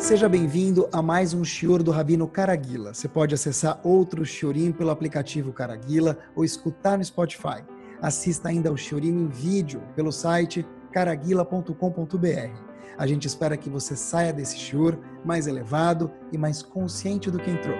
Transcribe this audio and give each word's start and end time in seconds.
Seja 0.00 0.30
bem-vindo 0.30 0.88
a 0.90 1.02
mais 1.02 1.34
um 1.34 1.44
Shior 1.44 1.82
do 1.82 1.90
Rabino 1.90 2.26
Caraguila. 2.26 2.94
Você 2.94 3.06
pode 3.06 3.34
acessar 3.34 3.78
outro 3.84 4.24
Shiorim 4.24 4.72
pelo 4.72 4.88
aplicativo 4.88 5.52
Caraguila 5.52 6.16
ou 6.34 6.42
escutar 6.42 6.96
no 6.96 7.04
Spotify. 7.04 7.62
Assista 8.00 8.48
ainda 8.48 8.70
ao 8.70 8.78
Shiorim 8.78 9.10
em 9.10 9.28
vídeo 9.28 9.82
pelo 9.94 10.10
site 10.10 10.66
caraguila.com.br. 10.90 12.50
A 12.96 13.06
gente 13.06 13.28
espera 13.28 13.58
que 13.58 13.68
você 13.68 13.94
saia 13.94 14.32
desse 14.32 14.56
Shior 14.56 14.96
mais 15.22 15.46
elevado 15.46 16.10
e 16.32 16.38
mais 16.38 16.62
consciente 16.62 17.30
do 17.30 17.38
que 17.38 17.50
entrou. 17.50 17.76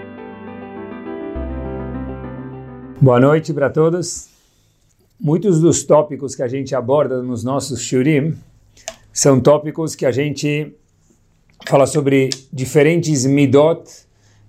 Boa 3.01 3.19
noite 3.19 3.53
para 3.55 3.71
todos. 3.71 4.29
Muitos 5.19 5.59
dos 5.59 5.85
tópicos 5.85 6.35
que 6.35 6.43
a 6.43 6.49
gente 6.49 6.75
aborda 6.75 7.23
nos 7.23 7.43
nossos 7.43 7.81
Shurim 7.81 8.37
são 9.11 9.41
tópicos 9.41 9.95
que 9.95 10.05
a 10.05 10.13
gente 10.13 10.77
fala 11.67 11.87
sobre 11.87 12.31
diferentes 12.53 13.25
midot, 13.27 13.83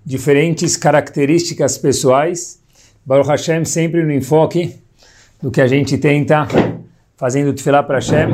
diferentes 0.04 0.76
características 0.76 1.78
pessoais. 1.78 2.60
Baruch 3.04 3.28
Hashem 3.28 3.64
sempre 3.64 4.02
no 4.02 4.12
enfoque 4.12 4.76
do 5.40 5.50
que 5.50 5.60
a 5.60 5.66
gente 5.66 5.98
tenta, 5.98 6.46
fazendo 7.16 7.52
tefilá 7.52 7.82
para 7.82 7.96
Hashem, 7.96 8.28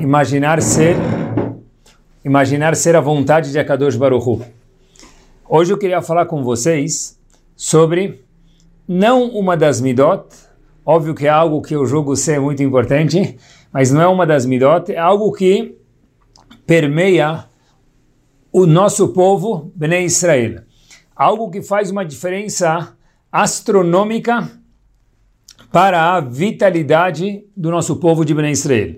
imaginar 0.00 0.60
ser, 0.60 0.96
imaginar 2.24 2.76
ser 2.76 2.94
a 2.96 3.00
vontade 3.00 3.50
de 3.50 3.58
Akadosh 3.58 3.96
Baruch 3.96 4.28
Hu. 4.28 4.42
Hoje 5.48 5.72
eu 5.72 5.78
queria 5.78 6.02
falar 6.02 6.26
com 6.26 6.42
vocês 6.42 7.18
sobre 7.56 8.22
não 8.86 9.28
uma 9.30 9.56
das 9.56 9.80
midot, 9.80 10.26
óbvio 10.84 11.14
que 11.14 11.26
é 11.26 11.30
algo 11.30 11.62
que 11.62 11.74
eu 11.74 11.86
julgo 11.86 12.14
ser 12.14 12.40
muito 12.40 12.62
importante, 12.62 13.38
mas 13.72 13.90
não 13.90 14.02
é 14.02 14.06
uma 14.06 14.26
das 14.26 14.44
midot, 14.44 14.92
é 14.92 14.98
algo 14.98 15.32
que 15.32 15.78
permeia 16.72 17.44
o 18.50 18.64
nosso 18.64 19.08
povo, 19.08 19.70
Bnei 19.76 20.06
Israel. 20.06 20.62
Algo 21.14 21.50
que 21.50 21.60
faz 21.60 21.90
uma 21.90 22.02
diferença 22.02 22.96
astronômica 23.30 24.50
para 25.70 26.14
a 26.14 26.20
vitalidade 26.20 27.44
do 27.54 27.70
nosso 27.70 27.96
povo 27.96 28.24
de 28.24 28.32
Bnei 28.32 28.52
Israel. 28.52 28.94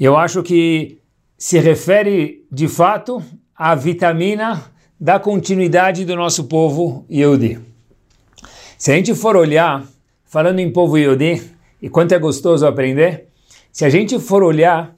Eu 0.00 0.16
acho 0.16 0.42
que 0.42 0.98
se 1.36 1.60
refere, 1.60 2.44
de 2.50 2.66
fato, 2.66 3.22
à 3.54 3.76
vitamina 3.76 4.60
da 4.98 5.20
continuidade 5.20 6.04
do 6.04 6.16
nosso 6.16 6.48
povo 6.48 7.06
Yehudi. 7.08 7.60
Se 8.76 8.90
a 8.90 8.96
gente 8.96 9.14
for 9.14 9.36
olhar, 9.36 9.86
falando 10.24 10.58
em 10.58 10.72
povo 10.72 10.98
Yodi, 10.98 11.48
e 11.80 11.88
quanto 11.88 12.10
é 12.10 12.18
gostoso 12.18 12.66
aprender, 12.66 13.28
se 13.70 13.84
a 13.84 13.88
gente 13.88 14.18
for 14.18 14.42
olhar 14.42 14.97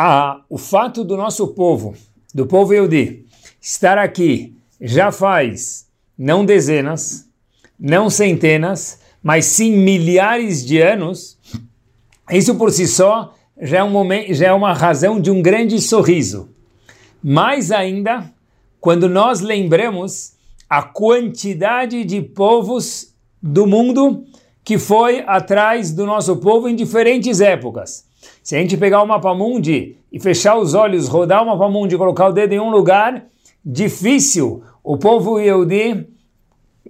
a, 0.00 0.44
o 0.48 0.56
fato 0.56 1.02
do 1.02 1.16
nosso 1.16 1.48
povo, 1.48 1.92
do 2.32 2.46
povo 2.46 2.72
Yodi, 2.72 3.26
estar 3.60 3.98
aqui 3.98 4.56
já 4.80 5.10
faz 5.10 5.88
não 6.16 6.44
dezenas, 6.44 7.28
não 7.76 8.08
centenas, 8.08 9.00
mas 9.20 9.46
sim 9.46 9.72
milhares 9.72 10.64
de 10.64 10.80
anos, 10.80 11.36
isso 12.30 12.54
por 12.54 12.70
si 12.70 12.86
só 12.86 13.34
já 13.60 13.78
é, 13.78 13.82
um 13.82 13.90
momento, 13.90 14.32
já 14.34 14.46
é 14.46 14.52
uma 14.52 14.72
razão 14.72 15.20
de 15.20 15.32
um 15.32 15.42
grande 15.42 15.80
sorriso. 15.80 16.48
Mais 17.20 17.72
ainda, 17.72 18.32
quando 18.80 19.08
nós 19.08 19.40
lembramos 19.40 20.34
a 20.70 20.80
quantidade 20.80 22.04
de 22.04 22.22
povos 22.22 23.16
do 23.42 23.66
mundo 23.66 24.24
que 24.62 24.78
foi 24.78 25.24
atrás 25.26 25.90
do 25.90 26.06
nosso 26.06 26.36
povo 26.36 26.68
em 26.68 26.76
diferentes 26.76 27.40
épocas. 27.40 28.07
Se 28.42 28.56
a 28.56 28.60
gente 28.60 28.76
pegar 28.76 29.02
o 29.02 29.06
mapa 29.06 29.34
mundi 29.34 29.96
e 30.12 30.18
fechar 30.18 30.56
os 30.56 30.74
olhos, 30.74 31.08
rodar 31.08 31.42
o 31.42 31.46
mapa 31.46 31.68
mundi 31.68 31.94
e 31.94 31.98
colocar 31.98 32.28
o 32.28 32.32
dedo 32.32 32.52
em 32.52 32.60
um 32.60 32.70
lugar, 32.70 33.26
difícil 33.64 34.62
o 34.82 34.96
povo 34.96 35.38
Yehudi 35.38 36.08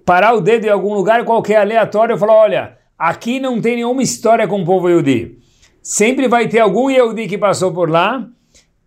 parar 0.05 0.33
o 0.33 0.41
dedo 0.41 0.65
em 0.65 0.69
algum 0.69 0.93
lugar 0.93 1.23
qualquer 1.25 1.57
aleatório 1.57 2.15
e 2.15 2.19
falar, 2.19 2.35
olha, 2.35 2.77
aqui 2.97 3.39
não 3.39 3.61
tem 3.61 3.75
nenhuma 3.75 4.01
história 4.01 4.47
com 4.47 4.61
o 4.61 4.65
povo 4.65 4.89
Yehudi. 4.89 5.37
Sempre 5.81 6.27
vai 6.27 6.47
ter 6.47 6.59
algum 6.59 6.89
Yehudi 6.89 7.27
que 7.27 7.37
passou 7.37 7.71
por 7.73 7.89
lá 7.89 8.27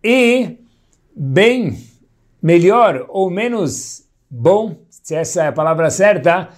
e 0.03 0.57
bem 1.15 1.77
melhor 2.41 3.05
ou 3.07 3.29
menos 3.29 4.03
bom, 4.29 4.75
se 4.89 5.15
essa 5.15 5.43
é 5.43 5.47
a 5.47 5.53
palavra 5.53 5.89
certa, 5.89 6.49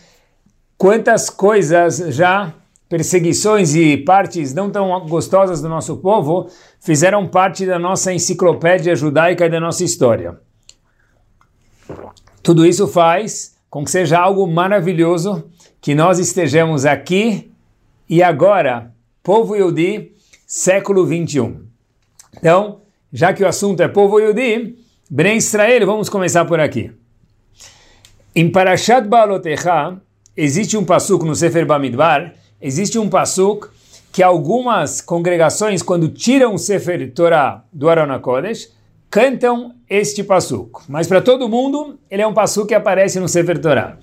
quantas 0.78 1.30
coisas 1.30 1.98
já, 2.16 2.54
perseguições 2.88 3.76
e 3.76 3.98
partes 3.98 4.54
não 4.54 4.70
tão 4.70 5.08
gostosas 5.08 5.62
do 5.62 5.70
nosso 5.70 5.98
povo, 5.98 6.50
fizeram 6.80 7.28
parte 7.28 7.66
da 7.66 7.80
nossa 7.80 8.14
enciclopédia 8.14 8.96
judaica 8.96 9.46
e 9.46 9.50
da 9.50 9.60
nossa 9.60 9.84
história. 9.84 10.40
Tudo 12.44 12.66
isso 12.66 12.88
faz 12.88 13.56
com 13.70 13.84
que 13.84 13.92
seja 13.92 14.20
algo 14.20 14.46
maravilhoso 14.48 15.50
que 15.82 15.96
nós 15.96 16.20
estejamos 16.20 16.86
aqui 16.86 17.52
e 18.08 18.22
agora, 18.22 18.94
povo 19.24 19.56
Yudi, 19.56 20.14
século 20.46 21.06
21. 21.06 21.66
Então, 22.38 22.82
já 23.12 23.34
que 23.34 23.44
o 23.44 23.48
assunto 23.48 23.82
é 23.82 23.88
povo 23.88 24.20
Yudi, 24.20 24.78
Bnei 25.10 25.38
Israel, 25.38 25.86
vamos 25.86 26.08
começar 26.08 26.46
por 26.46 26.60
aqui. 26.60 26.92
Em 28.36 28.52
Parashat 28.52 29.08
Baalotecha, 29.08 30.00
existe 30.36 30.78
um 30.78 30.86
pasuk 30.86 31.26
no 31.26 31.36
Sefer 31.36 31.66
Bamidbar, 31.66 32.34
existe 32.62 32.98
um 32.98 33.10
pasuk 33.10 33.68
que 34.12 34.24
algumas 34.24 35.02
congregações, 35.02 35.82
quando 35.82 36.08
tiram 36.08 36.54
o 36.54 36.58
Sefer 36.58 37.12
Torah 37.14 37.66
do 37.72 37.90
Arona 37.90 38.18
Kodesh, 38.18 38.74
cantam 39.10 39.76
este 39.90 40.24
pasuk. 40.24 40.84
Mas 40.88 41.08
para 41.08 41.22
todo 41.22 41.50
mundo, 41.50 42.00
ele 42.10 42.22
é 42.22 42.28
um 42.28 42.34
pasuk 42.34 42.68
que 42.68 42.74
aparece 42.74 43.20
no 43.20 43.28
Sefer 43.28 43.60
Torah. 43.60 43.98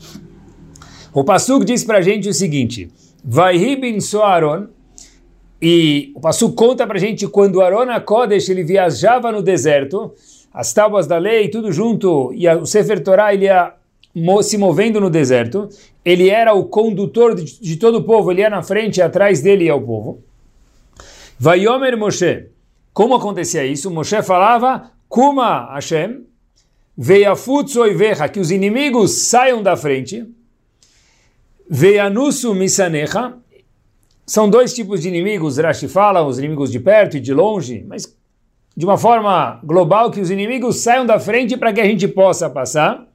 O 1.14 1.24
pasuk 1.24 1.64
diz 1.64 1.82
para 1.84 1.98
a 1.98 2.02
gente 2.02 2.28
o 2.28 2.34
seguinte, 2.34 2.90
Vaihi 3.24 3.76
bin 3.76 4.00
Soaron, 4.00 4.68
e 5.60 6.12
o 6.14 6.20
pasuk 6.20 6.54
conta 6.54 6.86
para 6.86 6.96
a 6.96 7.00
gente 7.00 7.26
quando 7.28 7.60
Arona 7.62 8.00
Kodesh 8.00 8.48
ele 8.48 8.64
viajava 8.64 9.30
no 9.30 9.42
deserto, 9.42 10.12
as 10.52 10.72
tábuas 10.72 11.06
da 11.06 11.16
lei, 11.16 11.48
tudo 11.48 11.72
junto, 11.72 12.32
e 12.34 12.48
o 12.48 12.66
Sefer 12.66 13.02
Torah 13.02 13.32
ele 13.32 13.46
ia 13.46 13.72
se 14.42 14.58
movendo 14.58 15.00
no 15.00 15.08
deserto, 15.08 15.68
ele 16.04 16.28
era 16.28 16.52
o 16.52 16.64
condutor 16.64 17.34
de, 17.34 17.60
de 17.60 17.76
todo 17.76 17.98
o 17.98 18.04
povo, 18.04 18.30
ele 18.30 18.42
ia 18.42 18.50
na 18.50 18.62
frente 18.62 18.98
e 18.98 19.02
atrás 19.02 19.40
dele 19.40 19.64
ia 19.64 19.74
o 19.74 19.80
povo. 19.80 20.22
Vayomer 21.38 21.96
Moshe. 21.96 22.48
Como 22.92 23.14
acontecia 23.14 23.64
isso? 23.64 23.90
Moshe 23.90 24.22
falava, 24.22 24.90
Kuma 25.08 25.72
Hashem, 25.74 26.24
Veiafutsu 26.96 27.80
oivecha, 27.80 28.28
que 28.28 28.38
os 28.38 28.50
inimigos 28.50 29.28
saiam 29.28 29.62
da 29.62 29.76
frente. 29.76 30.26
Veianusu 31.68 32.54
misanecha. 32.54 33.34
São 34.26 34.48
dois 34.48 34.74
tipos 34.74 35.02
de 35.02 35.08
inimigos, 35.08 35.58
Rashi 35.58 35.88
fala, 35.88 36.22
os 36.22 36.38
inimigos 36.38 36.70
de 36.70 36.78
perto 36.78 37.16
e 37.16 37.20
de 37.20 37.34
longe, 37.34 37.84
mas 37.88 38.14
de 38.76 38.84
uma 38.84 38.96
forma 38.96 39.60
global, 39.64 40.10
que 40.10 40.20
os 40.20 40.30
inimigos 40.30 40.76
saiam 40.80 41.04
da 41.04 41.18
frente 41.18 41.56
para 41.56 41.72
que 41.72 41.80
a 41.80 41.84
gente 41.84 42.06
possa 42.06 42.48
passar. 42.48 43.06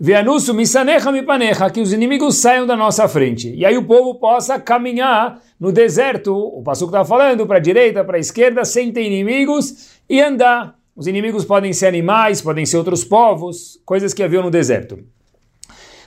Veanusu 0.00 0.54
misanecha 0.54 1.10
mipanecha, 1.10 1.68
que 1.70 1.80
os 1.80 1.92
inimigos 1.92 2.36
saiam 2.36 2.64
da 2.64 2.76
nossa 2.76 3.08
frente. 3.08 3.52
E 3.52 3.66
aí 3.66 3.76
o 3.76 3.84
povo 3.84 4.14
possa 4.14 4.56
caminhar 4.60 5.42
no 5.58 5.72
deserto, 5.72 6.32
o 6.32 6.62
Passuco 6.62 6.92
está 6.92 7.04
falando, 7.04 7.44
para 7.48 7.56
a 7.56 7.60
direita, 7.60 8.04
para 8.04 8.16
a 8.16 8.20
esquerda, 8.20 8.64
sem 8.64 8.92
ter 8.92 9.02
inimigos, 9.02 9.98
e 10.08 10.20
andar. 10.20 10.78
Os 10.94 11.08
inimigos 11.08 11.44
podem 11.44 11.72
ser 11.72 11.88
animais, 11.88 12.40
podem 12.40 12.64
ser 12.64 12.76
outros 12.76 13.02
povos, 13.02 13.80
coisas 13.84 14.14
que 14.14 14.22
haviam 14.22 14.44
no 14.44 14.52
deserto. 14.52 15.00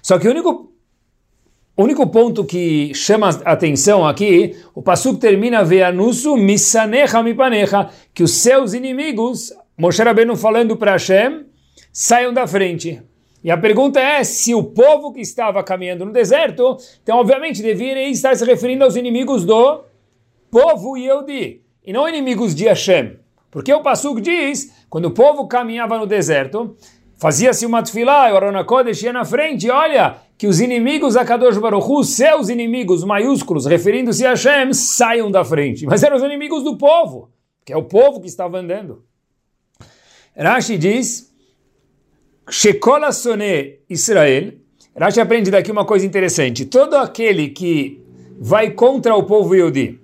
Só 0.02 0.18
que 0.18 0.25
o 0.25 0.31
único, 0.31 0.72
único 1.78 2.08
ponto 2.08 2.46
que 2.46 2.94
chama 2.94 3.28
atenção 3.44 4.08
aqui, 4.08 4.56
o 4.73 4.81
Passuco 4.81 5.19
termina 5.19 5.66
Veanusu 5.66 6.38
misanecha 6.38 7.22
mipanecha, 7.22 7.90
que 8.13 8.23
os 8.23 8.31
seus 8.31 8.73
inimigos, 8.73 9.52
Moshe 9.78 10.02
Rabbeinu 10.02 10.38
falando 10.38 10.78
para 10.78 10.93
Hashem, 10.93 11.46
saiam 11.91 12.34
da 12.34 12.47
frente. 12.47 13.10
E 13.43 13.49
a 13.49 13.58
pergunta 13.58 13.99
é 13.99 14.23
se 14.23 14.53
o 14.53 14.64
povo 14.64 15.11
que 15.11 15.22
estava 15.22 15.64
caminhando 15.64 16.05
no 16.05 16.11
deserto, 16.11 16.78
então 17.02 17.17
obviamente 17.17 17.61
deveria 17.61 18.08
estar 18.09 18.35
se 18.35 18.46
referindo 18.46 18.84
aos 18.84 18.96
inimigos 18.96 19.43
do 19.43 19.84
povo 20.52 20.96
Yehudi, 20.96 21.64
e 21.84 21.91
não 21.91 22.08
inimigos 22.08 22.53
de 22.53 22.66
Hashem. 22.66 23.17
Porque 23.49 23.73
o 23.73 23.82
Pasuk 23.82 24.22
diz, 24.22 24.72
quando 24.90 25.05
o 25.05 25.11
povo 25.11 25.47
caminhava 25.47 25.97
no 25.97 26.05
deserto, 26.05 26.76
fazia-se 27.17 27.66
uma 27.66 27.82
tefilá, 27.82 28.29
e 28.29 28.34
o 28.34 28.35
Arona 28.35 28.66
ia 29.03 29.14
na 29.14 29.26
frente, 29.26 29.70
olha, 29.70 30.17
que 30.38 30.47
os 30.47 30.59
inimigos 30.59 31.16
a 31.16 31.26
Kadosh 31.26 31.58
Baruch 31.58 31.88
Hu, 31.88 32.03
seus 32.03 32.49
inimigos 32.49 33.03
maiúsculos, 33.03 33.66
referindo-se 33.66 34.26
a 34.26 34.32
Hashem, 34.32 34.73
saiam 34.73 35.32
da 35.32 35.43
frente. 35.43 35.85
Mas 35.85 36.03
eram 36.03 36.17
os 36.17 36.23
inimigos 36.23 36.64
do 36.64 36.78
povo, 36.78 37.32
que 37.66 37.73
é 37.73 37.78
o 37.78 37.84
povo 37.84 38.22
que 38.22 38.28
estava 38.28 38.59
andando. 38.59 39.03
Rashi 40.35 40.78
diz 40.78 41.30
Shekola 42.52 43.14
Sone 43.14 43.80
Israel. 43.90 44.52
Rashi 44.94 45.22
aprende 45.22 45.50
daqui 45.50 45.72
uma 45.72 45.86
coisa 45.86 46.06
interessante. 46.06 46.66
Todo 46.66 46.96
aquele 46.96 47.48
que 47.48 48.03
vai 48.38 48.72
contra 48.72 49.16
o 49.16 49.24
povo 49.24 49.56
Yudi, 49.56 49.98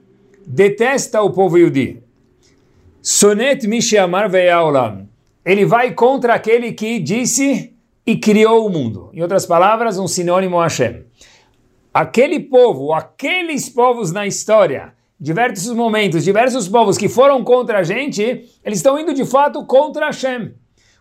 detesta 0.45 1.21
o 1.21 1.31
povo 1.31 1.57
Yudi. 1.57 2.01
Sonet 3.01 3.67
Mishamar 3.67 4.29
Ve'aolam. 4.29 5.09
ele 5.45 5.65
vai 5.65 5.93
contra 5.93 6.35
aquele 6.35 6.71
que 6.71 6.99
disse 6.99 7.73
e 8.05 8.15
criou 8.15 8.65
o 8.65 8.69
mundo. 8.69 9.09
Em 9.13 9.21
outras 9.21 9.45
palavras, 9.45 9.99
um 9.99 10.07
sinônimo 10.07 10.57
a 10.57 10.63
Hashem. 10.63 11.03
Aquele 11.93 12.39
povo, 12.39 12.93
aqueles 12.93 13.67
povos 13.67 14.13
na 14.13 14.25
história, 14.25 14.93
diversos 15.19 15.73
momentos, 15.75 16.23
diversos 16.23 16.69
povos 16.69 16.97
que 16.97 17.09
foram 17.09 17.43
contra 17.43 17.79
a 17.79 17.83
gente, 17.83 18.21
eles 18.63 18.79
estão 18.79 18.97
indo 18.97 19.13
de 19.13 19.25
fato 19.25 19.65
contra 19.65 20.05
Hashem. 20.05 20.53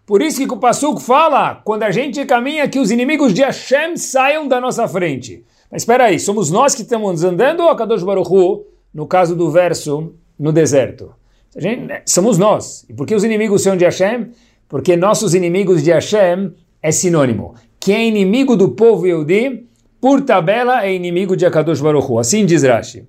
Por 0.06 0.22
isso 0.22 0.46
que 0.46 0.54
o 0.54 0.56
Pasuk 0.56 1.02
fala, 1.02 1.56
quando 1.64 1.82
a 1.82 1.90
gente 1.90 2.24
caminha, 2.24 2.68
que 2.68 2.78
os 2.78 2.92
inimigos 2.92 3.34
de 3.34 3.42
Hashem 3.42 3.96
saiam 3.96 4.46
da 4.46 4.60
nossa 4.60 4.86
frente. 4.86 5.44
Mas 5.68 5.82
espera 5.82 6.04
aí, 6.04 6.20
somos 6.20 6.48
nós 6.48 6.76
que 6.76 6.82
estamos 6.82 7.24
andando 7.24 7.64
ou 7.64 7.70
a 7.70 7.76
Kadosh 7.76 8.04
Baruch 8.04 8.30
Hu, 8.32 8.64
no 8.94 9.04
caso 9.08 9.34
do 9.34 9.50
verso, 9.50 10.14
no 10.38 10.52
deserto? 10.52 11.12
Gente, 11.56 11.86
né, 11.86 12.02
somos 12.06 12.38
nós. 12.38 12.86
E 12.88 12.94
por 12.94 13.04
que 13.04 13.16
os 13.16 13.24
inimigos 13.24 13.62
são 13.62 13.76
de 13.76 13.84
Hashem? 13.84 14.30
Porque 14.68 14.96
nossos 14.96 15.34
inimigos 15.34 15.82
de 15.82 15.90
Hashem 15.90 16.54
é 16.80 16.92
sinônimo. 16.92 17.54
Quem 17.80 17.96
é 17.96 18.06
inimigo 18.06 18.56
do 18.56 18.70
povo 18.70 19.06
Yehudi, 19.06 19.66
por 20.00 20.20
tabela, 20.20 20.84
é 20.84 20.94
inimigo 20.94 21.36
de 21.36 21.44
Akadosh 21.44 21.80
Baruch 21.80 22.08
Hu. 22.08 22.20
Assim 22.20 22.46
diz 22.46 22.62
Rashi. 22.62 23.08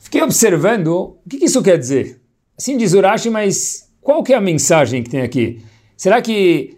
Fiquei 0.00 0.22
observando, 0.22 1.16
o 1.24 1.28
que 1.28 1.44
isso 1.44 1.62
quer 1.62 1.78
dizer? 1.78 2.20
Assim 2.58 2.76
diz 2.76 2.94
Urashi, 2.94 3.30
mas 3.30 3.85
qual 4.06 4.22
que 4.22 4.32
é 4.32 4.36
a 4.36 4.40
mensagem 4.40 5.02
que 5.02 5.10
tem 5.10 5.20
aqui? 5.20 5.58
Será 5.96 6.22
que 6.22 6.76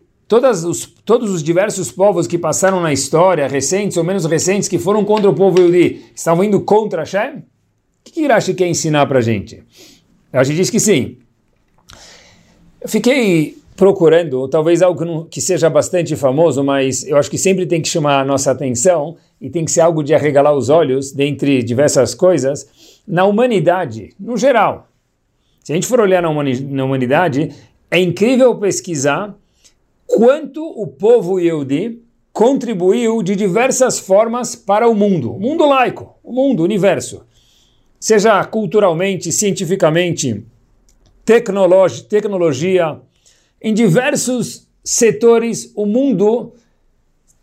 os, 0.67 0.87
todos 1.05 1.31
os 1.31 1.43
diversos 1.43 1.93
povos 1.93 2.27
que 2.27 2.39
passaram 2.39 2.81
na 2.81 2.91
história, 2.91 3.47
recentes 3.47 3.99
ou 3.99 4.03
menos 4.03 4.25
recentes, 4.25 4.67
que 4.67 4.79
foram 4.79 5.05
contra 5.05 5.29
o 5.29 5.35
povo 5.35 5.61
Yehudi, 5.61 6.07
estavam 6.15 6.43
indo 6.43 6.59
contra 6.63 7.03
Hashem? 7.03 7.41
O 7.41 7.43
que, 8.03 8.13
que 8.13 8.25
Urashi 8.25 8.55
quer 8.55 8.67
ensinar 8.67 9.05
para 9.05 9.19
a 9.19 9.21
gente? 9.21 9.63
Urashi 10.33 10.55
diz 10.55 10.71
que 10.71 10.81
sim. 10.81 11.19
Eu 12.81 12.89
fiquei 12.89 13.59
procurando, 13.77 14.49
talvez 14.49 14.81
algo 14.81 14.99
que, 14.99 15.05
não, 15.05 15.25
que, 15.27 15.43
seja 15.43 15.69
bastante 15.69 16.17
famoso, 16.17 16.65
mas 16.65 17.07
eu 17.07 17.19
acho 17.19 17.31
que 17.31 17.37
sempre 17.37 17.67
tem 17.67 17.83
que 17.83 17.89
chamar 17.89 18.23
a 18.23 18.25
nossa 18.25 18.53
atenção 18.53 19.19
e 19.39 19.51
tem 19.51 19.67
que 19.67 19.71
ser 19.71 19.83
algo 19.83 20.03
de 20.03 20.15
arregalar 20.15 20.55
os 20.55 20.71
olhos, 20.71 21.13
dentre 21.13 21.63
diversas 21.63 22.15
coisas, 22.15 22.67
na 23.07 23.27
humanidade, 23.27 24.15
no 24.19 24.39
geral. 24.39 24.88
Se 25.69 25.73
a 25.73 25.75
gente 25.75 25.87
for 25.87 26.01
olhar 26.01 26.23
na, 26.23 26.31
humanidade, 26.31 27.51
é 27.91 28.01
incrível 28.01 28.57
pesquisar 28.57 29.37
quanto 30.07 30.65
o 30.65 30.87
povo 30.87 31.39
Yehudi 31.39 32.01
contribuiu 32.33 33.23
de 33.23 33.37
diversas 33.37 33.99
formas 33.99 34.57
para 34.57 34.89
o 34.89 34.95
mundo, 34.95 35.31
o 35.31 35.39
mundo 35.39 35.67
laico, 35.69 36.19
o 36.25 36.33
mundo, 36.33 36.61
o 36.61 36.65
universo. 36.65 37.21
Seja 38.01 38.43
culturalmente, 38.45 39.31
cientificamente, 39.31 40.43
tecnologia, 41.27 42.99
em 43.61 43.75
diversos 43.75 44.67
setores 44.83 45.71
o 45.77 45.85
mundo 45.85 46.55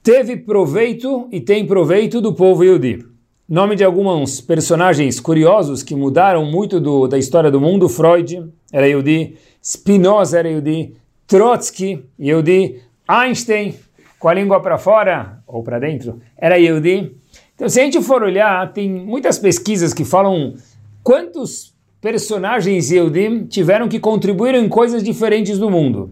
teve 0.01 0.35
proveito 0.35 1.27
e 1.31 1.39
tem 1.39 1.63
proveito 1.67 2.19
do 2.19 2.33
povo 2.33 2.63
Yehudi. 2.63 3.05
Nome 3.47 3.75
de 3.75 3.83
alguns 3.83 4.41
personagens 4.41 5.19
curiosos 5.19 5.83
que 5.83 5.93
mudaram 5.93 6.43
muito 6.45 6.79
do, 6.79 7.07
da 7.07 7.15
história 7.15 7.51
do 7.51 7.61
mundo: 7.61 7.87
Freud 7.87 8.51
era 8.73 8.87
Yehudi, 8.87 9.37
Spinoza 9.63 10.39
era 10.39 10.49
Yehudi, 10.49 10.95
Trotsky, 11.27 12.03
Yehudi, 12.19 12.81
Einstein, 13.07 13.75
com 14.17 14.27
a 14.27 14.33
língua 14.33 14.59
para 14.61 14.79
fora 14.79 15.43
ou 15.45 15.61
para 15.61 15.77
dentro, 15.77 16.19
era 16.35 16.57
Yehudi. 16.57 17.15
Então, 17.53 17.69
se 17.69 17.79
a 17.79 17.83
gente 17.83 18.01
for 18.01 18.23
olhar, 18.23 18.73
tem 18.73 18.89
muitas 18.89 19.37
pesquisas 19.37 19.93
que 19.93 20.03
falam 20.03 20.55
quantos 21.03 21.71
personagens 22.01 22.89
Yehudim 22.89 23.45
tiveram 23.45 23.87
que 23.87 23.99
contribuir 23.99 24.55
em 24.55 24.67
coisas 24.67 25.03
diferentes 25.03 25.59
do 25.59 25.69
mundo. 25.69 26.11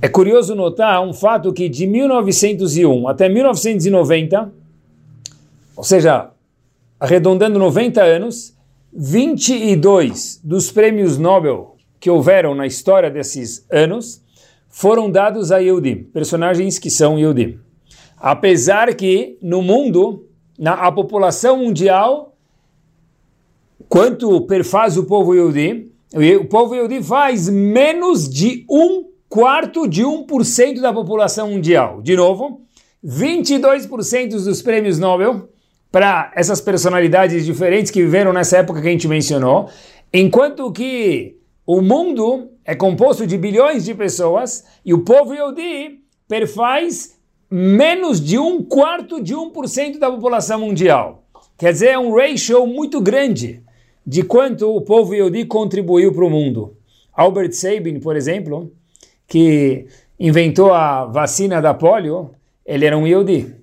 É 0.00 0.08
curioso 0.08 0.54
notar 0.54 1.02
um 1.02 1.12
fato 1.12 1.52
que 1.52 1.68
de 1.68 1.84
1901 1.84 3.08
até 3.08 3.28
1990, 3.28 4.52
ou 5.76 5.84
seja, 5.84 6.30
arredondando 6.98 7.58
90 7.58 8.02
anos, 8.02 8.56
22 8.92 10.40
dos 10.42 10.72
prêmios 10.72 11.18
Nobel 11.18 11.76
que 12.00 12.08
houveram 12.08 12.54
na 12.54 12.66
história 12.66 13.10
desses 13.10 13.66
anos 13.70 14.22
foram 14.68 15.10
dados 15.10 15.52
a 15.52 15.58
Yehudim, 15.58 16.04
personagens 16.04 16.78
que 16.78 16.90
são 16.90 17.18
Yehudim. 17.18 17.58
Apesar 18.16 18.94
que 18.94 19.38
no 19.42 19.60
mundo, 19.60 20.26
na 20.58 20.72
a 20.72 20.90
população 20.90 21.58
mundial 21.58 22.36
quanto 23.88 24.40
perfaz 24.42 24.96
o 24.96 25.04
povo 25.04 25.34
Yehudi, 25.34 25.92
o 26.40 26.44
povo 26.46 26.74
Yehudi 26.74 27.02
faz 27.02 27.48
menos 27.48 28.28
de 28.28 28.64
um 28.70 29.04
quarto 29.28 29.86
de 29.86 30.02
1% 30.02 30.80
da 30.80 30.92
população 30.92 31.50
mundial. 31.50 32.00
De 32.00 32.16
novo, 32.16 32.62
22% 33.04 34.30
dos 34.30 34.62
prêmios 34.62 34.98
Nobel 34.98 35.48
para 35.90 36.32
essas 36.34 36.60
personalidades 36.60 37.44
diferentes 37.44 37.90
que 37.90 38.02
viveram 38.02 38.32
nessa 38.32 38.58
época 38.58 38.80
que 38.80 38.88
a 38.88 38.90
gente 38.90 39.08
mencionou, 39.08 39.68
enquanto 40.12 40.70
que 40.72 41.36
o 41.66 41.80
mundo 41.80 42.50
é 42.64 42.74
composto 42.74 43.26
de 43.26 43.36
bilhões 43.36 43.84
de 43.84 43.94
pessoas 43.94 44.64
e 44.84 44.92
o 44.92 45.00
povo 45.00 45.34
Yehudi 45.34 46.00
perfaz 46.28 47.16
menos 47.50 48.20
de 48.20 48.38
um 48.38 48.62
quarto 48.62 49.22
de 49.22 49.34
1% 49.34 49.98
da 49.98 50.10
população 50.10 50.60
mundial. 50.60 51.24
Quer 51.56 51.72
dizer, 51.72 51.88
é 51.88 51.98
um 51.98 52.14
ratio 52.14 52.66
muito 52.66 53.00
grande 53.00 53.62
de 54.06 54.22
quanto 54.22 54.74
o 54.74 54.80
povo 54.80 55.14
Yehudi 55.14 55.44
contribuiu 55.44 56.12
para 56.12 56.24
o 56.24 56.30
mundo. 56.30 56.76
Albert 57.12 57.52
Sabin, 57.52 57.98
por 57.98 58.14
exemplo, 58.14 58.72
que 59.26 59.86
inventou 60.18 60.72
a 60.72 61.06
vacina 61.06 61.60
da 61.60 61.72
polio, 61.72 62.30
ele 62.64 62.84
era 62.84 62.96
um 62.96 63.06
Yehudi. 63.06 63.54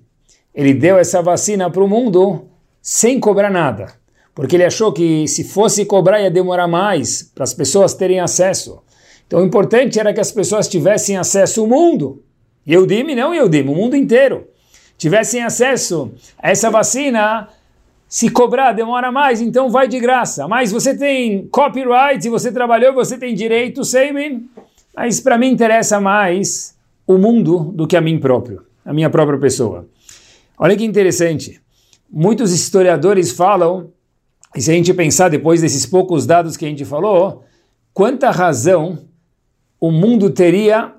Ele 0.54 0.72
deu 0.72 0.96
essa 0.96 1.20
vacina 1.20 1.68
para 1.68 1.82
o 1.82 1.88
mundo 1.88 2.44
sem 2.80 3.18
cobrar 3.18 3.50
nada, 3.50 3.92
porque 4.34 4.56
ele 4.56 4.64
achou 4.64 4.92
que 4.92 5.26
se 5.26 5.42
fosse 5.42 5.84
cobrar 5.84 6.20
ia 6.20 6.30
demorar 6.30 6.68
mais 6.68 7.22
para 7.34 7.44
as 7.44 7.52
pessoas 7.52 7.94
terem 7.94 8.20
acesso. 8.20 8.82
Então 9.26 9.40
o 9.40 9.44
importante 9.44 9.98
era 9.98 10.12
que 10.12 10.20
as 10.20 10.30
pessoas 10.30 10.68
tivessem 10.68 11.16
acesso 11.16 11.62
ao 11.62 11.66
mundo. 11.66 12.22
Yehudim 12.68 13.10
e 13.10 13.14
não 13.14 13.34
Yehudim, 13.34 13.62
o 13.62 13.74
mundo 13.74 13.96
inteiro. 13.96 14.46
Tivessem 14.96 15.42
acesso 15.42 16.12
a 16.38 16.50
essa 16.50 16.70
vacina 16.70 17.48
se 18.06 18.30
cobrar 18.30 18.72
demora 18.72 19.10
mais, 19.10 19.40
então 19.40 19.68
vai 19.68 19.88
de 19.88 19.98
graça. 19.98 20.46
Mas 20.46 20.70
você 20.70 20.96
tem 20.96 21.48
copyright, 21.48 22.24
e 22.24 22.30
você 22.30 22.52
trabalhou, 22.52 22.94
você 22.94 23.18
tem 23.18 23.34
direito, 23.34 23.84
saving. 23.84 24.48
Mas 24.94 25.18
para 25.18 25.36
mim 25.36 25.48
interessa 25.48 26.00
mais 26.00 26.76
o 27.06 27.18
mundo 27.18 27.72
do 27.74 27.88
que 27.88 27.96
a 27.96 28.00
mim 28.00 28.20
próprio, 28.20 28.62
a 28.84 28.92
minha 28.92 29.10
própria 29.10 29.38
pessoa. 29.38 29.88
Olha 30.58 30.76
que 30.76 30.84
interessante. 30.84 31.60
Muitos 32.10 32.52
historiadores 32.52 33.32
falam, 33.32 33.90
e 34.54 34.60
se 34.60 34.70
a 34.70 34.74
gente 34.74 34.94
pensar 34.94 35.28
depois 35.28 35.60
desses 35.60 35.84
poucos 35.84 36.26
dados 36.26 36.56
que 36.56 36.64
a 36.64 36.68
gente 36.68 36.84
falou, 36.84 37.44
quanta 37.92 38.30
razão 38.30 39.06
o 39.80 39.90
mundo 39.90 40.30
teria 40.30 40.94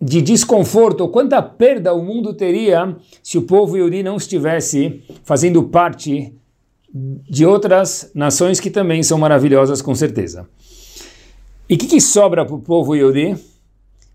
de 0.00 0.22
desconforto, 0.22 1.00
ou 1.02 1.08
quanta 1.08 1.42
perda 1.42 1.92
o 1.92 2.04
mundo 2.04 2.32
teria 2.32 2.96
se 3.22 3.36
o 3.36 3.42
povo 3.42 3.76
Yuri 3.76 4.02
não 4.02 4.16
estivesse 4.16 5.02
fazendo 5.24 5.62
parte 5.64 6.32
de 6.92 7.44
outras 7.44 8.10
nações 8.14 8.60
que 8.60 8.70
também 8.70 9.02
são 9.02 9.18
maravilhosas, 9.18 9.82
com 9.82 9.94
certeza. 9.94 10.48
E 11.68 11.74
o 11.74 11.78
que, 11.78 11.86
que, 11.86 12.00
sobra 12.00 12.46
para 12.46 12.54
o 12.54 12.60
povo 12.60 12.94
Yehudi? 12.94 13.36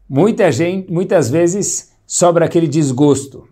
Muita 0.10 0.52
gente, 0.52 0.92
muitas 0.92 1.30
vezes 1.30 1.92
sobra 2.08 2.46
aquele 2.46 2.68
desgosto, 2.68 3.48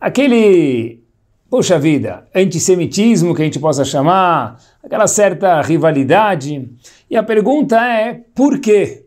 aquele, 0.00 1.02
poxa 1.50 1.78
vida, 1.78 2.26
antissemitismo 2.34 3.34
que 3.34 3.42
a 3.42 3.44
gente 3.44 3.58
possa 3.58 3.84
chamar, 3.84 4.58
aquela 4.82 5.06
certa 5.06 5.60
rivalidade. 5.60 6.68
E 7.10 7.16
a 7.16 7.22
pergunta 7.22 7.76
é, 7.76 8.22
por 8.34 8.58
quê? 8.58 9.04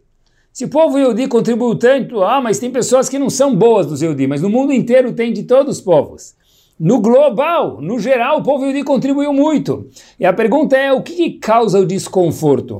Se 0.51 0.65
o 0.65 0.69
povo 0.69 0.99
Yehudi 0.99 1.27
contribuiu 1.27 1.75
tanto, 1.75 2.23
ah, 2.23 2.39
mas 2.39 2.59
tem 2.59 2.69
pessoas 2.69 3.09
que 3.09 3.17
não 3.17 3.29
são 3.29 3.55
boas 3.55 3.87
dos 3.87 4.03
Yehudi, 4.03 4.27
mas 4.27 4.41
no 4.41 4.49
mundo 4.49 4.71
inteiro 4.71 5.11
tem 5.11 5.33
de 5.33 5.43
todos 5.43 5.77
os 5.77 5.81
povos. 5.81 6.35
No 6.79 7.01
global, 7.01 7.81
no 7.81 7.97
geral, 7.97 8.39
o 8.39 8.43
povo 8.43 8.63
Yehudi 8.63 8.83
contribuiu 8.83 9.33
muito. 9.33 9.89
E 10.19 10.25
a 10.25 10.33
pergunta 10.33 10.77
é, 10.77 10.91
o 10.93 11.01
que, 11.01 11.15
que 11.15 11.31
causa 11.39 11.79
o 11.79 11.85
desconforto? 11.85 12.79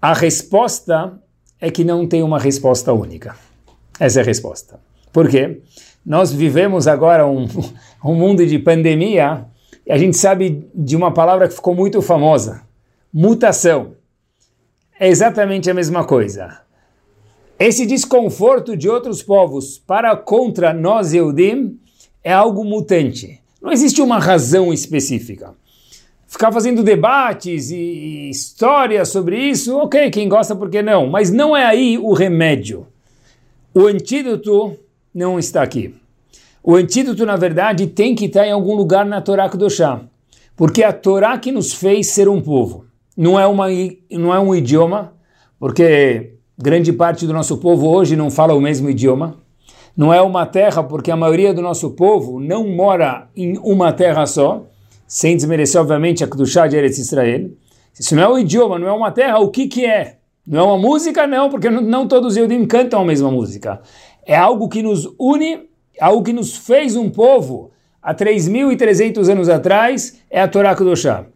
A 0.00 0.12
resposta 0.12 1.18
é 1.60 1.70
que 1.70 1.82
não 1.82 2.06
tem 2.06 2.22
uma 2.22 2.38
resposta 2.38 2.92
única. 2.92 3.34
Essa 3.98 4.20
é 4.20 4.22
a 4.22 4.26
resposta. 4.26 4.78
Por 5.12 5.28
quê? 5.28 5.60
Nós 6.04 6.32
vivemos 6.32 6.86
agora 6.86 7.26
um, 7.26 7.46
um 8.04 8.14
mundo 8.14 8.46
de 8.46 8.58
pandemia 8.58 9.46
e 9.86 9.92
a 9.92 9.98
gente 9.98 10.16
sabe 10.16 10.68
de 10.74 10.96
uma 10.96 11.12
palavra 11.12 11.48
que 11.48 11.54
ficou 11.54 11.74
muito 11.74 12.02
famosa, 12.02 12.62
mutação. 13.12 13.94
É 14.98 15.08
exatamente 15.08 15.70
a 15.70 15.74
mesma 15.74 16.04
coisa. 16.04 16.60
Esse 17.58 17.86
desconforto 17.86 18.76
de 18.76 18.88
outros 18.88 19.22
povos 19.22 19.78
para 19.78 20.16
contra 20.16 20.72
nós, 20.72 21.14
Eudim, 21.14 21.78
é 22.22 22.32
algo 22.32 22.64
mutante. 22.64 23.40
Não 23.62 23.72
existe 23.72 24.02
uma 24.02 24.18
razão 24.18 24.72
específica. 24.72 25.54
ficar 26.26 26.50
fazendo 26.50 26.82
debates 26.82 27.70
e, 27.70 28.28
histórias 28.28 29.08
sobre 29.08 29.38
isso, 29.38 29.76
ok, 29.78 30.10
quem 30.10 30.28
gosta, 30.28 30.56
por 30.56 30.68
que 30.68 30.82
não? 30.82 31.06
Mas 31.06 31.30
não 31.30 31.56
é 31.56 31.64
aí 31.64 31.96
o 31.96 32.12
remédio. 32.12 32.86
O 33.72 33.86
antídoto 33.86 34.76
não 35.14 35.38
está 35.38 35.62
aqui. 35.62 35.94
O 36.62 36.74
antídoto, 36.74 37.24
na 37.26 37.36
verdade, 37.36 37.86
tem 37.86 38.14
que 38.14 38.24
estar 38.24 38.46
em 38.46 38.52
algum 38.52 38.74
lugar 38.74 39.04
na 39.04 39.20
Torá 39.20 39.48
Kedoshá. 39.48 40.00
Porque 40.56 40.82
a 40.82 40.92
Torá 40.92 41.38
que 41.38 41.52
nos 41.52 41.72
fez 41.72 42.08
ser 42.08 42.28
um 42.28 42.40
povo. 42.40 42.86
Não 43.16 43.38
é, 43.38 43.46
uma, 43.46 43.66
não 44.10 44.34
é 44.34 44.40
um 44.40 44.54
idioma, 44.54 45.12
porque 45.58 46.34
grande 46.58 46.92
parte 46.92 47.26
do 47.26 47.32
nosso 47.32 47.58
povo 47.58 47.88
hoje 47.88 48.16
não 48.16 48.30
fala 48.30 48.54
o 48.54 48.60
mesmo 48.60 48.90
idioma. 48.90 49.36
Não 49.96 50.12
é 50.12 50.20
uma 50.20 50.44
terra, 50.46 50.82
porque 50.82 51.10
a 51.10 51.16
maioria 51.16 51.54
do 51.54 51.62
nosso 51.62 51.90
povo 51.90 52.40
não 52.40 52.66
mora 52.66 53.28
em 53.36 53.56
uma 53.58 53.92
terra 53.92 54.26
só 54.26 54.66
sem 55.06 55.36
desmerecer, 55.36 55.80
obviamente, 55.80 56.24
a 56.24 56.26
Kedushá 56.26 56.66
de 56.66 56.76
Eretz 56.76 56.98
Israel. 56.98 57.50
Isso 57.98 58.16
não 58.16 58.22
é 58.22 58.28
o 58.28 58.38
idioma, 58.38 58.78
não 58.78 58.88
é 58.88 58.92
uma 58.92 59.12
terra, 59.12 59.38
o 59.38 59.50
que 59.50 59.68
que 59.68 59.84
é? 59.84 60.18
Não 60.46 60.60
é 60.60 60.62
uma 60.62 60.78
música? 60.78 61.26
Não, 61.26 61.48
porque 61.48 61.70
não, 61.70 61.80
não 61.80 62.08
todos 62.08 62.32
os 62.32 62.36
Eudim 62.36 62.66
cantam 62.66 63.00
a 63.00 63.04
mesma 63.04 63.30
música. 63.30 63.80
É 64.26 64.34
algo 64.34 64.68
que 64.68 64.82
nos 64.82 65.08
une, 65.18 65.68
algo 66.00 66.22
que 66.22 66.32
nos 66.32 66.56
fez 66.56 66.96
um 66.96 67.10
povo 67.10 67.70
há 68.02 68.14
3.300 68.14 69.28
anos 69.30 69.48
atrás, 69.48 70.20
é 70.30 70.40
a 70.40 70.48
Torá 70.48 70.74
Kedushá. 70.74 71.26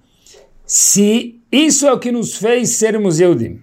Se 0.65 1.41
isso 1.51 1.87
é 1.87 1.93
o 1.93 1.99
que 1.99 2.13
nos 2.13 2.37
fez 2.37 2.71
sermos 2.71 3.21
Eudim, 3.21 3.61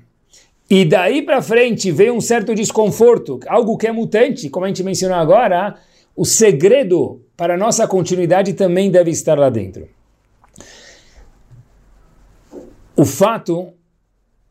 e 0.69 0.83
daí 0.83 1.21
para 1.21 1.41
frente 1.41 1.91
veio 1.91 2.15
um 2.15 2.21
certo 2.21 2.55
desconforto, 2.55 3.39
algo 3.47 3.77
que 3.77 3.87
é 3.87 3.91
mutante, 3.91 4.49
como 4.49 4.65
a 4.65 4.67
gente 4.67 4.83
mencionou 4.83 5.17
agora, 5.17 5.75
o 6.15 6.25
segredo 6.25 7.21
para 7.37 7.53
a 7.53 7.57
nossa 7.57 7.87
continuidade 7.87 8.53
também 8.53 8.89
deve 8.89 9.11
estar 9.11 9.37
lá 9.37 9.49
dentro. 9.49 9.87
O 12.95 13.05
fato 13.05 13.73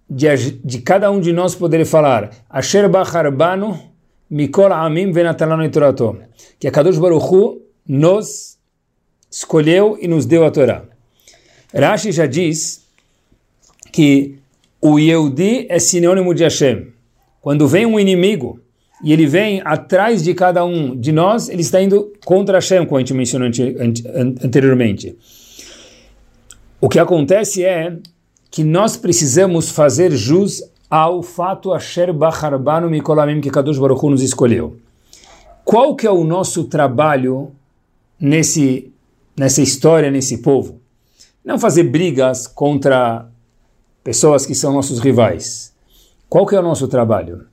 de, 0.09 0.29
de 0.63 0.79
cada 0.83 1.11
um 1.11 1.19
de 1.19 1.33
nós 1.33 1.55
poder 1.55 1.85
falar 1.85 2.31
Asher 2.49 2.89
Bacharbanu 2.89 3.94
Mikol 4.35 4.73
Amim 4.73 5.13
Venatalanu 5.13 5.71
Torato 5.71 6.19
que 6.59 6.67
a 6.67 6.71
Kadosh 6.73 6.99
Baruch 6.99 7.25
Hu 7.33 7.63
nos 7.87 8.59
escolheu 9.31 9.97
e 10.01 10.09
nos 10.09 10.27
deu 10.27 10.45
a 10.45 10.51
Torá. 10.51 10.83
Rashi 11.73 12.11
já 12.11 12.27
diz 12.27 12.85
que 13.93 14.37
o 14.81 14.99
Yehudi 14.99 15.67
é 15.69 15.79
sinônimo 15.79 16.35
de 16.35 16.43
Hashem. 16.43 16.89
Quando 17.41 17.69
vem 17.69 17.87
um 17.87 18.01
inimigo 18.01 18.59
e 19.05 19.13
ele 19.13 19.25
vem 19.25 19.63
atrás 19.65 20.25
de 20.25 20.35
cada 20.35 20.65
um 20.65 20.97
de 20.97 21.13
nós, 21.13 21.49
ele 21.49 21.63
está 21.63 21.81
indo 21.81 22.13
contra 22.25 22.57
Hashem, 22.57 22.87
como 22.87 22.97
a 22.97 23.01
gente 23.01 23.15
mencionou 23.15 23.49
anteriormente. 24.43 25.17
O 26.81 26.89
que 26.89 26.99
acontece 26.99 27.65
é 27.65 27.97
que 28.51 28.65
nós 28.65 28.97
precisamos 28.97 29.71
fazer 29.71 30.11
jus 30.11 30.61
ao 30.89 31.23
fato 31.23 31.73
Asher 31.73 32.13
Bacharbanu 32.13 32.89
Mikolamim 32.89 33.41
que 33.41 33.51
Kadosh 33.51 33.79
Baruch 33.79 34.07
nos 34.07 34.23
escolheu. 34.23 34.77
Qual 35.65 35.97
que 35.97 36.07
é 36.07 36.11
o 36.11 36.25
nosso 36.25 36.65
trabalho 36.65 37.51
nesse, 38.21 38.93
nessa 39.37 39.63
história, 39.63 40.11
nesse 40.11 40.39
povo? 40.39 40.81
Não 41.45 41.59
fazer 41.59 41.85
brigas 41.85 42.47
contra 42.47 43.27
pessoas 44.03 44.45
que 44.45 44.55
são 44.55 44.73
nossos 44.73 44.99
rivais. 44.99 45.73
Qual 46.29 46.47
que 46.47 46.55
é 46.55 46.61
o 46.61 46.63
nosso 46.63 46.87
trabalho? 46.89 47.47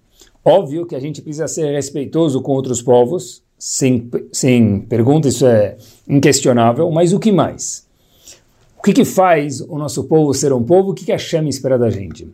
Óbvio 0.43 0.85
que 0.85 0.95
a 0.95 0.99
gente 0.99 1.21
precisa 1.21 1.47
ser 1.47 1.71
respeitoso 1.71 2.41
com 2.41 2.51
outros 2.51 2.81
povos, 2.81 3.43
sem, 3.57 4.09
sem 4.31 4.79
pergunta, 4.81 5.27
isso 5.27 5.45
é 5.45 5.77
inquestionável, 6.07 6.89
mas 6.89 7.13
o 7.13 7.19
que 7.19 7.31
mais? 7.31 7.85
O 8.77 8.81
que, 8.81 8.91
que 8.91 9.05
faz 9.05 9.61
o 9.61 9.77
nosso 9.77 10.05
povo 10.05 10.33
ser 10.33 10.51
um 10.51 10.63
povo? 10.63 10.89
O 10.89 10.93
que, 10.95 11.05
que 11.05 11.11
a 11.11 11.15
Hashem 11.15 11.47
espera 11.47 11.77
da 11.77 11.91
gente? 11.91 12.27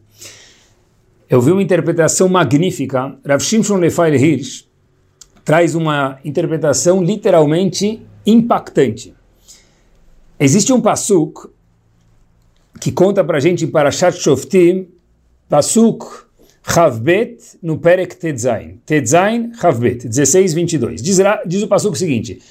Eu 1.30 1.42
vi 1.42 1.52
uma 1.52 1.62
interpretação 1.62 2.30
magnífica, 2.30 3.18
Rav 3.26 3.42
Shimshon 3.42 3.76
Lefail 3.76 4.16
Hirsch 4.16 4.68
traz 5.44 5.76
uma 5.76 6.20
interpretação 6.26 7.02
literalmente 7.02 8.02
impactante. 8.26 9.14
Existe 10.38 10.74
um 10.74 10.82
pasuk 10.82 11.50
que 12.82 12.92
conta 12.92 13.24
para 13.24 13.38
a 13.38 13.40
gente 13.40 13.64
em 13.64 13.68
Parashat 13.68 14.18
Shoftim, 14.18 14.90
pasuk 15.48 16.06
Chavbet 16.70 17.38
no 17.64 17.80
Perek 17.80 18.18
Tedzain. 18.18 18.82
Tedzain, 18.86 19.54
Chavbet, 19.54 20.08
16, 20.10 20.54
22. 20.54 21.02
Diz, 21.02 21.18
diz 21.46 21.64
o 21.64 21.68
passo 21.70 21.90
o 21.90 21.96
seguinte: 21.96 22.42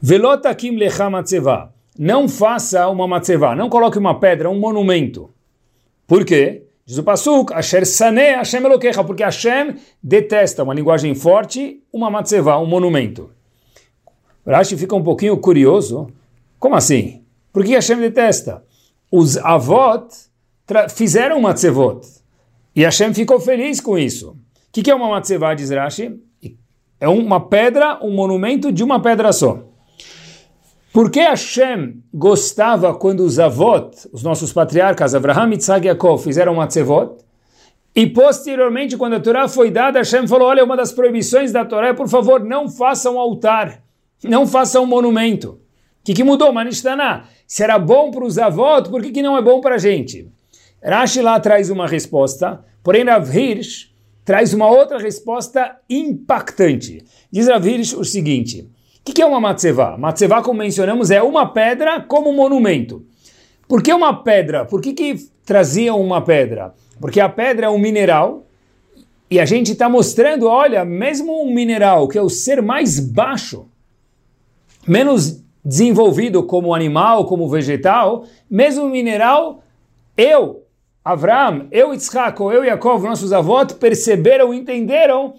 Velotakim 0.00 0.76
lecha 0.76 1.10
matzevá. 1.10 1.72
Não 1.98 2.28
faça 2.28 2.88
uma 2.88 3.08
matzevá, 3.08 3.56
não 3.56 3.68
coloque 3.68 3.98
uma 3.98 4.18
pedra, 4.18 4.48
um 4.48 4.58
monumento. 4.58 5.30
Por 6.06 6.24
quê? 6.24 6.63
Diz 6.86 6.98
o 6.98 7.02
Pasuk, 7.02 7.52
Asher 7.54 7.86
Saneh 7.86 8.36
Hashem 8.36 8.62
Elokecha, 8.62 9.02
porque 9.02 9.22
Hashem 9.22 9.76
detesta, 10.02 10.62
uma 10.62 10.74
linguagem 10.74 11.14
forte, 11.14 11.82
uma 11.92 12.10
matzevá, 12.10 12.58
um 12.58 12.66
monumento. 12.66 13.30
Rashi 14.46 14.76
fica 14.76 14.94
um 14.94 15.02
pouquinho 15.02 15.36
curioso. 15.38 16.08
Como 16.58 16.74
assim? 16.74 17.22
Por 17.52 17.64
que 17.64 17.74
Hashem 17.74 17.98
detesta? 17.98 18.62
Os 19.10 19.38
avot 19.38 20.08
fizeram 20.90 21.40
matzevot. 21.40 22.06
E 22.76 22.82
Hashem 22.82 23.14
ficou 23.14 23.40
feliz 23.40 23.80
com 23.80 23.96
isso. 23.96 24.30
O 24.30 24.36
que, 24.70 24.82
que 24.82 24.90
é 24.90 24.94
uma 24.94 25.08
matzevah, 25.08 25.54
diz 25.54 25.70
Rashi? 25.70 26.20
É 27.00 27.08
uma 27.08 27.40
pedra, 27.40 27.98
um 28.02 28.12
monumento 28.12 28.70
de 28.70 28.84
uma 28.84 29.00
pedra 29.00 29.32
só. 29.32 29.62
Por 30.94 31.10
que 31.10 31.18
Hashem 31.18 32.04
gostava 32.14 32.94
quando 32.94 33.24
os 33.24 33.40
avot, 33.40 33.96
os 34.12 34.22
nossos 34.22 34.52
patriarcas, 34.52 35.12
Abraham, 35.12 35.50
Yitzhak 35.50 35.84
e 35.84 35.88
Yaakov, 35.88 36.22
fizeram 36.22 36.54
matzevot? 36.54 37.16
E 37.92 38.06
posteriormente, 38.06 38.96
quando 38.96 39.14
a 39.14 39.20
Torá 39.20 39.48
foi 39.48 39.72
dada, 39.72 39.98
Hashem 39.98 40.28
falou, 40.28 40.46
olha, 40.46 40.62
uma 40.62 40.76
das 40.76 40.92
proibições 40.92 41.50
da 41.50 41.64
Torá 41.64 41.88
é, 41.88 41.92
por 41.92 42.08
favor, 42.08 42.44
não 42.44 42.68
faça 42.68 43.10
um 43.10 43.18
altar, 43.18 43.82
não 44.22 44.46
faça 44.46 44.80
um 44.80 44.86
monumento. 44.86 45.58
O 46.00 46.04
que, 46.04 46.14
que 46.14 46.22
mudou? 46.22 46.52
Manishtaná. 46.52 47.24
Se 47.44 47.64
era 47.64 47.76
bom 47.76 48.12
para 48.12 48.24
os 48.24 48.38
avós, 48.38 48.86
por 48.86 49.02
que, 49.02 49.10
que 49.10 49.22
não 49.22 49.36
é 49.36 49.42
bom 49.42 49.60
para 49.60 49.74
a 49.74 49.78
gente? 49.78 50.30
Rashi 50.80 51.20
lá 51.20 51.40
traz 51.40 51.70
uma 51.70 51.88
resposta, 51.88 52.64
porém 52.84 53.02
Rav 53.02 53.36
Hirsch 53.36 53.90
traz 54.24 54.54
uma 54.54 54.70
outra 54.70 54.98
resposta 54.98 55.76
impactante. 55.90 57.04
Diz 57.32 57.48
Rav 57.48 57.68
Hirsch 57.68 57.94
o 57.94 58.04
seguinte, 58.04 58.70
o 59.04 59.06
que, 59.06 59.12
que 59.12 59.20
é 59.20 59.26
uma 59.26 59.38
matzevá? 59.38 59.98
Matzevá, 59.98 60.42
como 60.42 60.60
mencionamos, 60.60 61.10
é 61.10 61.22
uma 61.22 61.52
pedra 61.52 62.00
como 62.00 62.32
monumento. 62.32 63.04
Por 63.68 63.82
que 63.82 63.92
uma 63.92 64.22
pedra? 64.22 64.64
Por 64.64 64.80
que, 64.80 64.94
que 64.94 65.28
traziam 65.44 66.00
uma 66.00 66.22
pedra? 66.22 66.72
Porque 66.98 67.20
a 67.20 67.28
pedra 67.28 67.66
é 67.66 67.68
um 67.68 67.78
mineral 67.78 68.46
e 69.30 69.38
a 69.38 69.44
gente 69.44 69.72
está 69.72 69.90
mostrando, 69.90 70.46
olha, 70.46 70.86
mesmo 70.86 71.42
um 71.42 71.52
mineral 71.52 72.08
que 72.08 72.16
é 72.16 72.22
o 72.22 72.30
ser 72.30 72.62
mais 72.62 72.98
baixo, 72.98 73.68
menos 74.88 75.42
desenvolvido 75.62 76.42
como 76.44 76.74
animal, 76.74 77.26
como 77.26 77.46
vegetal, 77.46 78.24
mesmo 78.50 78.88
mineral, 78.88 79.62
eu, 80.16 80.62
Avram, 81.04 81.68
eu, 81.70 81.92
Yitzhak, 81.92 82.40
ou 82.40 82.50
eu, 82.50 82.64
Yaakov, 82.64 83.04
nossos 83.04 83.34
avós, 83.34 83.70
perceberam, 83.74 84.54
entenderam 84.54 85.34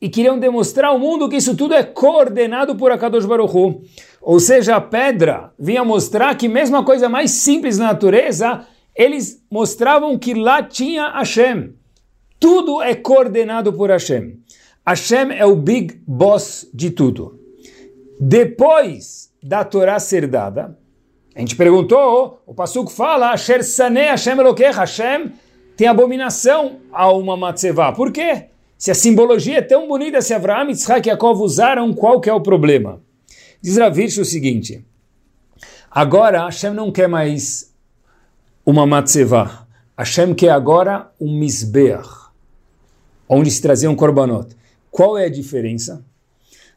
e 0.00 0.08
queriam 0.08 0.38
demonstrar 0.38 0.90
ao 0.90 0.98
mundo 0.98 1.28
que 1.28 1.36
isso 1.36 1.56
tudo 1.56 1.74
é 1.74 1.82
coordenado 1.82 2.76
por 2.76 2.92
Akadosh 2.92 3.26
Baruch 3.26 3.56
Hu. 3.56 3.82
Ou 4.22 4.38
seja, 4.38 4.76
a 4.76 4.80
pedra 4.80 5.52
vinha 5.58 5.84
mostrar 5.84 6.34
que 6.36 6.48
mesmo 6.48 6.76
a 6.76 6.84
coisa 6.84 7.08
mais 7.08 7.32
simples 7.32 7.78
na 7.78 7.86
natureza, 7.86 8.64
eles 8.94 9.44
mostravam 9.50 10.18
que 10.18 10.34
lá 10.34 10.62
tinha 10.62 11.10
Hashem. 11.10 11.74
Tudo 12.38 12.80
é 12.80 12.94
coordenado 12.94 13.72
por 13.72 13.90
Hashem. 13.90 14.38
Hashem 14.86 15.32
é 15.32 15.44
o 15.44 15.56
big 15.56 16.00
boss 16.06 16.68
de 16.72 16.90
tudo. 16.90 17.38
Depois 18.20 19.32
da 19.42 19.64
Torá 19.64 19.98
ser 19.98 20.26
dada, 20.26 20.76
a 21.34 21.40
gente 21.40 21.54
perguntou, 21.54 22.42
o 22.46 22.54
Pasuk 22.54 22.90
fala, 22.90 23.30
Hashem 23.30 23.60
Hashem 24.74 25.32
tem 25.76 25.86
abominação 25.86 26.80
a 26.92 27.12
uma 27.12 27.36
matzevá. 27.36 27.92
Por 27.92 28.10
quê? 28.10 28.46
Se 28.78 28.92
a 28.92 28.94
simbologia 28.94 29.58
é 29.58 29.62
tão 29.62 29.88
bonita, 29.88 30.22
se 30.22 30.32
Avraham, 30.32 30.68
Yitzhak 30.68 31.08
e 31.08 31.10
Yaakov 31.10 31.42
usaram, 31.42 31.92
qual 31.92 32.20
que 32.20 32.30
é 32.30 32.32
o 32.32 32.40
problema? 32.40 33.02
Diz 33.60 33.76
Ravish 33.76 34.18
o 34.18 34.24
seguinte, 34.24 34.84
agora 35.90 36.44
Hashem 36.44 36.72
não 36.72 36.92
quer 36.92 37.08
mais 37.08 37.74
uma 38.64 38.86
matzevá. 38.86 39.66
Hashem 39.98 40.32
quer 40.32 40.50
agora 40.50 41.10
um 41.20 41.36
misbeach, 41.36 42.30
onde 43.28 43.50
se 43.50 43.60
trazia 43.60 43.90
um 43.90 43.96
korbanot. 43.96 44.54
Qual 44.92 45.18
é 45.18 45.24
a 45.24 45.28
diferença? 45.28 46.04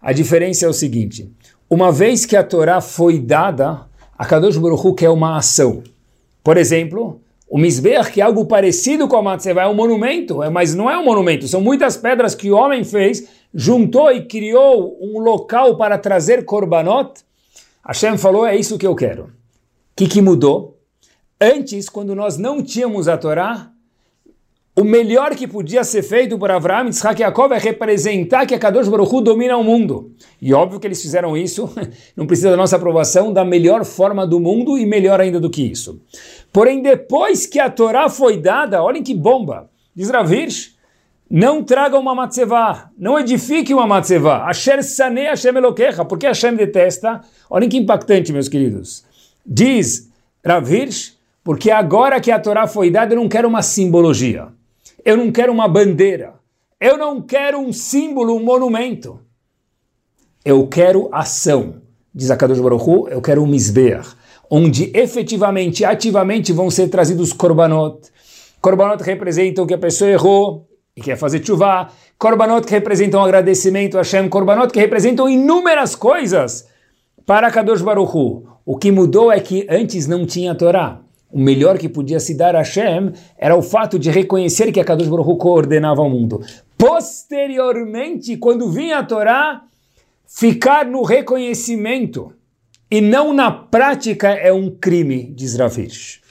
A 0.01 0.11
diferença 0.11 0.65
é 0.65 0.67
o 0.67 0.73
seguinte, 0.73 1.31
uma 1.69 1.91
vez 1.91 2.25
que 2.25 2.35
a 2.35 2.43
Torá 2.43 2.81
foi 2.81 3.19
dada, 3.19 3.85
a 4.17 4.25
Kadosh 4.25 4.57
Baruch 4.57 4.87
Hu 4.87 4.95
quer 4.95 5.09
uma 5.11 5.37
ação. 5.37 5.83
Por 6.43 6.57
exemplo, 6.57 7.20
o 7.51 7.57
Mizbeach, 7.59 8.11
que 8.11 8.19
é 8.21 8.23
algo 8.23 8.45
parecido 8.45 9.07
com 9.07 9.17
a 9.17 9.21
Matzevah, 9.21 9.63
é 9.63 9.67
um 9.67 9.75
monumento, 9.75 10.41
é, 10.41 10.49
mas 10.49 10.73
não 10.73 10.89
é 10.89 10.97
um 10.97 11.05
monumento, 11.05 11.47
são 11.47 11.61
muitas 11.61 11.95
pedras 11.97 12.33
que 12.33 12.49
o 12.49 12.55
homem 12.55 12.83
fez, 12.83 13.27
juntou 13.53 14.11
e 14.11 14.25
criou 14.25 14.97
um 14.99 15.19
local 15.19 15.77
para 15.77 15.97
trazer 15.97 16.45
korbanot. 16.45 17.21
Hashem 17.85 18.17
falou, 18.17 18.47
é 18.47 18.55
isso 18.55 18.77
que 18.77 18.87
eu 18.87 18.95
quero. 18.95 19.23
O 19.25 19.29
que, 19.95 20.07
que 20.07 20.21
mudou? 20.21 20.81
antes, 21.41 21.89
quando 21.89 22.13
nós 22.13 22.37
não 22.37 22.61
tínhamos 22.61 23.07
a 23.07 23.17
Torá, 23.17 23.71
o 24.81 24.83
melhor 24.83 25.35
que 25.35 25.47
podia 25.47 25.83
ser 25.83 26.01
feito 26.01 26.37
por 26.39 26.49
Avraham, 26.49 26.87
Yitzhak 26.87 27.21
e 27.21 27.23
Yaakov 27.23 27.53
é 27.53 27.59
representar 27.59 28.45
que 28.47 28.55
a 28.55 28.59
Kadosh 28.59 28.87
Baruch 28.87 29.13
Hu 29.13 29.21
domina 29.21 29.55
o 29.55 29.63
mundo. 29.63 30.11
E 30.41 30.53
óbvio 30.53 30.79
que 30.79 30.87
eles 30.87 31.01
fizeram 31.01 31.37
isso, 31.37 31.71
não 32.17 32.25
precisa 32.25 32.49
da 32.49 32.57
nossa 32.57 32.77
aprovação, 32.77 33.31
da 33.31 33.45
melhor 33.45 33.85
forma 33.85 34.25
do 34.25 34.39
mundo 34.39 34.77
e 34.77 34.85
melhor 34.85 35.21
ainda 35.21 35.39
do 35.39 35.49
que 35.49 35.61
isso. 35.61 36.01
Porém, 36.51 36.81
depois 36.81 37.45
que 37.45 37.59
a 37.59 37.69
Torá 37.69 38.09
foi 38.09 38.37
dada, 38.37 38.81
olhem 38.81 39.03
que 39.03 39.13
bomba, 39.13 39.69
diz 39.95 40.09
Ravirsh, 40.09 40.75
não 41.29 41.63
traga 41.63 41.97
uma 41.97 42.13
matzevá, 42.13 42.89
não 42.97 43.17
edifique 43.17 43.73
uma 43.73 43.87
matzevá. 43.87 44.49
Asher 44.49 44.83
sane 44.83 45.21
Hashem 45.21 45.55
eloquecha, 45.55 46.03
porque 46.03 46.27
Hashem 46.27 46.55
detesta. 46.55 47.21
Olhem 47.49 47.69
que 47.69 47.77
impactante, 47.77 48.33
meus 48.33 48.49
queridos. 48.49 49.05
Diz 49.45 50.09
Ravirsh, 50.45 51.13
porque 51.43 51.71
agora 51.71 52.19
que 52.19 52.31
a 52.31 52.39
Torá 52.39 52.67
foi 52.67 52.91
dada, 52.91 53.13
eu 53.13 53.19
não 53.19 53.29
quero 53.29 53.47
uma 53.47 53.61
simbologia. 53.61 54.49
Eu 55.03 55.17
não 55.17 55.31
quero 55.31 55.51
uma 55.51 55.67
bandeira. 55.67 56.35
Eu 56.79 56.97
não 56.97 57.21
quero 57.21 57.59
um 57.59 57.73
símbolo, 57.73 58.35
um 58.35 58.43
monumento. 58.43 59.19
Eu 60.43 60.67
quero 60.67 61.09
ação. 61.11 61.81
Diz 62.13 62.29
a 62.29 62.37
Kadosh 62.37 62.59
Baruch 62.59 63.11
eu 63.11 63.21
quero 63.21 63.41
um 63.43 63.47
misbeach, 63.47 64.15
onde 64.49 64.91
efetivamente, 64.93 65.85
ativamente 65.85 66.51
vão 66.51 66.69
ser 66.69 66.89
trazidos 66.89 67.31
korbanot. 67.31 68.09
Korbanot 68.59 69.03
representam 69.03 69.65
que 69.65 69.73
a 69.73 69.77
pessoa 69.77 70.09
errou 70.09 70.67
e 70.95 71.01
quer 71.01 71.15
fazer 71.15 71.45
chuvá. 71.45 71.89
Korbanot 72.17 72.65
que 72.65 72.73
representam 72.73 73.23
agradecimento 73.23 73.97
a 73.97 74.01
Hashem. 74.01 74.27
Korbanot 74.29 74.71
que 74.73 74.79
representam 74.79 75.29
inúmeras 75.29 75.95
coisas 75.95 76.67
para 77.25 77.49
Kadosh 77.49 77.81
Baruch 77.81 78.15
Hu. 78.15 78.47
O 78.65 78.77
que 78.77 78.91
mudou 78.91 79.31
é 79.31 79.39
que 79.39 79.65
antes 79.69 80.05
não 80.07 80.25
tinha 80.25 80.53
Torá 80.53 81.01
o 81.31 81.39
melhor 81.39 81.77
que 81.77 81.87
podia 81.87 82.19
se 82.19 82.33
dar 82.33 82.55
a 82.55 82.59
Hashem 82.59 83.13
era 83.37 83.55
o 83.55 83.61
fato 83.61 83.97
de 83.97 84.11
reconhecer 84.11 84.71
que 84.71 84.79
a 84.79 84.83
Kadosh 84.83 85.07
Baruch 85.07 85.29
Hu 85.29 85.37
coordenava 85.37 86.01
o 86.01 86.09
mundo. 86.09 86.41
Posteriormente, 86.77 88.37
quando 88.37 88.69
vinha 88.69 88.99
a 88.99 89.03
Torá, 89.03 89.63
ficar 90.25 90.85
no 90.85 91.03
reconhecimento 91.03 92.33
e 92.89 92.99
não 92.99 93.33
na 93.33 93.51
prática 93.51 94.29
é 94.29 94.51
um 94.51 94.69
crime, 94.69 95.31
diz 95.33 95.55
Ravish. 95.55 96.21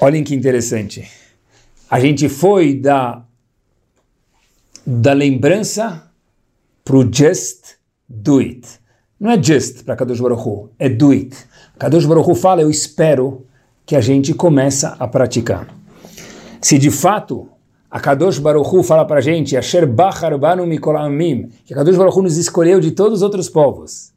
Olhem 0.00 0.24
que 0.24 0.34
interessante. 0.34 1.08
A 1.90 2.00
gente 2.00 2.28
foi 2.28 2.74
da, 2.74 3.24
da 4.86 5.12
lembrança 5.12 6.10
para 6.84 6.96
o 6.96 7.12
just 7.12 7.76
do 8.08 8.38
it. 8.38 8.66
Não 9.18 9.30
é 9.30 9.42
just 9.42 9.84
para 9.84 9.96
Kadosh 9.96 10.20
Baruch 10.20 10.42
Hu, 10.42 10.70
é 10.78 10.88
do 10.88 11.10
it. 11.10 11.36
Kadosh 11.78 12.06
Baruch 12.06 12.34
fala, 12.34 12.62
eu 12.62 12.70
espero 12.70 13.44
que 13.84 13.94
a 13.94 14.00
gente 14.00 14.32
começa 14.32 14.96
a 14.98 15.06
praticar. 15.06 15.68
Se 16.60 16.78
de 16.78 16.90
fato 16.90 17.48
a 17.90 18.00
Kadosh 18.00 18.38
Baruch 18.38 18.82
fala 18.82 19.04
para 19.04 19.18
a 19.18 19.20
gente, 19.20 19.56
Asher 19.56 19.86
Bachar 19.86 20.36
Banu 20.38 20.66
Mikolamim, 20.66 21.50
que 21.66 21.74
a 21.74 21.76
Kadosh 21.76 21.96
Baruch 21.96 22.22
nos 22.22 22.38
escolheu 22.38 22.80
de 22.80 22.92
todos 22.92 23.18
os 23.18 23.22
outros 23.22 23.48
povos. 23.48 24.12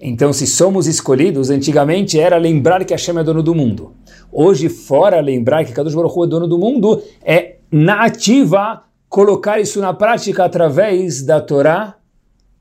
Então, 0.00 0.32
se 0.32 0.46
somos 0.46 0.86
escolhidos, 0.86 1.50
antigamente 1.50 2.18
era 2.18 2.36
lembrar 2.36 2.84
que 2.84 2.92
Hashem 2.92 3.18
é 3.18 3.24
dono 3.24 3.42
do 3.42 3.54
mundo. 3.54 3.92
Hoje, 4.32 4.68
fora 4.68 5.20
lembrar 5.20 5.64
que 5.64 5.72
Kadosh 5.72 5.94
Baruch 5.94 6.24
é 6.24 6.26
dono 6.26 6.48
do 6.48 6.58
mundo, 6.58 7.02
é 7.22 7.56
na 7.70 8.04
ativa 8.04 8.84
colocar 9.08 9.60
isso 9.60 9.80
na 9.80 9.92
prática 9.92 10.44
através 10.44 11.22
da 11.22 11.40
Torá 11.40 11.94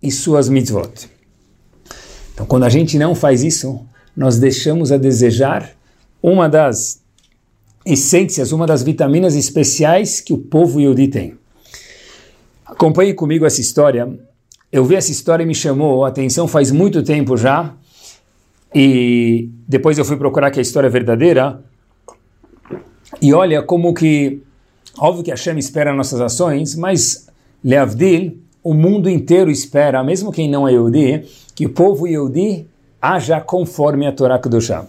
e 0.01 0.11
suas 0.11 0.49
mitzvot. 0.49 1.09
Então, 2.33 2.45
quando 2.45 2.63
a 2.63 2.69
gente 2.69 2.97
não 2.97 3.15
faz 3.15 3.43
isso, 3.43 3.79
nós 4.15 4.37
deixamos 4.37 4.91
a 4.91 4.97
desejar 4.97 5.71
uma 6.21 6.47
das 6.47 7.01
essências, 7.85 8.51
uma 8.51 8.65
das 8.65 8.81
vitaminas 8.83 9.35
especiais 9.35 10.21
que 10.21 10.33
o 10.33 10.37
povo 10.37 10.79
Yehudi 10.79 11.07
tem. 11.07 11.37
Acompanhe 12.65 13.13
comigo 13.13 13.45
essa 13.45 13.59
história. 13.59 14.07
Eu 14.71 14.85
vi 14.85 14.95
essa 14.95 15.11
história 15.11 15.43
e 15.43 15.45
me 15.45 15.53
chamou 15.53 16.05
a 16.05 16.07
atenção 16.07 16.47
faz 16.47 16.71
muito 16.71 17.03
tempo 17.03 17.35
já. 17.35 17.73
E 18.73 19.49
depois 19.67 19.97
eu 19.97 20.05
fui 20.05 20.17
procurar 20.17 20.49
que 20.49 20.59
a 20.59 20.61
história 20.61 20.87
é 20.87 20.89
verdadeira. 20.89 21.61
E 23.21 23.33
olha 23.33 23.61
como 23.61 23.93
que, 23.93 24.41
óbvio 24.97 25.23
que 25.23 25.29
Hashem 25.29 25.59
espera 25.59 25.93
nossas 25.93 26.19
ações, 26.19 26.75
mas 26.75 27.27
Leavdil, 27.63 28.39
o 28.63 28.73
mundo 28.73 29.09
inteiro 29.09 29.51
espera, 29.51 30.03
mesmo 30.03 30.31
quem 30.31 30.49
não 30.49 30.67
é 30.67 30.71
Yehudi, 30.71 31.25
que 31.53 31.65
o 31.65 31.69
povo 31.69 32.07
Yehudi 32.07 32.65
haja 33.03 33.41
conforme 33.41 34.07
a 34.07 34.13
Torá 34.13 34.39
Kedoshá. 34.39 34.85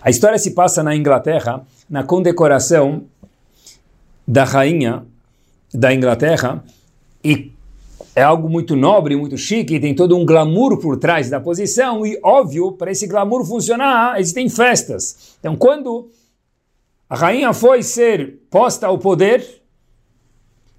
A 0.00 0.08
história 0.08 0.38
se 0.38 0.52
passa 0.52 0.84
na 0.84 0.94
Inglaterra, 0.94 1.66
na 1.90 2.04
condecoração 2.04 3.06
da 4.24 4.44
rainha 4.44 5.04
da 5.74 5.92
Inglaterra, 5.92 6.62
e 7.24 7.50
é 8.14 8.22
algo 8.22 8.48
muito 8.48 8.76
nobre, 8.76 9.16
muito 9.16 9.36
chique, 9.36 9.80
tem 9.80 9.96
todo 9.96 10.16
um 10.16 10.24
glamour 10.24 10.78
por 10.78 10.96
trás 10.96 11.28
da 11.28 11.40
posição, 11.40 12.06
e 12.06 12.20
óbvio, 12.22 12.70
para 12.70 12.92
esse 12.92 13.08
glamour 13.08 13.44
funcionar, 13.44 14.20
existem 14.20 14.48
festas. 14.48 15.36
Então, 15.40 15.56
quando 15.56 16.08
a 17.10 17.16
rainha 17.16 17.52
foi 17.52 17.82
ser 17.82 18.38
posta 18.48 18.86
ao 18.86 18.96
poder, 18.96 19.60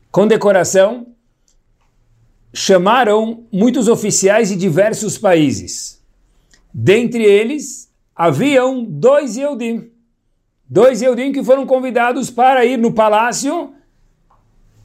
condecoração, 0.09 1.07
chamaram 2.53 3.43
muitos 3.51 3.89
oficiais 3.89 4.47
de 4.47 4.55
diversos 4.55 5.17
países. 5.17 5.98
Dentre 6.73 7.23
eles, 7.23 7.91
haviam 8.15 8.83
dois 8.83 9.35
Yehudim. 9.35 9.91
Dois 10.69 11.01
Yehudim 11.01 11.31
que 11.31 11.43
foram 11.43 11.65
convidados 11.65 12.29
para 12.29 12.63
ir 12.65 12.77
no 12.77 12.93
palácio 12.93 13.73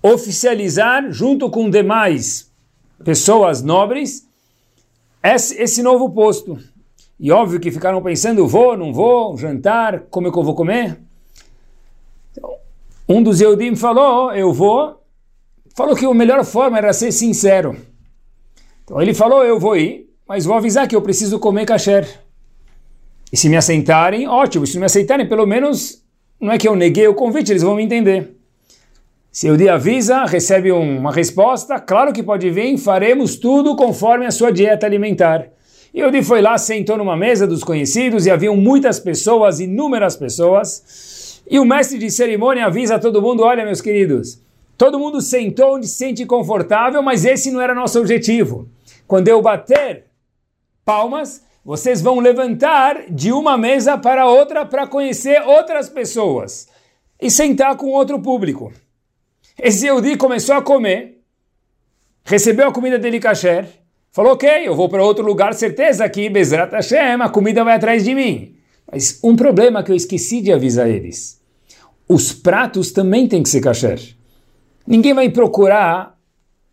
oficializar, 0.03 1.11
junto 1.11 1.49
com 1.49 1.71
demais 1.71 2.53
pessoas 3.03 3.63
nobres, 3.63 4.29
esse, 5.23 5.83
novo 5.83 6.11
posto. 6.11 6.59
E 7.19 7.31
óbvio 7.31 7.59
que 7.59 7.71
ficaram 7.71 8.03
pensando, 8.03 8.47
vou, 8.47 8.77
não 8.77 8.93
vou, 8.93 9.37
jantar, 9.39 10.01
como 10.11 10.29
é 10.29 10.31
que 10.31 10.39
eu 10.39 10.43
vou 10.43 10.55
comer? 10.55 11.01
Um 13.09 13.23
dos 13.23 13.41
Yehudim 13.41 13.77
falou, 13.77 14.33
eu 14.33 14.53
vou. 14.53 15.01
Falou 15.75 15.97
que 15.97 16.05
a 16.05 16.15
melhor 16.15 16.45
forma 16.45 16.79
era 16.79 16.93
ser 16.93 17.11
sincero. 17.13 17.77
Então 18.85 19.01
ele 19.01 19.15
falou, 19.15 19.43
eu 19.43 19.59
vou 19.59 19.77
ir 19.77 20.14
mas 20.29 20.45
vou 20.45 20.57
avisar 20.57 20.89
que 20.89 20.97
eu 20.97 21.03
preciso 21.03 21.39
comer 21.39 21.67
kasher. 21.67 22.09
E 23.33 23.37
se 23.37 23.49
me 23.49 23.57
aceitarem, 23.57 24.29
ótimo. 24.29 24.67
Se 24.67 24.75
não 24.75 24.81
me 24.81 24.87
aceitarem, 24.87 25.29
pelo 25.29 25.47
menos 25.47 26.03
não 26.41 26.53
é 26.53 26.59
que 26.59 26.69
eu 26.69 26.77
neguei 26.77 27.07
o 27.09 27.15
convite, 27.15 27.53
eles 27.53 27.63
vão 27.63 27.75
me 27.75 27.83
entender. 27.83 28.37
Se 29.31 29.51
o 29.51 29.57
dia 29.57 29.75
avisa, 29.75 30.25
recebe 30.25 30.71
uma 30.71 31.11
resposta, 31.11 31.81
claro 31.81 32.13
que 32.13 32.23
pode 32.23 32.49
vir, 32.51 32.79
faremos 32.79 33.35
tudo 33.35 33.75
conforme 33.75 34.27
a 34.27 34.31
sua 34.31 34.53
dieta 34.53 34.87
alimentar. 34.87 35.49
E 35.93 35.99
Yehudi 35.99 36.23
foi 36.23 36.41
lá, 36.41 36.57
sentou 36.57 36.97
numa 36.97 37.17
mesa 37.17 37.47
dos 37.47 37.65
conhecidos 37.65 38.27
e 38.27 38.31
haviam 38.31 38.57
muitas 38.57 39.01
pessoas, 39.01 39.59
inúmeras 39.59 40.17
pessoas. 40.17 41.43
E 41.51 41.59
o 41.59 41.65
mestre 41.65 41.99
de 41.99 42.11
cerimônia 42.11 42.67
avisa 42.67 42.95
a 42.95 42.99
todo 42.99 43.21
mundo: 43.21 43.43
olha, 43.43 43.65
meus 43.65 43.81
queridos, 43.81 44.41
todo 44.79 44.99
mundo 44.99 45.21
sentou 45.21 45.75
onde 45.75 45.89
se 45.89 45.97
sente 45.97 46.25
confortável, 46.25 47.03
mas 47.03 47.25
esse 47.25 47.51
não 47.51 47.61
era 47.61 47.75
nosso 47.75 47.99
objetivo. 47.99 48.69
Quando 49.07 49.29
eu 49.29 49.43
bater 49.43 50.05
palmas, 50.85 51.43
vocês 51.65 52.03
vão 52.03 52.21
levantar 52.21 53.11
de 53.11 53.33
uma 53.33 53.57
mesa 53.57 53.97
para 53.97 54.27
outra 54.27 54.67
para 54.67 54.87
conhecer 54.87 55.41
outras 55.43 55.89
pessoas 55.89 56.69
e 57.21 57.31
sentar 57.31 57.77
com 57.77 57.87
outro 57.87 58.21
público. 58.21 58.73
Esse 59.59 59.87
Yehudi 59.87 60.17
começou 60.17 60.55
a 60.57 60.63
comer, 60.63 61.23
recebeu 62.25 62.69
a 62.69 62.73
comida 62.73 62.99
dele 62.99 63.19
kasher, 63.19 63.67
falou, 64.11 64.33
ok, 64.33 64.49
eu 64.69 64.75
vou 64.75 64.89
para 64.89 65.03
outro 65.03 65.25
lugar, 65.25 65.55
certeza 65.55 66.09
que 66.09 66.29
Bezrat 66.29 66.73
Hashem, 66.73 67.23
a 67.23 67.29
comida 67.29 67.65
vai 67.65 67.77
atrás 67.77 68.05
de 68.05 68.15
mim. 68.15 68.57
Mas 68.91 69.19
um 69.25 69.35
problema 69.35 69.83
que 69.83 69.91
eu 69.91 69.97
esqueci 69.97 70.43
de 70.43 70.53
avisar 70.53 70.89
eles. 70.89 71.41
Os 72.07 72.33
pratos 72.33 72.93
também 72.93 73.27
têm 73.27 73.43
que 73.43 73.49
ser 73.49 73.63
kasher. 73.63 73.99
Ninguém 74.87 75.15
vai 75.15 75.31
procurar 75.31 76.19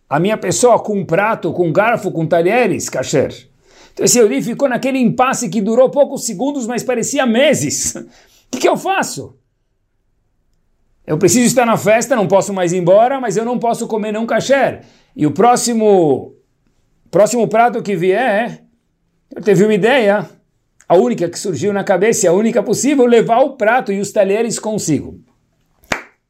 a 0.09 0.19
minha 0.19 0.35
pessoa 0.35 0.77
com 0.79 0.99
um 0.99 1.05
prato, 1.05 1.53
com 1.53 1.67
um 1.67 1.71
garfo, 1.71 2.11
com 2.11 2.27
talheres 2.27 2.89
kasher. 2.89 3.50
Então 3.93 4.05
esse 4.05 4.17
Yehudi 4.17 4.41
ficou 4.41 4.69
naquele 4.69 4.99
impasse 4.99 5.49
que 5.49 5.61
durou 5.61 5.89
poucos 5.89 6.25
segundos, 6.25 6.67
mas 6.67 6.83
parecia 6.83 7.25
meses. 7.25 7.95
O 7.95 8.05
que, 8.51 8.59
que 8.59 8.69
eu 8.69 8.77
faço? 8.77 9.35
Eu 11.05 11.17
preciso 11.17 11.45
estar 11.45 11.65
na 11.65 11.77
festa, 11.77 12.15
não 12.15 12.27
posso 12.27 12.53
mais 12.53 12.71
ir 12.71 12.77
embora, 12.77 13.19
mas 13.19 13.35
eu 13.35 13.43
não 13.43 13.57
posso 13.57 13.87
comer 13.87 14.11
não 14.11 14.25
kasher. 14.25 14.81
E 15.15 15.25
o 15.25 15.31
próximo, 15.31 16.35
próximo 17.09 17.47
prato 17.47 17.81
que 17.81 17.95
vier, 17.95 18.63
eu 19.35 19.41
teve 19.41 19.63
uma 19.63 19.73
ideia, 19.73 20.29
a 20.87 20.95
única 20.95 21.27
que 21.27 21.39
surgiu 21.39 21.73
na 21.73 21.83
cabeça, 21.83 22.29
a 22.29 22.33
única 22.33 22.61
possível, 22.61 23.05
levar 23.05 23.39
o 23.39 23.57
prato 23.57 23.91
e 23.91 23.99
os 23.99 24.11
talheres 24.11 24.59
consigo. 24.59 25.19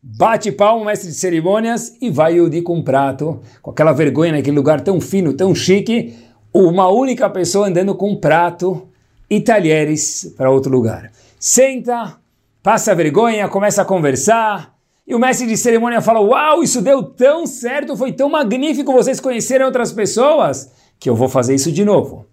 Bate 0.02 0.52
palma, 0.52 0.86
mestre 0.86 1.10
de 1.10 1.16
cerimônias, 1.16 1.96
e 2.02 2.10
vai 2.10 2.38
Yudi 2.38 2.64
com 2.64 2.78
um 2.78 2.84
prato, 2.84 3.40
com 3.62 3.70
aquela 3.70 3.92
vergonha 3.92 4.32
naquele 4.32 4.56
lugar 4.56 4.82
tão 4.82 5.00
fino, 5.00 5.34
tão 5.34 5.54
chique, 5.54 6.16
uma 6.54 6.90
única 6.90 7.30
pessoa 7.30 7.68
andando 7.68 7.96
com 7.96 8.12
um 8.12 8.20
prato 8.20 8.88
e 9.30 9.40
talheres 9.40 10.34
para 10.36 10.52
outro 10.52 10.72
lugar. 10.72 11.12
Senta, 11.40 12.18
passa 12.62 12.94
vergonha, 12.94 13.48
começa 13.48 13.82
a 13.82 13.86
conversar, 13.86 14.76
e 15.08 15.16
o 15.16 15.20
mestre 15.20 15.48
de 15.48 15.58
cerimônia 15.58 16.02
fala: 16.02 16.22
Uau, 16.22 16.64
isso 16.64 16.82
deu 16.82 17.04
tão 17.04 17.46
certo, 17.48 17.98
foi 17.98 18.14
tão 18.14 18.30
magnífico, 18.30 18.94
vocês 18.94 19.20
conheceram 19.20 19.66
outras 19.66 19.92
pessoas, 19.92 20.72
que 21.00 21.10
eu 21.10 21.16
vou 21.16 21.28
fazer 21.28 21.56
isso 21.56 21.72
de 21.72 21.84
novo. 21.84 22.26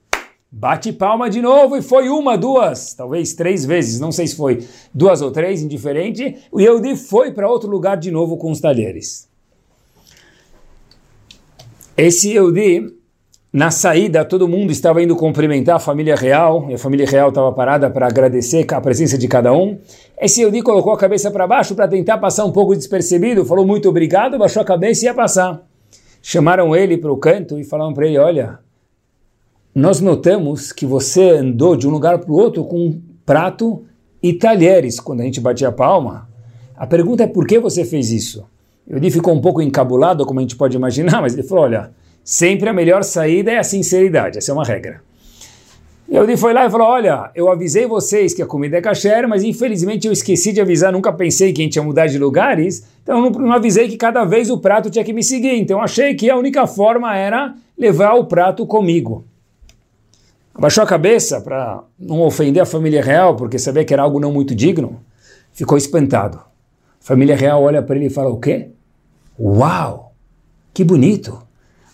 Bate 0.50 0.92
palma 0.92 1.28
de 1.28 1.42
novo 1.42 1.76
e 1.76 1.82
foi 1.82 2.08
uma, 2.08 2.36
duas, 2.36 2.94
talvez 2.94 3.34
três 3.34 3.66
vezes, 3.66 4.00
não 4.00 4.10
sei 4.10 4.26
se 4.26 4.34
foi 4.34 4.66
duas 4.94 5.20
ou 5.20 5.30
três, 5.30 5.62
indiferente. 5.62 6.36
O 6.50 6.60
Yehudi 6.60 6.96
foi 6.96 7.32
para 7.32 7.50
outro 7.50 7.68
lugar 7.68 7.96
de 7.96 8.10
novo 8.10 8.36
com 8.38 8.50
os 8.50 8.60
talheres. 8.60 9.28
Esse 11.96 12.30
Yehudi, 12.30 12.97
na 13.52 13.70
saída, 13.70 14.24
todo 14.26 14.46
mundo 14.46 14.70
estava 14.70 15.02
indo 15.02 15.16
cumprimentar 15.16 15.76
a 15.76 15.78
família 15.78 16.14
real, 16.14 16.66
e 16.68 16.74
a 16.74 16.78
família 16.78 17.06
real 17.06 17.30
estava 17.30 17.50
parada 17.50 17.88
para 17.88 18.06
agradecer 18.06 18.66
a 18.70 18.80
presença 18.80 19.16
de 19.16 19.26
cada 19.26 19.52
um. 19.54 19.78
Esse 20.20 20.42
Yehudi 20.42 20.62
colocou 20.62 20.92
a 20.92 20.98
cabeça 20.98 21.30
para 21.30 21.46
baixo 21.46 21.74
para 21.74 21.88
tentar 21.88 22.18
passar 22.18 22.44
um 22.44 22.52
pouco 22.52 22.76
despercebido, 22.76 23.46
falou 23.46 23.66
muito 23.66 23.88
obrigado, 23.88 24.38
baixou 24.38 24.60
a 24.60 24.64
cabeça 24.66 25.04
e 25.04 25.06
ia 25.06 25.14
passar. 25.14 25.62
Chamaram 26.20 26.76
ele 26.76 26.98
para 26.98 27.10
o 27.10 27.16
canto 27.16 27.58
e 27.58 27.64
falaram 27.64 27.94
para 27.94 28.06
ele: 28.06 28.18
Olha, 28.18 28.58
nós 29.74 30.00
notamos 30.00 30.70
que 30.70 30.84
você 30.84 31.30
andou 31.30 31.74
de 31.74 31.88
um 31.88 31.90
lugar 31.90 32.18
para 32.18 32.30
o 32.30 32.34
outro 32.34 32.64
com 32.64 32.78
um 32.78 33.02
prato 33.24 33.84
e 34.22 34.34
talheres 34.34 35.00
quando 35.00 35.20
a 35.20 35.24
gente 35.24 35.40
batia 35.40 35.68
a 35.68 35.72
palma. 35.72 36.28
A 36.76 36.86
pergunta 36.86 37.22
é 37.22 37.26
por 37.26 37.46
que 37.46 37.58
você 37.58 37.84
fez 37.84 38.10
isso? 38.10 38.44
Ele 38.86 39.10
ficou 39.10 39.32
um 39.32 39.40
pouco 39.40 39.62
encabulado, 39.62 40.26
como 40.26 40.40
a 40.40 40.42
gente 40.42 40.56
pode 40.56 40.76
imaginar, 40.76 41.20
mas 41.22 41.32
ele 41.32 41.44
falou: 41.44 41.64
olha, 41.64 41.92
sempre 42.28 42.68
a 42.68 42.72
melhor 42.72 43.02
saída 43.04 43.50
é 43.50 43.58
a 43.58 43.64
sinceridade, 43.64 44.36
essa 44.36 44.50
é 44.50 44.54
uma 44.54 44.64
regra. 44.64 45.00
Yehudi 46.10 46.36
foi 46.36 46.52
lá 46.52 46.66
e 46.66 46.70
falou: 46.70 46.88
Olha, 46.88 47.30
eu 47.34 47.50
avisei 47.50 47.86
vocês 47.86 48.34
que 48.34 48.42
a 48.42 48.46
comida 48.46 48.76
é 48.76 48.80
kasher, 48.80 49.26
mas 49.28 49.44
infelizmente 49.44 50.06
eu 50.06 50.12
esqueci 50.12 50.52
de 50.52 50.60
avisar, 50.60 50.92
nunca 50.92 51.12
pensei 51.12 51.52
que 51.52 51.62
a 51.62 51.64
gente 51.64 51.76
ia 51.76 51.82
mudar 51.82 52.06
de 52.06 52.18
lugares, 52.18 52.86
então 53.02 53.20
não, 53.20 53.30
não 53.30 53.52
avisei 53.52 53.88
que 53.88 53.96
cada 53.96 54.24
vez 54.24 54.50
o 54.50 54.58
prato 54.58 54.90
tinha 54.90 55.04
que 55.04 55.12
me 55.12 55.22
seguir. 55.22 55.58
Então 55.58 55.80
achei 55.80 56.14
que 56.14 56.28
a 56.28 56.36
única 56.36 56.66
forma 56.66 57.16
era 57.16 57.54
levar 57.76 58.14
o 58.14 58.24
prato 58.24 58.66
comigo 58.66 59.24
abaixou 60.58 60.82
a 60.82 60.86
cabeça 60.86 61.40
para 61.40 61.84
não 61.96 62.20
ofender 62.22 62.60
a 62.60 62.66
família 62.66 63.00
real, 63.00 63.36
porque 63.36 63.60
sabia 63.60 63.84
que 63.84 63.94
era 63.94 64.02
algo 64.02 64.18
não 64.18 64.32
muito 64.32 64.56
digno, 64.56 65.00
ficou 65.52 65.78
espantado. 65.78 66.38
A 66.38 66.42
família 67.00 67.36
real 67.36 67.62
olha 67.62 67.80
para 67.80 67.94
ele 67.94 68.06
e 68.06 68.10
fala: 68.10 68.28
O 68.28 68.40
quê? 68.40 68.72
Uau! 69.38 70.12
Que 70.74 70.82
bonito! 70.82 71.47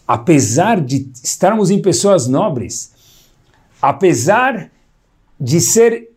Apesar 0.06 0.80
de 0.80 1.10
estarmos 1.22 1.70
em 1.70 1.80
pessoas 1.80 2.26
nobres, 2.26 2.92
apesar 3.80 4.70
de 5.40 5.60
ser 5.60 6.10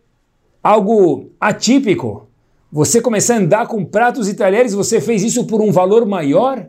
algo 0.62 1.30
atípico, 1.40 2.28
você 2.70 3.00
começar 3.00 3.34
a 3.34 3.38
andar 3.38 3.66
com 3.66 3.84
pratos 3.84 4.28
e 4.28 4.34
talheres, 4.34 4.74
você 4.74 5.00
fez 5.00 5.22
isso 5.22 5.46
por 5.46 5.60
um 5.62 5.72
valor 5.72 6.06
maior? 6.06 6.68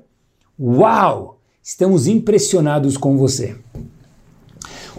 Uau! 0.58 1.40
Estamos 1.62 2.08
impressionados 2.08 2.98
com 2.98 3.18
você. 3.18 3.56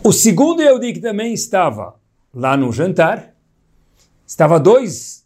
O 0.04 0.12
segundo 0.12 0.62
que 0.80 1.00
também 1.00 1.32
estava 1.32 1.94
lá 2.34 2.56
no 2.56 2.70
jantar, 2.72 3.34
estava 4.26 4.60
dois 4.60 5.24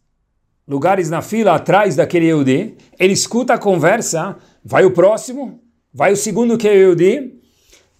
lugares 0.66 1.10
na 1.10 1.20
fila 1.20 1.54
atrás 1.54 1.96
daquele 1.96 2.26
Yehudi, 2.26 2.76
ele 2.98 3.12
escuta 3.12 3.54
a 3.54 3.58
conversa, 3.58 4.36
vai 4.64 4.84
o 4.84 4.92
próximo, 4.92 5.60
vai 5.94 6.12
o 6.12 6.16
segundo 6.16 6.58
que 6.58 6.66
é 6.66 6.74
Yehudi, 6.74 7.40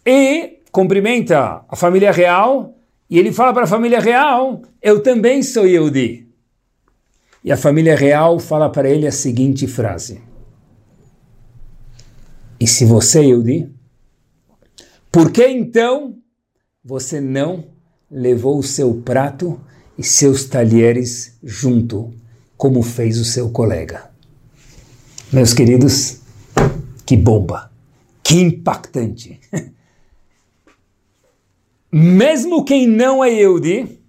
e 0.05 0.59
cumprimenta 0.73 1.65
a 1.69 1.77
família 1.77 2.11
real, 2.11 2.77
e 3.09 3.19
ele 3.19 3.33
fala 3.33 3.55
para 3.55 3.63
a 3.63 3.69
família 3.69 4.01
real, 4.01 4.63
eu 4.83 5.01
também 5.01 5.43
sou 5.43 5.67
Yehudi. 5.67 6.27
E 7.45 7.53
a 7.53 7.57
família 7.57 7.95
real 7.95 8.41
fala 8.41 8.69
para 8.69 8.91
ele 8.91 9.07
a 9.07 9.13
seguinte 9.13 9.69
frase, 9.69 10.21
e 12.59 12.67
se 12.67 12.85
você 12.85 13.21
é 13.21 13.25
Yehudi, 13.27 13.71
por 15.13 15.31
que 15.31 15.47
então 15.47 16.17
você 16.83 17.21
não 17.21 17.67
levou 18.11 18.59
o 18.59 18.63
seu 18.63 18.95
prato 18.95 19.61
e 19.97 20.03
seus 20.03 20.45
talheres 20.45 21.39
junto, 21.43 22.13
como 22.57 22.83
fez 22.83 23.19
o 23.19 23.25
seu 23.25 23.51
colega. 23.51 24.11
Meus 25.33 25.53
queridos, 25.53 26.21
que 27.05 27.17
bomba, 27.17 27.71
que 28.25 28.41
impactante. 28.41 29.39
Mesmo 31.93 32.65
quem 32.65 32.89
não 32.89 33.23
é 33.23 33.31
Yehudi, 33.31 34.01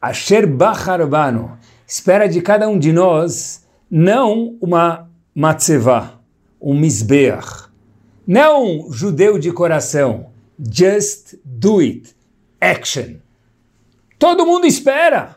Asher 0.00 0.48
Bacharbano, 0.48 1.56
espera 1.86 2.26
de 2.28 2.40
cada 2.40 2.68
um 2.68 2.78
de 2.78 2.92
nós 2.92 3.64
não 3.88 4.56
uma 4.60 5.08
matzevah, 5.34 6.18
um 6.60 6.76
misbeach, 6.76 7.68
não 8.26 8.88
um 8.88 8.92
judeu 8.92 9.38
de 9.38 9.52
coração, 9.52 10.30
Just 10.60 11.36
do 11.44 11.78
it. 11.78 12.14
Action. 12.60 13.16
Todo 14.18 14.44
mundo 14.44 14.66
espera. 14.66 15.36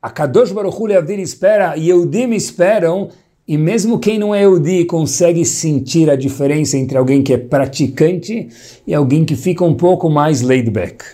A 0.00 0.10
Kadosh 0.10 0.52
Baruch 0.52 0.76
Hu 0.76 0.88
espera, 1.20 1.74
Yehudim 1.74 2.32
esperam, 2.32 3.10
e 3.46 3.58
mesmo 3.58 3.98
quem 3.98 4.18
não 4.18 4.34
é 4.34 4.40
Yehudi 4.40 4.84
consegue 4.84 5.44
sentir 5.44 6.08
a 6.08 6.14
diferença 6.14 6.76
entre 6.76 6.96
alguém 6.96 7.22
que 7.22 7.32
é 7.32 7.38
praticante 7.38 8.48
e 8.86 8.94
alguém 8.94 9.24
que 9.24 9.34
fica 9.34 9.64
um 9.64 9.74
pouco 9.74 10.08
mais 10.08 10.42
laid 10.42 10.70
back. 10.70 11.04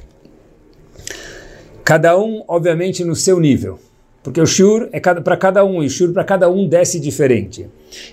Cada 1.83 2.19
um, 2.19 2.45
obviamente, 2.47 3.03
no 3.03 3.17
seu 3.17 3.41
nível. 3.41 3.79
Porque 4.23 4.41
o 4.43 4.47
shur 4.47 4.91
é 4.93 5.01
para 5.01 5.37
cada 5.39 5.65
um, 5.65 5.83
e 5.83 5.87
o 5.87 5.91
shur 5.91 6.13
para 6.13 6.23
cada 6.23 6.51
um 6.51 6.69
desce 6.69 7.01
diferente. 7.01 7.67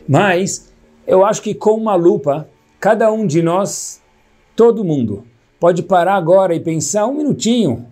Mas 0.07 0.71
eu 1.05 1.25
acho 1.25 1.41
que 1.41 1.53
com 1.53 1.71
uma 1.71 1.95
lupa, 1.95 2.47
cada 2.79 3.11
um 3.11 3.27
de 3.27 3.41
nós 3.41 4.01
todo 4.55 4.85
mundo 4.85 5.25
pode 5.59 5.83
parar 5.83 6.15
agora 6.15 6.55
e 6.55 6.59
pensar 6.61 7.05
um 7.05 7.15
minutinho. 7.15 7.85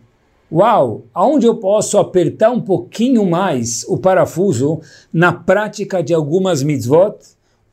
Uau, 0.54 1.08
aonde 1.12 1.48
eu 1.48 1.56
posso 1.56 1.98
apertar 1.98 2.52
um 2.52 2.62
pouquinho 2.62 3.26
mais 3.26 3.84
o 3.88 3.98
parafuso 3.98 4.82
na 5.12 5.34
prática 5.34 6.04
de 6.04 6.14
algumas 6.14 6.62
mitzvot 6.62 7.18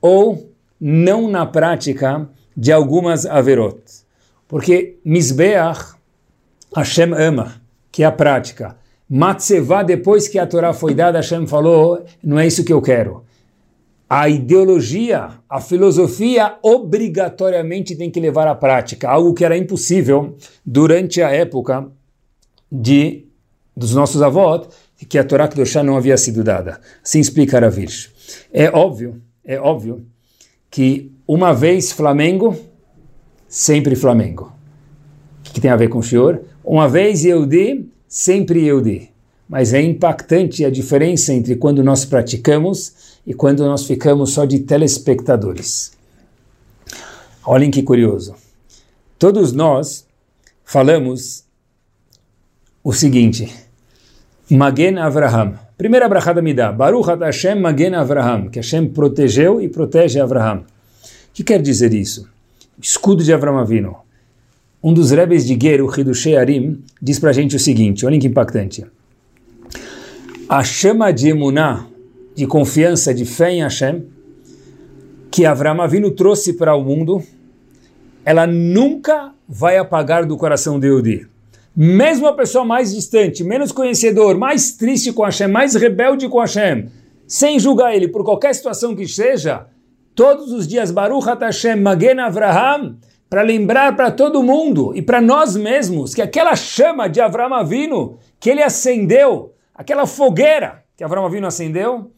ou 0.00 0.50
não 0.80 1.28
na 1.28 1.44
prática 1.44 2.26
de 2.56 2.72
algumas 2.72 3.26
averot? 3.26 3.82
Porque 4.48 4.96
Mizbeach, 5.04 5.94
Hashem 6.74 7.12
ama, 7.12 7.60
que 7.92 8.02
é 8.02 8.06
a 8.06 8.12
prática. 8.12 8.78
Matzevah, 9.06 9.82
depois 9.82 10.26
que 10.26 10.38
a 10.38 10.46
Torá 10.46 10.72
foi 10.72 10.94
dada, 10.94 11.18
Hashem 11.18 11.46
falou, 11.46 12.02
não 12.24 12.38
é 12.38 12.46
isso 12.46 12.64
que 12.64 12.72
eu 12.72 12.80
quero 12.80 13.24
a 14.12 14.28
ideologia, 14.28 15.28
a 15.48 15.60
filosofia 15.60 16.56
obrigatoriamente 16.64 17.94
tem 17.94 18.10
que 18.10 18.18
levar 18.18 18.48
à 18.48 18.56
prática, 18.56 19.08
algo 19.08 19.32
que 19.32 19.44
era 19.44 19.56
impossível 19.56 20.34
durante 20.66 21.22
a 21.22 21.30
época 21.30 21.86
de 22.70 23.26
dos 23.76 23.94
nossos 23.94 24.20
avós, 24.20 24.68
que 25.08 25.18
a 25.18 25.24
Torá 25.24 25.48
Kedoshá 25.48 25.82
não 25.82 25.96
havia 25.96 26.16
sido 26.16 26.44
dada. 26.44 26.80
Assim 27.02 27.20
explica 27.20 27.56
Aravish. 27.56 28.10
É 28.52 28.70
óbvio, 28.70 29.20
é 29.44 29.58
óbvio 29.58 30.04
que 30.70 31.10
uma 31.26 31.52
vez 31.52 31.90
Flamengo, 31.90 32.56
sempre 33.48 33.96
Flamengo. 33.96 34.52
O 35.38 35.52
que 35.52 35.60
tem 35.60 35.70
a 35.70 35.76
ver 35.76 35.88
com 35.88 35.98
o 35.98 36.02
senhor? 36.02 36.42
Uma 36.62 36.88
vez 36.88 37.24
Yehudi, 37.24 37.88
sempre 38.06 38.66
Yehudi. 38.66 39.10
Mas 39.48 39.72
é 39.72 39.80
impactante 39.80 40.64
a 40.64 40.70
diferença 40.70 41.32
entre 41.32 41.56
quando 41.56 41.82
nós 41.82 42.04
praticamos 42.04 43.18
e 43.26 43.34
quando 43.34 43.64
nós 43.64 43.84
ficamos 43.84 44.32
só 44.32 44.44
de 44.44 44.60
telespectadores. 44.60 45.92
Olhem 47.44 47.70
que 47.70 47.82
curioso. 47.82 48.34
Todos 49.18 49.52
nós 49.52 50.06
falamos 50.64 51.44
o 52.82 52.92
seguinte: 52.92 53.52
Magen 54.50 54.98
Avraham. 54.98 55.58
Primeira 55.76 56.08
brachada 56.08 56.42
me 56.42 56.52
dá. 56.52 56.72
Baruch 56.72 57.08
Hashem 57.08 57.60
Magen 57.60 57.94
Avraham. 57.94 58.50
Que 58.50 58.58
Hashem 58.58 58.88
protegeu 58.88 59.60
e 59.60 59.68
protege 59.68 60.20
Avraham. 60.20 60.58
O 60.60 60.64
que 61.32 61.44
quer 61.44 61.62
dizer 61.62 61.94
isso? 61.94 62.28
Escudo 62.80 63.22
de 63.22 63.32
Avraham 63.32 63.58
Avino. 63.58 63.96
Um 64.82 64.94
dos 64.94 65.10
rebes 65.10 65.46
de 65.46 65.58
Ger, 65.60 65.82
o 65.82 66.00
Hidushei 66.00 66.36
Arim, 66.36 66.82
diz 67.00 67.18
para 67.18 67.30
a 67.30 67.32
gente 67.34 67.54
o 67.54 67.58
seguinte, 67.58 68.06
olhem 68.06 68.18
que 68.18 68.26
impactante. 68.26 68.86
A 70.48 70.64
chama 70.64 71.12
de 71.12 71.28
Emuná, 71.28 71.86
de 72.34 72.46
confiança, 72.46 73.12
de 73.12 73.26
fé 73.26 73.52
em 73.52 73.60
Hashem, 73.60 74.06
que 75.30 75.44
Avram 75.44 75.82
Avinu 75.82 76.10
trouxe 76.10 76.54
para 76.54 76.74
o 76.74 76.82
mundo, 76.82 77.22
ela 78.24 78.46
nunca 78.46 79.34
vai 79.46 79.76
apagar 79.76 80.24
do 80.24 80.36
coração 80.38 80.80
de 80.80 80.86
Yehudi. 80.86 81.29
Mesmo 81.76 82.26
a 82.26 82.32
pessoa 82.32 82.64
mais 82.64 82.94
distante, 82.94 83.44
menos 83.44 83.70
conhecedor, 83.70 84.36
mais 84.36 84.72
triste 84.72 85.12
com 85.12 85.22
Hashem, 85.22 85.48
mais 85.48 85.74
rebelde 85.74 86.28
com 86.28 86.40
Hashem, 86.40 86.88
sem 87.26 87.58
julgar 87.58 87.94
ele 87.94 88.08
por 88.08 88.24
qualquer 88.24 88.54
situação 88.54 88.94
que 88.94 89.06
seja, 89.06 89.66
todos 90.14 90.52
os 90.52 90.66
dias 90.66 90.90
Baruch 90.90 91.26
Hashem 91.26 91.76
Magen 91.76 92.20
Avraham, 92.20 92.96
para 93.28 93.42
lembrar 93.42 93.94
para 93.94 94.10
todo 94.10 94.42
mundo 94.42 94.92
e 94.96 95.00
para 95.00 95.20
nós 95.20 95.56
mesmos 95.56 96.12
que 96.12 96.20
aquela 96.20 96.56
chama 96.56 97.08
de 97.08 97.20
Avram 97.20 97.54
Avinu 97.54 98.18
que 98.40 98.50
ele 98.50 98.62
acendeu, 98.62 99.54
aquela 99.72 100.04
fogueira 100.04 100.82
que 100.96 101.04
Avram 101.04 101.24
Avinu 101.24 101.46
acendeu, 101.46 102.10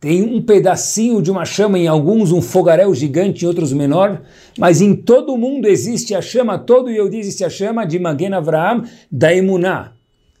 tem 0.00 0.22
um 0.22 0.40
pedacinho 0.40 1.20
de 1.20 1.30
uma 1.30 1.44
chama, 1.44 1.78
em 1.78 1.88
alguns 1.88 2.30
um 2.30 2.40
fogaréu 2.40 2.94
gigante, 2.94 3.44
em 3.44 3.48
outros 3.48 3.72
menor, 3.72 4.22
mas 4.56 4.80
em 4.80 4.94
todo 4.94 5.34
o 5.34 5.38
mundo 5.38 5.66
existe 5.66 6.14
a 6.14 6.22
chama, 6.22 6.56
todo 6.56 6.90
Yehudi 6.90 7.18
existe 7.18 7.44
a 7.44 7.50
chama 7.50 7.84
de 7.84 7.98
Magen 7.98 8.34
Avraham, 8.34 8.84
da 9.10 9.34
emuná, 9.34 9.92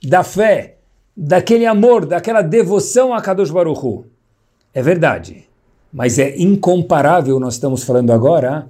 da 0.02 0.22
fé, 0.22 0.76
daquele 1.16 1.66
amor, 1.66 2.06
daquela 2.06 2.40
devoção 2.40 3.12
a 3.12 3.20
Kadosh 3.20 3.50
Baruch 3.50 3.84
Hu. 3.84 4.04
É 4.72 4.80
verdade, 4.80 5.44
mas 5.92 6.20
é 6.20 6.38
incomparável, 6.38 7.40
nós 7.40 7.54
estamos 7.54 7.82
falando 7.82 8.12
agora, 8.12 8.68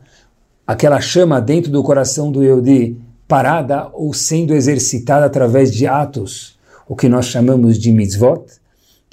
aquela 0.66 1.02
chama 1.02 1.38
dentro 1.38 1.70
do 1.70 1.82
coração 1.82 2.32
do 2.32 2.42
Yehudi 2.42 2.96
parada 3.26 3.90
ou 3.92 4.14
sendo 4.14 4.54
exercitada 4.54 5.26
através 5.26 5.70
de 5.70 5.86
atos, 5.86 6.58
o 6.88 6.96
que 6.96 7.10
nós 7.10 7.26
chamamos 7.26 7.78
de 7.78 7.92
mitzvot, 7.92 8.46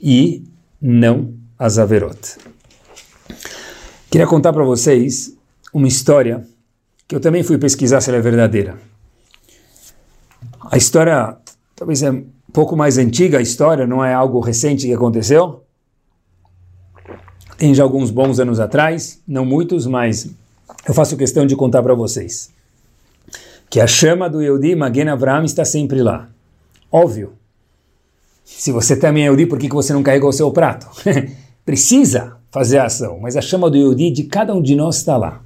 e 0.01 0.45
não 0.81 1.44
as 1.57 1.77
averot. 1.77 2.37
Queria 4.09 4.27
contar 4.27 4.53
para 4.53 4.63
vocês 4.63 5.35
uma 5.73 5.87
história 5.87 6.45
que 7.07 7.15
eu 7.15 7.19
também 7.19 7.43
fui 7.43 7.57
pesquisar 7.57 8.01
se 8.01 8.09
ela 8.09 8.17
é 8.17 8.21
verdadeira. 8.21 8.77
A 10.71 10.77
história 10.77 11.37
talvez 11.75 12.01
é 12.01 12.11
um 12.11 12.25
pouco 12.53 12.75
mais 12.75 12.97
antiga, 12.97 13.37
a 13.37 13.41
história 13.41 13.85
não 13.85 14.03
é 14.03 14.13
algo 14.13 14.39
recente 14.39 14.87
que 14.87 14.93
aconteceu. 14.93 15.63
Tem 17.57 17.73
já 17.73 17.83
alguns 17.83 18.11
bons 18.11 18.39
anos 18.39 18.59
atrás, 18.59 19.21
não 19.27 19.45
muitos, 19.45 19.85
mas 19.85 20.29
eu 20.87 20.93
faço 20.93 21.17
questão 21.17 21.45
de 21.45 21.55
contar 21.55 21.81
para 21.81 21.93
vocês 21.93 22.53
que 23.69 23.79
a 23.81 23.87
chama 23.87 24.29
do 24.29 24.41
Yehudi 24.41 24.75
Magen 24.75 25.09
Avraham 25.09 25.43
está 25.43 25.65
sempre 25.65 26.01
lá. 26.01 26.29
Óbvio. 26.91 27.33
Se 28.43 28.71
você 28.71 28.95
também 28.95 29.23
é 29.23 29.25
Yehudi, 29.25 29.47
por 29.47 29.59
que 29.59 29.67
você 29.67 29.91
não 29.91 30.03
carregou 30.03 30.29
o 30.29 30.33
seu 30.33 30.51
prato? 30.51 30.87
Precisa 31.65 32.37
fazer 32.51 32.77
a 32.77 32.85
ação, 32.85 33.19
mas 33.19 33.35
a 33.35 33.41
chama 33.41 33.69
do 33.69 33.75
Yehudi 33.75 34.11
de 34.11 34.23
cada 34.25 34.53
um 34.53 34.61
de 34.61 34.75
nós 34.75 34.97
está 34.97 35.17
lá. 35.17 35.41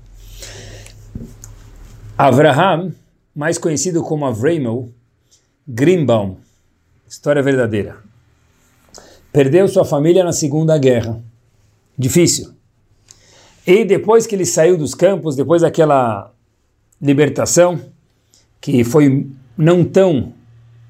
Avraham, 2.18 2.92
mais 3.34 3.58
conhecido 3.58 4.04
como 4.04 4.26
Avramel, 4.26 4.90
Greenbaum, 5.66 6.36
história 7.08 7.42
verdadeira. 7.42 7.98
Perdeu 9.32 9.68
sua 9.68 9.86
família 9.86 10.24
na 10.24 10.34
Segunda 10.34 10.78
Guerra. 10.78 11.22
Difícil. 11.98 12.52
E 13.66 13.86
depois 13.86 14.28
que 14.28 14.36
ele 14.36 14.46
saiu 14.46 14.78
dos 14.78 14.94
campos, 14.94 15.36
depois 15.36 15.62
daquela 15.62 16.34
libertação, 17.02 17.80
que 18.60 18.84
foi 18.84 19.30
não 19.58 19.86
tão 19.86 20.34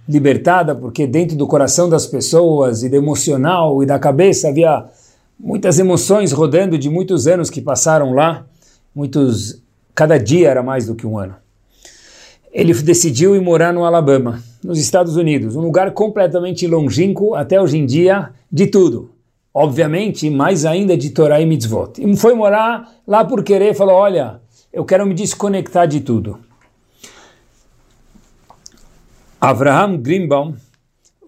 libertada, 0.07 0.73
porque 0.73 1.05
dentro 1.05 1.37
do 1.37 1.45
coração 1.45 1.87
das 1.87 2.07
pessoas 2.07 2.81
e 2.81 2.89
do 2.89 2.95
emocional 2.95 3.83
e 3.83 3.85
da 3.85 3.99
cabeça 3.99 4.47
havia 4.47 4.89
muitas 5.39 5.79
emoções 5.79 6.31
rodando 6.31 6.77
de 6.77 6.89
muitos 6.89 7.27
anos 7.27 7.49
que 7.49 7.61
passaram 7.61 8.13
lá, 8.13 8.45
muitos 8.93 9.61
cada 9.95 10.17
dia 10.17 10.49
era 10.49 10.61
mais 10.61 10.87
do 10.87 10.95
que 10.95 11.07
um 11.07 11.17
ano. 11.17 11.35
Ele 12.51 12.73
decidiu 12.73 13.35
ir 13.35 13.41
morar 13.41 13.71
no 13.71 13.85
Alabama, 13.85 14.41
nos 14.63 14.79
Estados 14.79 15.15
Unidos, 15.15 15.55
um 15.55 15.61
lugar 15.61 15.91
completamente 15.91 16.65
longínquo 16.67 17.35
até 17.35 17.61
hoje 17.61 17.77
em 17.77 17.85
dia 17.85 18.31
de 18.51 18.67
tudo 18.67 19.11
obviamente, 19.53 20.29
mais 20.29 20.65
ainda 20.65 20.95
de 20.95 21.09
Torah 21.09 21.41
e 21.41 21.45
Mitzvot. 21.45 21.93
E 21.97 22.15
foi 22.15 22.33
morar 22.33 22.95
lá 23.05 23.25
por 23.25 23.43
querer, 23.43 23.73
falou, 23.73 23.95
olha, 23.95 24.39
eu 24.71 24.85
quero 24.85 25.05
me 25.05 25.13
desconectar 25.13 25.87
de 25.87 26.01
tudo. 26.01 26.39
Abraham 29.41 29.97
Greenbaum 29.97 30.53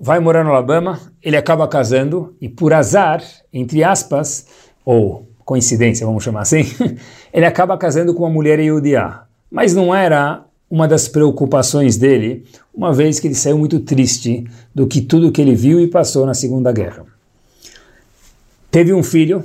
vai 0.01 0.19
morar 0.19 0.43
no 0.43 0.49
Alabama, 0.49 0.99
ele 1.21 1.37
acaba 1.37 1.67
casando 1.67 2.35
e 2.41 2.49
por 2.49 2.73
azar, 2.73 3.23
entre 3.53 3.83
aspas, 3.83 4.47
ou 4.83 5.27
coincidência, 5.45 6.05
vamos 6.05 6.23
chamar 6.23 6.41
assim, 6.41 6.63
ele 7.31 7.45
acaba 7.45 7.77
casando 7.77 8.13
com 8.13 8.23
uma 8.23 8.29
mulher 8.29 8.59
Yehudiá. 8.59 9.25
Mas 9.49 9.73
não 9.75 9.93
era 9.93 10.43
uma 10.69 10.87
das 10.87 11.07
preocupações 11.07 11.97
dele, 11.97 12.45
uma 12.73 12.93
vez 12.93 13.19
que 13.19 13.27
ele 13.27 13.35
saiu 13.35 13.57
muito 13.57 13.79
triste 13.81 14.45
do 14.73 14.87
que 14.87 15.01
tudo 15.01 15.31
que 15.31 15.41
ele 15.41 15.53
viu 15.53 15.79
e 15.79 15.87
passou 15.87 16.25
na 16.25 16.33
Segunda 16.33 16.71
Guerra 16.71 17.05
teve 18.71 18.93
um 18.93 19.03
filho, 19.03 19.43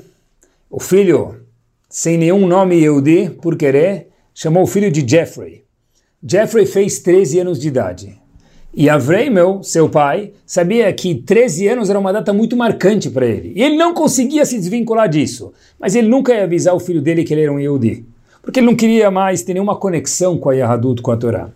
o 0.70 0.78
filho, 0.78 1.42
sem 1.90 2.16
nenhum 2.16 2.46
nome 2.46 2.76
Yehudi, 2.76 3.30
por 3.42 3.56
querer, 3.56 4.08
chamou 4.32 4.62
o 4.62 4.66
filho 4.66 4.90
de 4.90 5.06
Jeffrey. 5.06 5.64
Jeffrey 6.26 6.64
fez 6.64 7.00
13 7.00 7.40
anos 7.40 7.58
de 7.58 7.68
idade. 7.68 8.18
E 8.78 8.90
Avramel, 8.90 9.62
seu 9.62 9.88
pai, 9.88 10.32
sabia 10.44 10.92
que 10.92 11.14
13 11.14 11.66
anos 11.66 11.88
era 11.88 11.98
uma 11.98 12.12
data 12.12 12.30
muito 12.30 12.54
marcante 12.54 13.08
para 13.08 13.24
ele. 13.24 13.54
E 13.56 13.62
ele 13.62 13.74
não 13.74 13.94
conseguia 13.94 14.44
se 14.44 14.58
desvincular 14.58 15.08
disso. 15.08 15.54
Mas 15.80 15.94
ele 15.94 16.08
nunca 16.08 16.34
ia 16.34 16.44
avisar 16.44 16.74
o 16.74 16.78
filho 16.78 17.00
dele 17.00 17.24
que 17.24 17.32
ele 17.32 17.44
era 17.44 17.52
um 17.52 17.58
Yehudi. 17.58 18.04
Porque 18.42 18.60
ele 18.60 18.66
não 18.66 18.76
queria 18.76 19.10
mais 19.10 19.42
ter 19.42 19.54
nenhuma 19.54 19.76
conexão 19.76 20.36
com 20.36 20.50
a 20.50 20.54
Yahadut, 20.54 21.00
com 21.00 21.10
a 21.10 21.16
Torá. 21.16 21.48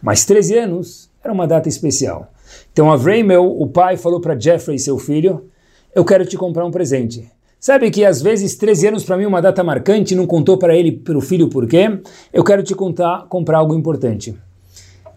Mas 0.00 0.24
13 0.24 0.56
anos 0.58 1.10
era 1.24 1.32
uma 1.32 1.48
data 1.48 1.68
especial. 1.68 2.32
Então 2.72 2.92
Avramel, 2.92 3.44
o 3.44 3.66
pai, 3.66 3.96
falou 3.96 4.20
para 4.20 4.38
Jeffrey, 4.38 4.78
seu 4.78 4.98
filho, 4.98 5.46
eu 5.92 6.04
quero 6.04 6.24
te 6.24 6.36
comprar 6.36 6.64
um 6.64 6.70
presente. 6.70 7.28
Sabe 7.58 7.90
que 7.90 8.04
às 8.04 8.22
vezes 8.22 8.54
13 8.54 8.86
anos 8.86 9.02
para 9.02 9.16
mim 9.16 9.24
é 9.24 9.28
uma 9.28 9.42
data 9.42 9.64
marcante, 9.64 10.14
não 10.14 10.28
contou 10.28 10.56
para 10.56 10.76
ele, 10.76 10.92
para 10.92 11.18
o 11.18 11.20
filho 11.20 11.48
por 11.48 11.66
quê? 11.66 11.98
Eu 12.32 12.44
quero 12.44 12.62
te 12.62 12.72
contar, 12.72 13.26
comprar 13.28 13.58
algo 13.58 13.74
importante. 13.74 14.36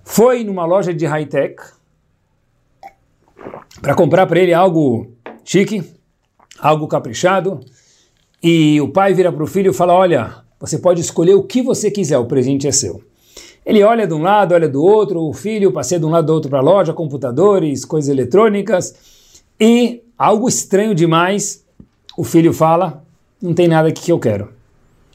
Foi 0.07 0.43
numa 0.43 0.65
loja 0.65 0.93
de 0.93 1.03
high-tech 1.05 1.55
para 3.81 3.95
comprar 3.95 4.27
para 4.27 4.39
ele 4.39 4.53
algo 4.53 5.11
chique, 5.43 5.83
algo 6.59 6.87
caprichado, 6.87 7.59
e 8.41 8.79
o 8.79 8.89
pai 8.89 9.15
vira 9.15 9.31
para 9.31 9.43
o 9.43 9.47
filho 9.47 9.71
e 9.71 9.73
fala: 9.73 9.93
Olha, 9.93 10.43
você 10.59 10.77
pode 10.77 11.01
escolher 11.01 11.33
o 11.33 11.43
que 11.43 11.61
você 11.61 11.89
quiser, 11.89 12.19
o 12.19 12.25
presente 12.25 12.67
é 12.67 12.71
seu. 12.71 13.03
Ele 13.65 13.81
olha 13.83 14.05
de 14.05 14.13
um 14.13 14.21
lado, 14.21 14.53
olha 14.53 14.69
do 14.69 14.81
outro, 14.81 15.23
o 15.23 15.33
filho 15.33 15.71
passeia 15.71 15.99
de 15.99 16.05
um 16.05 16.11
lado 16.11 16.27
do 16.27 16.33
outro 16.33 16.51
para 16.51 16.59
a 16.59 16.63
loja, 16.63 16.93
computadores, 16.93 17.83
coisas 17.83 18.09
eletrônicas, 18.09 18.93
e 19.59 20.03
algo 20.15 20.47
estranho 20.47 20.93
demais, 20.93 21.65
o 22.15 22.23
filho 22.23 22.53
fala, 22.53 23.03
não 23.41 23.55
tem 23.55 23.67
nada 23.67 23.89
aqui 23.89 24.03
que 24.03 24.11
eu 24.11 24.19
quero. 24.19 24.53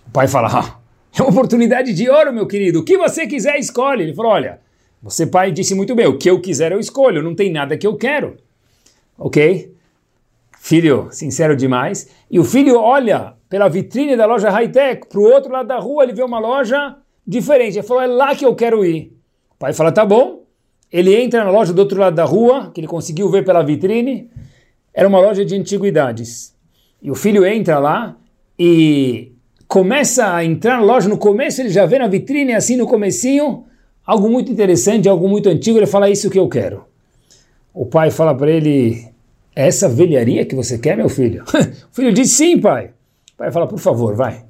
O 0.09 0.11
pai 0.11 0.27
fala, 0.27 0.49
ah, 0.53 0.79
é 1.17 1.23
uma 1.23 1.31
oportunidade 1.31 1.95
de 1.95 2.11
ouro, 2.11 2.33
meu 2.33 2.49
querido, 2.49 2.81
o 2.81 2.85
que 2.85 2.99
você 2.99 3.25
quiser 3.25 3.57
escolhe. 3.57 4.03
Ele 4.03 4.15
falou, 4.15 4.33
olha, 4.33 4.59
você 5.03 5.27
pai 5.27 5.51
disse 5.53 5.75
muito 5.75 5.95
bem, 5.95 6.07
o 6.07 6.19
que 6.19 6.29
eu 6.29 6.41
quiser 6.41 6.73
eu 6.73 6.81
escolho, 6.81 7.23
não 7.23 7.35
tem 7.35 7.53
nada 7.53 7.77
que 7.77 7.87
eu 7.87 7.97
quero. 7.97 8.37
Ok? 9.19 9.75
Filho, 10.59 11.09
sincero 11.11 11.57
demais. 11.57 12.09
E 12.31 12.39
o 12.39 12.45
filho 12.45 12.79
olha 12.79 13.35
pela 13.49 13.69
vitrine 13.69 14.17
da 14.17 14.27
loja 14.27 14.51
high-tech 14.51 15.09
para 15.09 15.19
o 15.19 15.25
outro 15.25 15.51
lado 15.51 15.67
da 15.67 15.79
rua, 15.79 16.05
ele 16.05 16.13
vê 16.13 16.23
uma 16.23 16.39
loja 16.39 16.97
diferente. 17.27 17.79
Ele 17.79 17.87
falou, 17.87 18.03
é 18.03 18.07
lá 18.07 18.35
que 18.35 18.45
eu 18.45 18.55
quero 18.55 18.85
ir. 18.85 19.17
O 19.53 19.59
pai 19.59 19.73
fala, 19.73 19.91
tá 19.91 20.05
bom. 20.05 20.45
Ele 20.93 21.15
entra 21.15 21.45
na 21.45 21.51
loja 21.51 21.73
do 21.73 21.79
outro 21.79 21.99
lado 21.99 22.15
da 22.15 22.25
rua, 22.25 22.71
que 22.75 22.81
ele 22.81 22.89
conseguiu 22.89 23.31
ver 23.31 23.45
pela 23.45 23.63
vitrine 23.63 24.31
era 24.93 25.09
uma 25.09 25.21
loja 25.21 25.45
de 25.45 25.55
antiguidades. 25.55 26.55
E 27.03 27.11
o 27.11 27.15
filho 27.15 27.47
entra 27.47 27.79
lá 27.79 28.17
e 28.59 29.33
começa 29.67 30.35
a 30.35 30.45
entrar 30.45 30.79
na 30.79 30.83
loja, 30.83 31.09
no 31.09 31.17
começo 31.17 31.61
ele 31.63 31.71
já 31.71 31.87
vê 31.87 31.99
na 31.99 32.09
vitrine, 32.09 32.53
assim 32.53 32.77
no 32.77 32.87
comecinho, 32.87 33.65
algo 34.11 34.29
muito 34.29 34.51
interessante, 34.51 35.09
algo 35.09 35.29
muito 35.29 35.49
antigo, 35.49 35.79
ele 35.79 35.87
fala, 35.87 36.09
é 36.09 36.11
isso 36.11 36.29
que 36.29 36.39
eu 36.39 36.49
quero. 36.49 36.85
O 37.73 37.87
pai 37.87 38.11
fala 38.11 38.35
para 38.35 38.51
ele, 38.51 39.07
é 39.55 39.69
essa 39.69 39.89
velharia 39.89 40.45
que 40.45 40.57
você 40.57 40.79
quer, 40.79 40.97
meu 40.97 41.09
filho? 41.09 41.45
o 41.47 41.95
filho 41.95 42.13
diz, 42.13 42.33
sim, 42.33 42.61
pai. 42.61 42.91
O 43.35 43.37
pai 43.37 43.53
fala, 43.53 43.69
por 43.69 43.79
favor, 43.79 44.17
vai. 44.17 44.45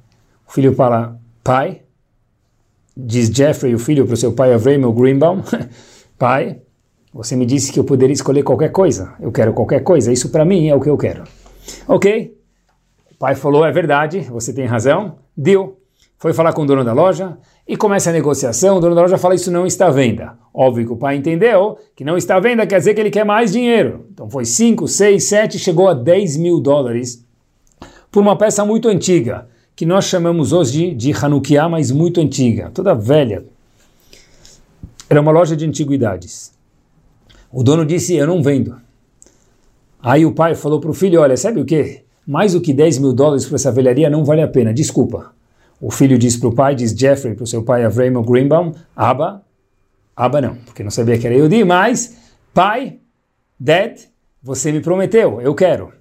O 0.47 0.51
filho 0.51 0.73
fala, 0.73 1.15
pai, 1.43 1.83
diz 2.97 3.27
Jeffrey, 3.27 3.75
o 3.75 3.79
filho, 3.79 4.03
para 4.03 4.15
o 4.15 4.17
seu 4.17 4.33
pai 4.33 4.51
Avramel 4.51 4.91
Greenbaum, 4.91 5.43
pai, 6.17 6.59
você 7.13 7.35
me 7.35 7.45
disse 7.45 7.71
que 7.71 7.79
eu 7.79 7.83
poderia 7.83 8.13
escolher 8.13 8.41
qualquer 8.41 8.71
coisa. 8.71 9.13
Eu 9.19 9.31
quero 9.31 9.53
qualquer 9.53 9.81
coisa. 9.81 10.11
Isso 10.11 10.29
para 10.29 10.43
mim 10.43 10.69
é 10.69 10.75
o 10.75 10.81
que 10.81 10.89
eu 10.89 10.97
quero. 10.97 11.23
Ok? 11.87 12.35
O 13.11 13.15
pai 13.15 13.35
falou: 13.35 13.63
é 13.63 13.71
verdade, 13.71 14.21
você 14.21 14.51
tem 14.51 14.65
razão. 14.65 15.19
Deu. 15.37 15.80
Foi 16.21 16.33
falar 16.33 16.53
com 16.53 16.61
o 16.61 16.65
dono 16.67 16.85
da 16.85 16.93
loja 16.93 17.35
e 17.67 17.75
começa 17.75 18.11
a 18.11 18.13
negociação. 18.13 18.77
O 18.77 18.79
dono 18.79 18.93
da 18.93 19.01
loja 19.01 19.17
fala: 19.17 19.33
Isso 19.33 19.49
não 19.49 19.65
está 19.65 19.87
à 19.87 19.89
venda. 19.89 20.37
Óbvio 20.53 20.85
que 20.85 20.93
o 20.93 20.95
pai 20.95 21.15
entendeu 21.15 21.79
que 21.95 22.05
não 22.05 22.15
está 22.15 22.35
à 22.35 22.39
venda 22.39 22.67
quer 22.67 22.77
dizer 22.77 22.93
que 22.93 23.01
ele 23.01 23.09
quer 23.09 23.25
mais 23.25 23.51
dinheiro. 23.51 24.05
Então 24.13 24.29
foi 24.29 24.45
5, 24.45 24.87
6, 24.87 25.23
7, 25.23 25.57
chegou 25.57 25.89
a 25.89 25.95
10 25.95 26.37
mil 26.37 26.61
dólares 26.61 27.25
por 28.11 28.21
uma 28.21 28.37
peça 28.37 28.63
muito 28.63 28.87
antiga, 28.87 29.47
que 29.75 29.83
nós 29.83 30.05
chamamos 30.05 30.53
hoje 30.53 30.93
de 30.93 31.11
Hanukkah, 31.11 31.67
mas 31.67 31.89
muito 31.89 32.21
antiga, 32.21 32.69
toda 32.71 32.93
velha. 32.93 33.43
Era 35.09 35.21
uma 35.21 35.31
loja 35.31 35.55
de 35.55 35.65
antiguidades. 35.65 36.53
O 37.51 37.63
dono 37.63 37.83
disse: 37.83 38.13
Eu 38.13 38.27
não 38.27 38.43
vendo. 38.43 38.79
Aí 39.99 40.23
o 40.23 40.33
pai 40.33 40.53
falou 40.53 40.79
para 40.79 40.91
o 40.91 40.93
filho: 40.93 41.19
Olha, 41.19 41.35
sabe 41.35 41.59
o 41.59 41.65
que? 41.65 42.03
Mais 42.27 42.53
do 42.53 42.61
que 42.61 42.73
10 42.73 42.99
mil 42.99 43.11
dólares 43.11 43.43
para 43.43 43.55
essa 43.55 43.71
velharia 43.71 44.07
não 44.07 44.23
vale 44.23 44.43
a 44.43 44.47
pena, 44.47 44.71
desculpa. 44.71 45.33
O 45.81 45.89
filho 45.89 46.15
diz 46.15 46.37
para 46.37 46.47
o 46.47 46.53
pai, 46.53 46.75
diz 46.75 46.91
Jeffrey 46.91 47.33
para 47.33 47.43
o 47.43 47.47
seu 47.47 47.63
pai 47.63 47.83
Avram 47.83 48.21
Greenbaum, 48.21 48.71
Abba, 48.95 49.43
Abba 50.15 50.39
não, 50.39 50.55
porque 50.57 50.83
não 50.83 50.91
sabia 50.91 51.17
que 51.17 51.25
era 51.25 51.35
Yehudi, 51.35 51.63
mas 51.63 52.17
pai, 52.53 52.99
Dad, 53.59 53.97
você 54.43 54.71
me 54.71 54.79
prometeu, 54.79 55.41
eu 55.41 55.55
quero. 55.55 55.91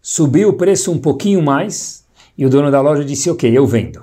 Subiu 0.00 0.48
o 0.48 0.52
preço 0.54 0.90
um 0.90 0.98
pouquinho 0.98 1.42
mais 1.42 2.06
e 2.38 2.46
o 2.46 2.48
dono 2.48 2.70
da 2.70 2.80
loja 2.80 3.04
disse, 3.04 3.28
ok, 3.28 3.50
eu 3.52 3.66
vendo. 3.66 4.02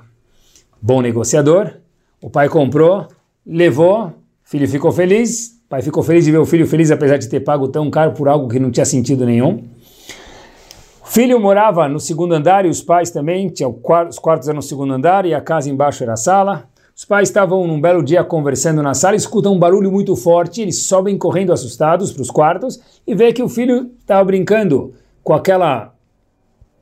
Bom 0.79 1.01
negociador, 1.01 1.73
o 2.21 2.29
pai 2.29 2.47
comprou, 2.47 3.07
levou, 3.43 4.13
filho 4.43 4.67
ficou 4.67 4.91
feliz, 4.91 5.59
pai 5.67 5.81
ficou 5.81 6.03
feliz 6.03 6.25
de 6.25 6.31
ver 6.31 6.37
o 6.37 6.45
filho 6.45 6.67
feliz 6.67 6.91
apesar 6.91 7.17
de 7.17 7.27
ter 7.27 7.39
pago 7.39 7.67
tão 7.67 7.89
caro 7.89 8.11
por 8.11 8.27
algo 8.27 8.47
que 8.47 8.59
não 8.59 8.69
tinha 8.69 8.85
sentido 8.85 9.25
nenhum. 9.25 9.63
O 11.05 11.07
filho 11.07 11.39
morava 11.39 11.87
no 11.87 11.99
segundo 11.99 12.33
andar 12.33 12.65
e 12.65 12.67
os 12.67 12.81
pais 12.81 13.11
também, 13.11 13.47
tinham 13.47 13.79
os 14.09 14.17
quartos 14.17 14.47
eram 14.47 14.55
no 14.55 14.61
segundo 14.63 14.91
andar 14.91 15.23
e 15.23 15.35
a 15.35 15.39
casa 15.39 15.69
embaixo 15.69 16.01
era 16.01 16.13
a 16.13 16.17
sala. 16.17 16.67
Os 16.95 17.05
pais 17.05 17.29
estavam 17.29 17.67
num 17.67 17.79
belo 17.79 18.03
dia 18.03 18.23
conversando 18.23 18.81
na 18.81 18.95
sala, 18.95 19.15
escutam 19.15 19.53
um 19.53 19.59
barulho 19.59 19.91
muito 19.91 20.15
forte, 20.15 20.63
eles 20.63 20.83
sobem 20.85 21.15
correndo 21.15 21.53
assustados 21.53 22.11
para 22.11 22.23
os 22.23 22.31
quartos 22.31 22.81
e 23.05 23.13
vê 23.13 23.31
que 23.31 23.43
o 23.43 23.47
filho 23.47 23.91
estava 23.99 24.23
brincando 24.25 24.95
com 25.23 25.33
aquela 25.35 25.93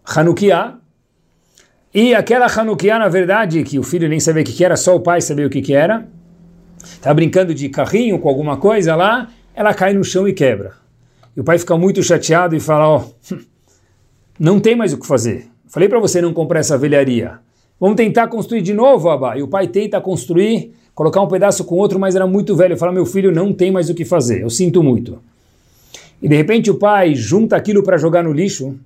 Hanukkah. 0.05 0.79
E 1.93 2.15
aquela 2.15 2.45
Hanukkah, 2.45 2.99
na 2.99 3.09
verdade, 3.09 3.61
que 3.63 3.77
o 3.77 3.83
filho 3.83 4.07
nem 4.07 4.21
sabia 4.21 4.41
o 4.41 4.45
que 4.45 4.63
era, 4.63 4.77
só 4.77 4.95
o 4.95 5.01
pai 5.01 5.19
sabia 5.19 5.45
o 5.45 5.49
que 5.49 5.73
era, 5.75 6.07
está 6.81 7.13
brincando 7.13 7.53
de 7.53 7.67
carrinho 7.67 8.17
com 8.17 8.29
alguma 8.29 8.55
coisa 8.55 8.95
lá, 8.95 9.27
ela 9.53 9.73
cai 9.73 9.93
no 9.93 10.03
chão 10.03 10.25
e 10.25 10.33
quebra. 10.33 10.71
E 11.35 11.41
o 11.41 11.43
pai 11.43 11.59
fica 11.59 11.77
muito 11.77 12.01
chateado 12.01 12.55
e 12.55 12.59
fala, 12.61 12.87
ó, 12.87 13.03
oh, 13.03 13.35
não 14.43 14.59
tem 14.59 14.75
mais 14.75 14.91
o 14.91 14.97
que 14.97 15.07
fazer. 15.07 15.47
Falei 15.67 15.87
para 15.87 16.01
você 16.01 16.21
não 16.21 16.33
comprar 16.33 16.59
essa 16.59 16.77
velharia. 16.77 17.39
Vamos 17.79 17.95
tentar 17.95 18.27
construir 18.27 18.61
de 18.61 18.73
novo, 18.73 19.09
Abba. 19.09 19.37
E 19.37 19.41
o 19.41 19.47
pai 19.47 19.69
tenta 19.69 20.01
construir, 20.01 20.73
colocar 20.93 21.21
um 21.21 21.29
pedaço 21.29 21.63
com 21.63 21.77
outro, 21.77 21.97
mas 21.97 22.13
era 22.13 22.27
muito 22.27 22.53
velho. 22.53 22.77
Fala, 22.77 22.91
meu 22.91 23.05
filho, 23.05 23.31
não 23.31 23.53
tem 23.53 23.71
mais 23.71 23.89
o 23.89 23.93
que 23.93 24.03
fazer. 24.03 24.41
Eu 24.41 24.49
sinto 24.49 24.83
muito. 24.83 25.17
E 26.21 26.27
de 26.27 26.35
repente 26.35 26.69
o 26.69 26.75
pai 26.75 27.15
junta 27.15 27.55
aquilo 27.55 27.83
para 27.83 27.97
jogar 27.97 28.21
no 28.21 28.33
lixo, 28.33 28.77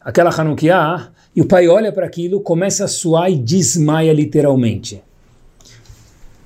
aquela 0.00 0.30
Hanukkah, 0.30 1.10
e 1.36 1.42
o 1.42 1.46
pai 1.46 1.68
olha 1.68 1.92
para 1.92 2.06
aquilo, 2.06 2.40
começa 2.40 2.86
a 2.86 2.88
suar 2.88 3.30
e 3.30 3.36
desmaia 3.36 4.12
literalmente. 4.12 5.02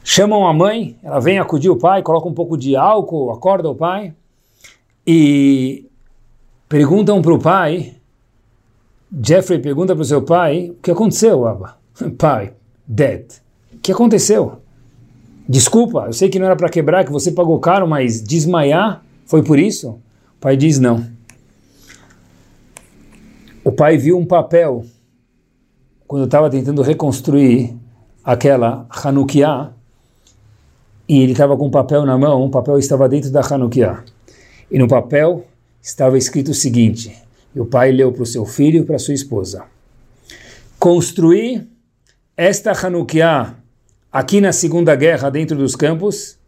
Chamam 0.03 0.49
a 0.49 0.53
mãe, 0.53 0.97
ela 1.01 1.21
vem 1.21 1.39
acudir 1.39 1.71
o 1.71 1.77
pai, 1.77 2.03
coloca 2.03 2.27
um 2.27 2.35
pouco 2.35 2.57
de 2.57 2.75
álcool, 2.75 3.31
acorda 3.31 3.69
o 3.71 3.75
pai 3.77 4.15
e 5.07 5.87
perguntam 6.69 7.23
para 7.23 7.35
o 7.35 7.39
pai. 7.39 7.98
Jeffrey 9.23 9.59
pergunta 9.59 9.95
para 9.95 10.03
o 10.03 10.05
seu 10.05 10.23
pai: 10.23 10.71
O 10.71 10.75
que 10.83 10.91
aconteceu, 10.91 11.47
Abba? 11.47 11.77
Pai, 12.19 12.53
dead. 12.87 13.25
O 13.73 13.79
que 13.79 13.93
aconteceu? 13.93 14.61
Desculpa, 15.49 16.05
eu 16.07 16.13
sei 16.13 16.29
que 16.29 16.39
não 16.39 16.47
era 16.47 16.57
para 16.57 16.69
quebrar, 16.69 17.05
que 17.05 17.11
você 17.11 17.33
pagou 17.33 17.59
caro, 17.59 17.89
mas 17.89 18.23
desmaiar 18.23 19.03
foi 19.29 19.43
por 19.43 19.59
isso? 19.59 19.91
O 19.91 20.41
pai 20.41 20.57
diz 20.57 20.79
não. 20.79 21.07
O 23.63 23.71
pai 23.71 23.99
viu 23.99 24.19
um 24.19 24.25
papel 24.25 24.87
quando 26.07 26.25
estava 26.25 26.49
tentando 26.49 26.81
reconstruir 26.81 27.77
aquela 28.25 28.87
Hanukkah 28.89 29.73
e 31.07 31.21
ele 31.21 31.33
estava 31.33 31.59
com 31.59 31.67
um 31.67 31.71
papel 31.71 32.07
na 32.07 32.17
mão, 32.17 32.43
o 32.43 32.51
papel 32.51 32.79
estava 32.79 33.07
dentro 33.07 33.31
da 33.31 33.43
Hanukkah. 33.43 34.03
E 34.71 34.79
no 34.79 34.89
papel 34.89 35.45
estava 35.83 36.17
escrito 36.17 36.53
o 36.53 36.55
seguinte, 36.55 37.15
e 37.59 37.61
o 37.61 37.67
pai 37.67 37.91
leu 37.91 38.13
para 38.13 38.23
o 38.23 38.27
seu 38.27 38.47
filho 38.47 38.83
e 38.83 38.85
para 38.85 39.01
sua 39.01 39.15
esposa. 39.15 39.65
Construir 40.79 41.67
esta 42.37 42.71
Hanukkah 42.71 43.57
aqui 44.13 44.41
na 44.41 44.53
Segunda 44.53 44.95
Guerra 44.95 45.29
dentro 45.29 45.57
dos 45.57 45.75
campos, 45.75 46.39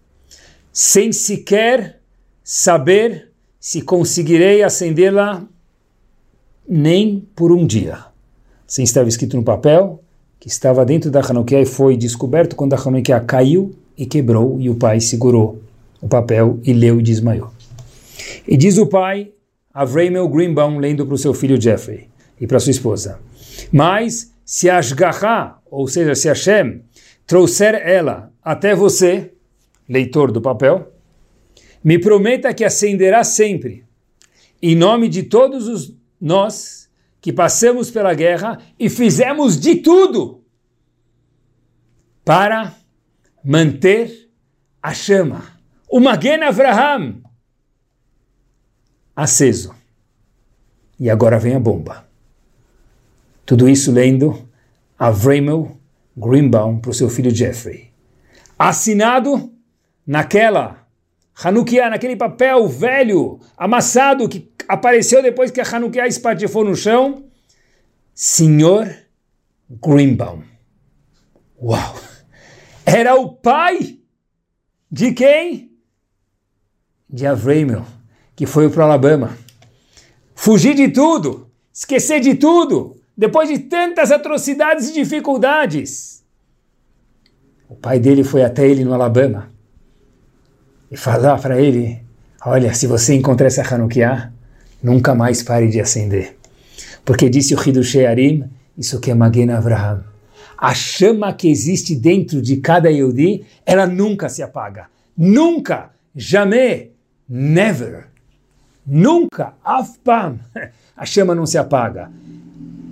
sem 0.73 1.13
sequer 1.13 1.99
saber 2.45 3.33
se 3.59 3.83
conseguirei 3.83 4.63
acendê-la 4.63 5.43
nem 6.69 7.27
por 7.35 7.51
um 7.51 7.67
dia. 7.67 8.05
Assim 8.69 8.85
estava 8.85 9.09
escrito 9.09 9.37
no 9.37 9.43
papel, 9.43 10.01
que 10.39 10.47
estava 10.47 10.85
dentro 10.85 11.11
da 11.11 11.19
Hanukkah 11.19 11.61
e 11.61 11.67
foi 11.67 11.97
descoberto 11.97 12.55
quando 12.55 12.75
a 12.75 12.81
Hanukkah 12.81 13.19
caiu 13.19 13.75
e 13.99 14.07
quebrou, 14.07 14.61
e 14.61 14.71
o 14.71 14.77
pai 14.77 15.01
segurou 15.01 15.61
o 16.01 16.07
papel 16.07 16.61
e 16.63 16.73
leu 16.73 17.01
e 17.01 17.03
desmaiou. 17.03 17.51
E 18.47 18.57
diz 18.57 18.79
o 18.79 18.87
pai, 18.87 19.33
Avramel 19.73 20.29
Greenbaum, 20.29 20.79
lendo 20.79 21.07
para 21.07 21.15
o 21.15 21.19
seu 21.19 21.33
filho 21.33 21.61
Jeffrey 21.61 22.09
e 22.41 22.47
para 22.47 22.61
sua 22.61 22.71
esposa, 22.71 23.21
mas 23.73 24.35
se 24.45 24.69
Ashgaha, 24.69 25.59
ou 25.71 25.87
seja, 25.87 26.15
se 26.15 26.29
Hashem, 26.29 26.83
trouxer 27.27 27.75
ela 27.75 28.33
até 28.43 28.75
você, 28.75 29.33
leitor 29.89 30.33
do 30.33 30.41
papel, 30.41 30.93
me 31.83 31.99
prometa 31.99 32.53
que 32.53 32.65
acenderá 32.65 33.23
sempre, 33.23 33.85
em 34.61 34.75
nome 34.75 35.09
de 35.09 35.23
todos 35.23 35.69
os 35.69 35.95
nós 36.21 36.91
que 37.21 37.33
passamos 37.33 37.91
pela 37.91 38.13
guerra 38.13 38.59
e 38.79 38.89
fizemos 38.89 39.59
de 39.59 39.77
tudo 39.77 40.43
para 42.25 42.75
manter 43.45 44.29
a 44.83 44.93
chama, 44.93 45.45
o 45.89 46.01
Magen 46.01 46.43
Avraham, 46.43 47.20
aceso. 49.15 49.75
E 50.99 51.09
agora 51.09 51.39
vem 51.39 51.55
a 51.55 51.61
bomba. 51.61 52.07
Tudo 53.45 53.69
isso 53.69 53.91
lendo 53.91 54.49
Avramel 54.99 55.79
Greenbaum 56.17 56.79
para 56.79 56.91
o 56.91 56.95
seu 56.95 57.09
filho 57.09 57.35
Jeffrey. 57.35 57.91
Assinado 58.59 59.53
naquela 60.07 60.87
Hanukkah, 61.43 61.89
naquele 61.89 62.17
papel 62.17 62.69
velho, 62.69 63.41
amassado, 63.57 64.29
que 64.29 64.53
apareceu 64.69 65.23
depois 65.23 65.51
que 65.51 65.61
a 65.61 65.65
Hanukkah 65.65 66.07
espatifou 66.07 66.65
no 66.65 66.77
chão. 66.77 67.25
Senhor 68.15 68.95
Greenbaum. 69.69 70.43
Uau! 71.63 71.95
Era 72.85 73.15
o 73.15 73.33
pai 73.33 73.99
de 74.91 75.13
quem? 75.13 75.73
De 77.09 77.27
Avramel, 77.27 77.87
que 78.41 78.47
foi 78.47 78.71
para 78.71 78.81
o 78.81 78.85
Alabama. 78.85 79.37
Fugir 80.35 80.75
de 80.75 80.89
tudo, 80.89 81.51
esquecer 81.75 82.21
de 82.21 82.37
tudo, 82.37 82.97
depois 83.15 83.51
de 83.51 83.59
tantas 83.59 84.11
atrocidades 84.11 84.89
e 84.89 84.95
dificuldades. 84.95 86.25
O 87.69 87.75
pai 87.75 87.99
dele 87.99 88.25
foi 88.25 88.43
até 88.43 88.67
ele 88.67 88.83
no 88.83 88.95
Alabama 88.95 89.51
e 90.91 90.97
falou 90.97 91.37
para 91.37 91.61
ele: 91.61 92.03
Olha, 92.43 92.73
se 92.73 92.87
você 92.87 93.15
encontrar 93.15 93.49
essa 93.49 93.63
Hanukkah, 93.63 94.33
nunca 94.83 95.15
mais 95.15 95.43
pare 95.43 95.69
de 95.69 95.79
acender. 95.79 96.39
Porque 97.05 97.29
disse 97.29 97.55
o 97.55 97.63
Hidush 97.63 97.99
Arim, 97.99 98.49
isso 98.75 99.01
que 99.01 99.11
é 99.11 99.15
Magen 99.15 99.51
Avraham. 99.51 100.03
A 100.57 100.73
chama 100.73 101.35
que 101.35 101.51
existe 101.51 101.95
dentro 101.95 102.41
de 102.41 102.57
cada 102.57 102.91
Yehudi, 102.91 103.45
ela 103.67 103.87
nunca 103.87 104.31
se 104.31 104.43
apaga. 104.43 104.87
Nunca, 105.15 105.91
jamais, 106.17 106.87
never, 107.29 108.10
nunca, 108.91 109.55
afpam, 109.65 110.41
a 110.97 111.07
chama 111.07 111.35
não 111.35 111.47
se 111.47 111.57
apaga. 111.57 112.11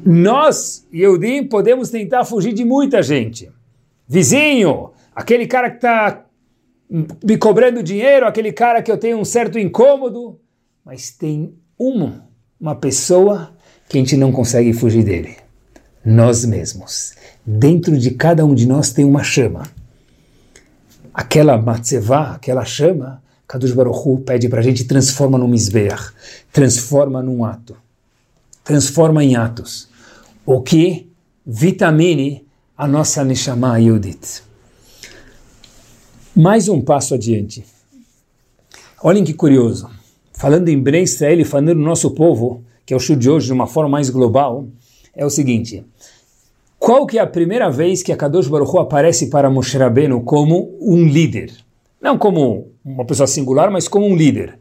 Nós, 0.06 0.86
Yehudim, 0.94 1.44
podemos 1.48 1.90
tentar 1.90 2.24
fugir 2.24 2.52
de 2.52 2.64
muita 2.64 3.02
gente. 3.02 3.50
Vizinho, 4.06 4.92
aquele 5.14 5.46
cara 5.46 5.68
que 5.68 5.76
está 5.76 6.24
me 7.22 7.36
cobrando 7.36 7.82
dinheiro, 7.82 8.26
aquele 8.26 8.52
cara 8.52 8.80
que 8.80 8.90
eu 8.90 8.96
tenho 8.96 9.18
um 9.18 9.24
certo 9.24 9.58
incômodo, 9.58 10.40
mas 10.84 11.10
tem 11.10 11.52
uma, 11.76 12.26
uma 12.58 12.76
pessoa 12.76 13.52
que 13.88 13.98
a 13.98 14.00
gente 14.00 14.16
não 14.16 14.30
consegue 14.30 14.72
fugir 14.72 15.04
dele. 15.04 15.36
Nós 16.04 16.44
mesmos. 16.44 17.14
Dentro 17.44 17.98
de 17.98 18.12
cada 18.12 18.44
um 18.46 18.54
de 18.54 18.66
nós 18.66 18.92
tem 18.92 19.04
uma 19.04 19.22
chama. 19.22 19.64
Aquela 21.12 21.60
matzevá, 21.60 22.34
aquela 22.34 22.64
chama, 22.64 23.22
Kadush 23.48 23.72
Baruch 23.72 24.06
Hu 24.06 24.18
pede 24.18 24.46
para 24.46 24.60
a 24.60 24.62
gente 24.62 24.84
transforma 24.84 25.38
num 25.38 25.48
misbeach, 25.48 26.12
transforma 26.52 27.22
num 27.22 27.42
ato, 27.42 27.74
transforma 28.62 29.24
em 29.24 29.36
atos 29.36 29.88
o 30.44 30.60
que 30.60 31.08
vitamine 31.46 32.44
a 32.76 32.86
nossa 32.86 33.24
Neshama 33.24 33.80
Yudit. 33.80 34.42
Mais 36.36 36.68
um 36.68 36.82
passo 36.82 37.14
adiante. 37.14 37.64
Olhem 39.02 39.24
que 39.24 39.32
curioso. 39.32 39.88
Falando 40.34 40.68
em 40.68 40.78
Bnei 40.78 41.04
Israel, 41.04 41.44
falando 41.46 41.74
no 41.74 41.82
nosso 41.82 42.10
povo, 42.10 42.62
que 42.84 42.92
é 42.92 42.96
o 42.96 43.00
show 43.00 43.16
de 43.16 43.30
hoje 43.30 43.46
de 43.46 43.52
uma 43.54 43.66
forma 43.66 43.88
mais 43.88 44.10
global, 44.10 44.68
é 45.14 45.24
o 45.24 45.30
seguinte. 45.30 45.84
Qual 46.78 47.06
que 47.06 47.18
é 47.18 47.22
a 47.22 47.26
primeira 47.26 47.70
vez 47.70 48.02
que 48.02 48.12
a 48.12 48.16
Kadosh 48.16 48.46
Baruch 48.46 48.70
Hu 48.70 48.78
aparece 48.78 49.28
para 49.30 49.50
Moshe 49.50 49.78
Rabbeinu 49.78 50.20
como 50.20 50.76
um 50.80 51.06
líder? 51.06 51.50
Não 52.00 52.16
como 52.16 52.67
uma 52.92 53.04
pessoa 53.04 53.26
singular, 53.26 53.70
mas 53.70 53.86
como 53.86 54.06
um 54.06 54.16
líder. 54.16 54.58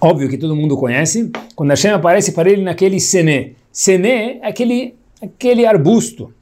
Óbvio 0.00 0.28
que 0.28 0.38
todo 0.38 0.54
mundo 0.54 0.76
conhece, 0.76 1.30
quando 1.54 1.70
Hashem 1.70 1.92
aparece 1.92 2.32
para 2.32 2.50
ele 2.50 2.62
naquele 2.62 3.00
Sené, 3.00 3.52
Sené 3.72 4.38
é 4.42 4.48
aquele, 4.48 4.94
aquele 5.20 5.66
arbusto, 5.66 6.32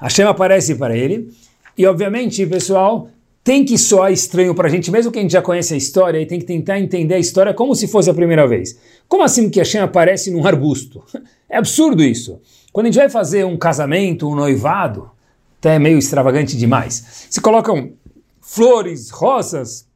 Hashem 0.00 0.26
aparece 0.26 0.74
para 0.74 0.96
ele, 0.96 1.32
e 1.76 1.86
obviamente, 1.86 2.44
pessoal, 2.46 3.08
tem 3.44 3.64
que 3.64 3.78
soar 3.78 4.12
estranho 4.12 4.54
para 4.54 4.68
a 4.68 4.70
gente, 4.70 4.90
mesmo 4.90 5.10
que 5.10 5.18
a 5.18 5.22
gente 5.22 5.32
já 5.32 5.42
conhece 5.42 5.74
a 5.74 5.76
história, 5.76 6.20
e 6.20 6.26
tem 6.26 6.38
que 6.38 6.44
tentar 6.44 6.78
entender 6.78 7.14
a 7.14 7.18
história 7.18 7.54
como 7.54 7.74
se 7.74 7.88
fosse 7.88 8.10
a 8.10 8.14
primeira 8.14 8.46
vez. 8.46 8.78
Como 9.08 9.22
assim 9.22 9.48
que 9.48 9.58
Hashem 9.58 9.80
aparece 9.80 10.30
num 10.30 10.46
arbusto? 10.46 11.02
É 11.52 11.58
absurdo 11.58 12.02
isso. 12.02 12.40
Quando 12.72 12.86
a 12.86 12.90
gente 12.90 12.98
vai 12.98 13.10
fazer 13.10 13.44
um 13.44 13.58
casamento, 13.58 14.26
um 14.26 14.34
noivado, 14.34 15.10
até 15.58 15.74
é 15.74 15.78
meio 15.78 15.98
extravagante 15.98 16.56
demais, 16.56 17.26
se 17.28 17.42
colocam 17.42 17.92
flores, 18.42 19.08
rosas, 19.08 19.88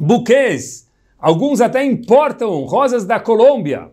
buquês, 0.00 0.88
alguns 1.20 1.60
até 1.60 1.84
importam 1.84 2.64
rosas 2.64 3.04
da 3.04 3.20
Colômbia. 3.20 3.90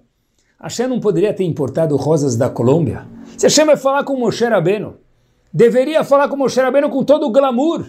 Hashem 0.60 0.88
não 0.88 1.00
poderia 1.00 1.34
ter 1.34 1.44
importado 1.44 1.96
rosas 1.96 2.36
da 2.36 2.50
Colômbia? 2.50 3.06
Se 3.38 3.46
Hashem 3.46 3.66
vai 3.66 3.78
falar 3.78 4.04
com 4.04 4.16
Moshe 4.16 4.44
Rabbeinu, 4.46 4.96
deveria 5.54 6.04
falar 6.04 6.30
com 6.30 6.38
Moshe 6.38 6.60
Rabbeinu 6.60 6.90
com 6.90 7.04
todo 7.04 7.28
o 7.28 7.32
glamour. 7.32 7.86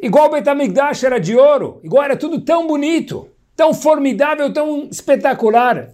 Igual 0.00 0.30
Betamigdash 0.30 1.04
era 1.04 1.18
de 1.18 1.36
ouro, 1.36 1.80
igual 1.82 2.04
era 2.04 2.16
tudo 2.16 2.40
tão 2.40 2.66
bonito, 2.66 3.28
tão 3.56 3.72
formidável, 3.72 4.52
tão 4.52 4.88
espetacular. 4.90 5.90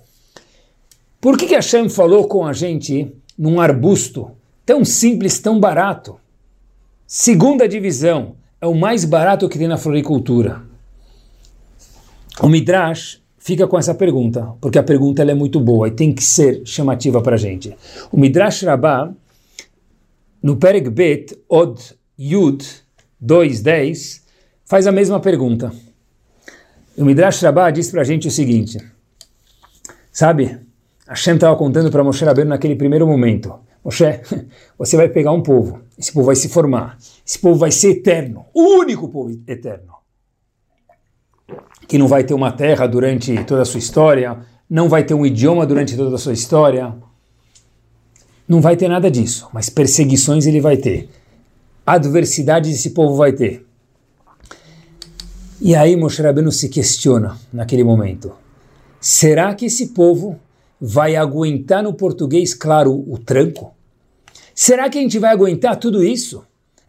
Por 1.21 1.39
que, 1.39 1.47
que 1.47 1.55
Hashem 1.55 1.89
falou 1.89 2.27
com 2.27 2.45
a 2.45 2.53
gente 2.53 3.15
num 3.39 3.61
arbusto 3.61 4.33
tão 4.67 4.85
simples, 4.85 5.39
tão 5.39 5.61
barato? 5.61 6.19
Segunda 7.07 7.69
divisão, 7.69 8.37
é 8.63 8.67
o 8.67 8.75
mais 8.75 9.05
barato 9.05 9.49
que 9.49 9.59
tem 9.59 9.67
na 9.67 9.77
floricultura. 9.77 10.63
O 12.41 12.49
Midrash 12.49 13.21
fica 13.37 13.67
com 13.67 13.77
essa 13.77 13.93
pergunta, 13.93 14.55
porque 14.61 14.79
a 14.79 14.85
pergunta 14.85 15.21
é 15.21 15.35
muito 15.35 15.59
boa 15.59 15.89
e 15.89 15.91
tem 15.91 16.15
que 16.15 16.23
ser 16.23 16.63
chamativa 16.65 17.21
para 17.21 17.35
a 17.35 17.39
gente. 17.39 17.77
O 18.13 18.17
Midrash 18.17 18.63
Rabbah, 18.63 19.13
no 20.41 20.57
Perek 20.57 20.91
Bet, 20.91 21.37
Od 21.49 21.77
Yud 22.17 22.65
2.10, 23.21 24.23
faz 24.65 24.87
a 24.87 24.93
mesma 24.93 25.19
pergunta. 25.19 25.73
O 26.97 27.05
Midrash 27.05 27.43
Rabbah 27.43 27.73
diz 27.73 27.91
para 27.91 28.03
a 28.03 28.05
gente 28.05 28.29
o 28.29 28.31
seguinte, 28.31 28.79
sabe, 30.13 30.61
Hashem 31.09 31.35
estava 31.35 31.57
contando 31.57 31.91
para 31.91 32.05
Moshe 32.05 32.25
Rabbeinu 32.25 32.51
naquele 32.51 32.77
primeiro 32.77 33.09
momento. 33.09 33.59
Moshe, 33.85 34.05
você 34.79 34.97
vai 34.97 35.09
pegar 35.09 35.33
um 35.33 35.43
povo, 35.43 35.81
esse 35.99 36.13
povo 36.13 36.27
vai 36.27 36.37
se 36.37 36.49
formar, 36.49 36.97
esse 37.33 37.39
povo 37.39 37.59
vai 37.59 37.71
ser 37.71 37.93
eterno, 37.93 38.45
o 38.53 38.79
único 38.79 39.09
povo 39.09 39.31
eterno. 39.47 39.95
Que 41.89 41.97
não 41.97 42.07
vai 42.07 42.25
ter 42.25 42.35
uma 42.35 42.53
terra 42.53 42.87
durante 42.87 43.43
toda 43.45 43.63
a 43.63 43.65
sua 43.65 43.79
história, 43.79 44.41
não 44.69 44.87
vai 44.87 45.03
ter 45.03 45.15
um 45.15 45.25
idioma 45.25 45.65
durante 45.65 45.97
toda 45.97 46.15
a 46.15 46.19
sua 46.19 46.35
história, 46.35 46.95
não 48.47 48.61
vai 48.61 48.77
ter 48.77 48.87
nada 48.87 49.11
disso, 49.11 49.49
mas 49.51 49.71
perseguições 49.71 50.45
ele 50.45 50.61
vai 50.61 50.77
ter, 50.77 51.09
adversidades 51.87 52.75
esse 52.75 52.91
povo 52.91 53.17
vai 53.17 53.33
ter. 53.33 53.67
E 55.59 55.75
aí 55.75 55.97
Moshe 55.97 56.21
Rabbeinu 56.21 56.53
se 56.53 56.69
questiona 56.69 57.39
naquele 57.51 57.83
momento, 57.83 58.33
será 59.01 59.55
que 59.55 59.65
esse 59.65 59.89
povo 59.89 60.39
vai 60.79 61.17
aguentar 61.17 61.83
no 61.83 61.95
português, 61.95 62.53
claro, 62.53 62.93
o 62.93 63.17
tranco? 63.17 63.73
Será 64.55 64.91
que 64.91 64.99
a 64.99 65.01
gente 65.01 65.19
vai 65.19 65.31
aguentar 65.31 65.77
tudo 65.77 66.05
isso? 66.05 66.45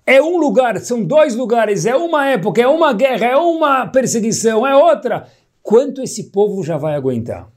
É 0.05 0.21
um 0.21 0.37
lugar, 0.37 0.79
são 0.81 1.01
dois 1.01 1.33
lugares, 1.33 1.85
é 1.85 1.95
uma 1.95 2.27
época, 2.27 2.61
é 2.61 2.67
uma 2.67 2.91
guerra, 2.91 3.27
é 3.27 3.37
uma 3.37 3.87
perseguição, 3.87 4.67
é 4.67 4.75
outra. 4.75 5.27
Quanto 5.61 6.01
esse 6.01 6.25
povo 6.25 6.61
já 6.61 6.75
vai 6.75 6.93
aguentar? 6.93 7.47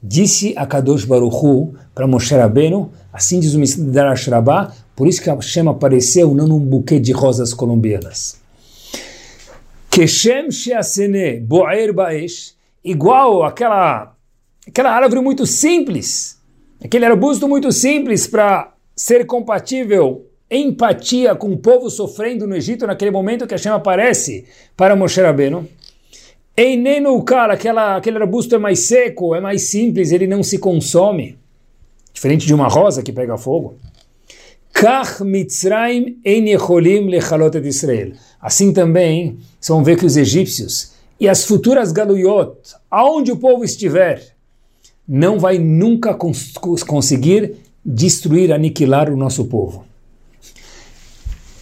Disse 0.00 0.54
a 0.56 0.64
Kadosh 0.66 1.04
Baruchu 1.04 1.74
para 1.94 2.06
Moshe 2.06 2.34
Rabbeinu, 2.34 2.92
assim 3.12 3.40
diz 3.40 3.54
o 3.54 3.58
Midrash 3.58 4.28
Rabbah, 4.28 4.72
por 4.94 5.08
isso 5.08 5.20
que 5.20 5.28
a 5.28 5.34
Hashem 5.34 5.68
apareceu 5.68 6.32
não 6.32 6.46
num 6.46 6.60
buquê 6.60 7.00
de 7.00 7.10
rosas 7.10 7.52
colombianas. 7.52 8.40
Keshem 9.90 10.50
sheasene 10.52 11.40
boer 11.40 11.92
baesh, 11.92 12.54
igual 12.84 13.42
aquela 13.42 14.14
aquela 14.66 14.92
árvore 14.92 15.20
muito 15.20 15.44
simples, 15.44 16.40
aquele 16.82 17.04
arbusto 17.04 17.48
muito 17.48 17.72
simples 17.72 18.28
para 18.28 18.72
ser 18.94 19.26
compatível, 19.26 20.29
empatia 20.50 21.34
com 21.34 21.52
o 21.52 21.56
povo 21.56 21.88
sofrendo 21.88 22.46
no 22.46 22.56
Egito 22.56 22.86
naquele 22.86 23.10
momento 23.10 23.46
que 23.46 23.54
a 23.54 23.58
chama 23.58 23.76
aparece 23.76 24.46
para 24.76 24.96
Moshe 24.96 25.20
Rabbeinu. 25.20 25.68
Einenu 26.56 27.22
cara, 27.22 27.54
aquela, 27.54 27.96
aquele 27.96 28.18
arbusto 28.18 28.54
é 28.54 28.58
mais 28.58 28.80
seco, 28.80 29.34
é 29.34 29.40
mais 29.40 29.70
simples, 29.70 30.10
ele 30.10 30.26
não 30.26 30.42
se 30.42 30.58
consome, 30.58 31.38
diferente 32.12 32.46
de 32.46 32.52
uma 32.52 32.68
rosa 32.68 33.02
que 33.02 33.12
pega 33.12 33.38
fogo. 33.38 33.76
Kach 34.72 35.20
Mitzrayim 35.22 36.18
ein 36.24 36.48
yecholim 36.48 37.08
lechalot 37.08 37.56
et 37.56 37.66
Israel. 37.66 38.12
Assim 38.40 38.72
também, 38.72 39.38
vocês 39.60 39.68
vão 39.68 39.84
ver 39.84 39.96
que 39.96 40.06
os 40.06 40.16
egípcios 40.16 40.92
e 41.18 41.28
as 41.28 41.44
futuras 41.44 41.92
galuyot, 41.92 42.56
aonde 42.90 43.30
o 43.30 43.36
povo 43.36 43.64
estiver, 43.64 44.22
não 45.06 45.38
vai 45.38 45.58
nunca 45.58 46.14
cons 46.14 46.54
conseguir 46.86 47.56
destruir, 47.84 48.52
aniquilar 48.52 49.10
o 49.10 49.16
nosso 49.16 49.44
povo. 49.44 49.84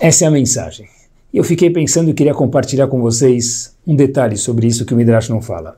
Essa 0.00 0.26
é 0.26 0.28
a 0.28 0.30
mensagem. 0.30 0.88
Eu 1.34 1.42
fiquei 1.42 1.70
pensando 1.70 2.08
e 2.08 2.14
queria 2.14 2.32
compartilhar 2.32 2.86
com 2.86 3.00
vocês 3.00 3.76
um 3.84 3.96
detalhe 3.96 4.36
sobre 4.36 4.68
isso 4.68 4.84
que 4.84 4.94
o 4.94 4.96
Midrash 4.96 5.28
não 5.28 5.42
fala. 5.42 5.76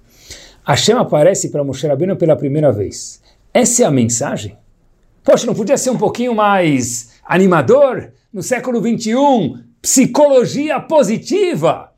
Hashem 0.62 0.94
aparece 0.96 1.48
para 1.48 1.64
Moshe 1.64 1.86
Rabbeinu 1.86 2.14
pela 2.16 2.36
primeira 2.36 2.70
vez. 2.70 3.22
Essa 3.52 3.84
é 3.84 3.86
a 3.86 3.90
mensagem? 3.90 4.58
Poxa, 5.24 5.46
não 5.46 5.54
podia 5.54 5.78
ser 5.78 5.88
um 5.88 5.96
pouquinho 5.96 6.34
mais 6.34 7.12
animador? 7.24 8.12
No 8.30 8.42
século 8.42 8.82
21, 8.82 9.58
psicologia 9.80 10.78
positiva 10.78 11.90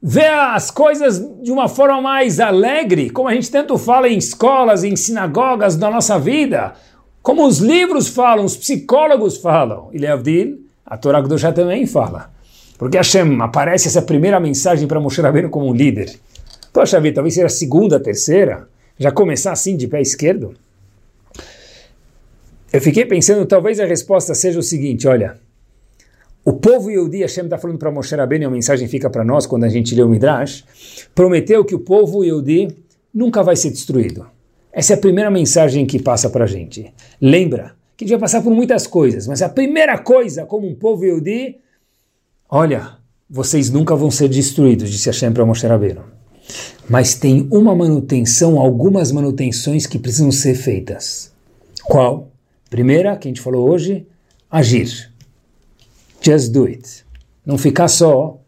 ver 0.00 0.30
as 0.30 0.70
coisas 0.70 1.18
de 1.42 1.50
uma 1.50 1.66
forma 1.68 2.00
mais 2.00 2.38
alegre, 2.38 3.10
como 3.10 3.28
a 3.28 3.34
gente 3.34 3.50
tanto 3.50 3.76
fala 3.76 4.08
em 4.08 4.18
escolas, 4.18 4.84
em 4.84 4.94
sinagogas 4.94 5.74
da 5.74 5.90
nossa 5.90 6.16
vida, 6.16 6.74
como 7.22 7.44
os 7.44 7.58
livros 7.58 8.06
falam, 8.06 8.44
os 8.44 8.56
psicólogos 8.56 9.36
falam. 9.38 9.90
Leavdil, 9.92 10.65
a 10.86 10.96
Torá 10.96 11.20
Kedoshá 11.20 11.52
também 11.52 11.86
fala. 11.86 12.30
Porque 12.78 12.96
Hashem 12.96 13.40
aparece 13.40 13.88
essa 13.88 14.02
primeira 14.02 14.38
mensagem 14.38 14.86
para 14.86 15.00
Moshe 15.00 15.20
Rabbeinu 15.20 15.50
como 15.50 15.66
um 15.66 15.74
líder. 15.74 16.14
Poxa 16.72 17.00
vida, 17.00 17.16
talvez 17.16 17.34
seja 17.34 17.46
a 17.46 17.50
segunda, 17.50 17.96
a 17.96 18.00
terceira, 18.00 18.68
já 18.98 19.10
começar 19.10 19.52
assim 19.52 19.76
de 19.76 19.88
pé 19.88 20.00
esquerdo. 20.00 20.54
Eu 22.72 22.80
fiquei 22.80 23.06
pensando, 23.06 23.46
talvez 23.46 23.80
a 23.80 23.86
resposta 23.86 24.34
seja 24.34 24.58
o 24.58 24.62
seguinte, 24.62 25.08
olha, 25.08 25.38
o 26.44 26.52
povo 26.52 26.90
Yehudi, 26.90 27.22
Hashem 27.22 27.44
está 27.44 27.58
falando 27.58 27.78
para 27.78 27.90
Moshe 27.90 28.14
Rabbeinu, 28.14 28.44
e 28.44 28.46
a 28.46 28.50
mensagem 28.50 28.86
fica 28.86 29.08
para 29.10 29.24
nós 29.24 29.46
quando 29.46 29.64
a 29.64 29.68
gente 29.68 29.94
lê 29.94 30.02
o 30.02 30.08
Midrash, 30.08 30.64
prometeu 31.14 31.64
que 31.64 31.74
o 31.74 31.80
povo 31.80 32.22
Yehudi 32.22 32.68
nunca 33.12 33.42
vai 33.42 33.56
ser 33.56 33.70
destruído. 33.70 34.26
Essa 34.70 34.92
é 34.92 34.96
a 34.96 35.00
primeira 35.00 35.30
mensagem 35.30 35.86
que 35.86 35.98
passa 36.00 36.28
para 36.28 36.44
a 36.44 36.46
gente. 36.46 36.92
Lembra 37.20 37.74
que 37.96 38.04
a 38.04 38.06
gente 38.06 38.16
vai 38.16 38.20
passar 38.20 38.42
por 38.42 38.52
muitas 38.52 38.86
coisas, 38.86 39.26
mas 39.26 39.40
a 39.40 39.48
primeira 39.48 39.96
coisa, 39.98 40.44
como 40.44 40.68
um 40.68 40.74
povo 40.74 41.04
Yehudi, 41.04 41.56
olha, 42.48 42.98
vocês 43.28 43.70
nunca 43.70 43.96
vão 43.96 44.10
ser 44.10 44.28
destruídos, 44.28 44.90
disse 44.90 45.08
Hashem 45.08 45.32
para 45.32 45.46
Moshe 45.46 45.66
Rabbeinu. 45.66 46.04
Mas 46.88 47.14
tem 47.14 47.48
uma 47.50 47.74
manutenção, 47.74 48.60
algumas 48.60 49.10
manutenções 49.10 49.86
que 49.86 49.98
precisam 49.98 50.30
ser 50.30 50.54
feitas. 50.54 51.32
Qual? 51.84 52.30
Primeira, 52.68 53.16
que 53.16 53.28
a 53.28 53.30
gente 53.30 53.40
falou 53.40 53.68
hoje, 53.68 54.06
agir. 54.50 55.10
Just 56.20 56.52
do 56.52 56.66
it. 56.66 57.04
Não 57.44 57.56
ficar 57.56 57.88
só 57.88 58.40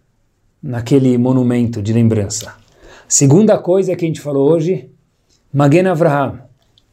naquele 0.62 1.16
monumento 1.16 1.82
de 1.82 1.92
lembrança. 1.92 2.54
Segunda 3.08 3.58
coisa 3.58 3.96
que 3.96 4.04
a 4.04 4.08
gente 4.08 4.20
falou 4.20 4.50
hoje, 4.50 4.90
Magen 5.52 5.86
Avraham. 5.86 6.42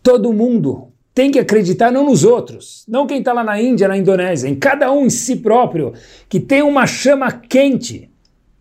Todo 0.01 0.31
mundo 0.31 0.87
tem 1.15 1.31
que 1.31 1.39
acreditar 1.39 1.91
não 1.91 2.03
nos 2.05 2.25
outros, 2.25 2.83
não 2.89 3.07
quem 3.07 3.19
está 3.19 3.31
lá 3.31 3.41
na 3.41 3.59
Índia, 3.59 3.87
na 3.87 3.97
Indonésia, 3.97 4.49
em 4.49 4.55
cada 4.55 4.91
um 4.91 5.05
em 5.05 5.09
si 5.09 5.37
próprio, 5.37 5.93
que 6.27 6.41
tem 6.41 6.61
uma 6.61 6.85
chama 6.85 7.31
quente. 7.31 8.09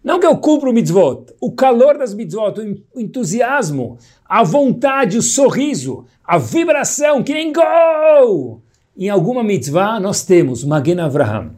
Não 0.05 0.21
que 0.21 0.27
eu 0.27 0.37
cumpra 0.37 0.71
o 0.71 0.73
mitzvot, 0.73 1.35
o 1.41 1.51
calor 1.51 1.99
das 1.99 2.15
mitzvot, 2.15 2.61
o 2.95 3.01
entusiasmo, 3.01 3.99
a 4.25 4.45
vontade, 4.45 5.19
o 5.19 5.23
sorriso, 5.23 6.05
a 6.25 6.39
vibração, 6.39 7.25
que 7.25 7.33
nem 7.33 7.53
gol! 7.53 8.63
Em 8.97 9.09
alguma 9.09 9.43
mitzvah 9.43 9.99
nós 9.99 10.25
temos 10.25 10.63
Magen 10.63 11.01
Avraham. 11.01 11.51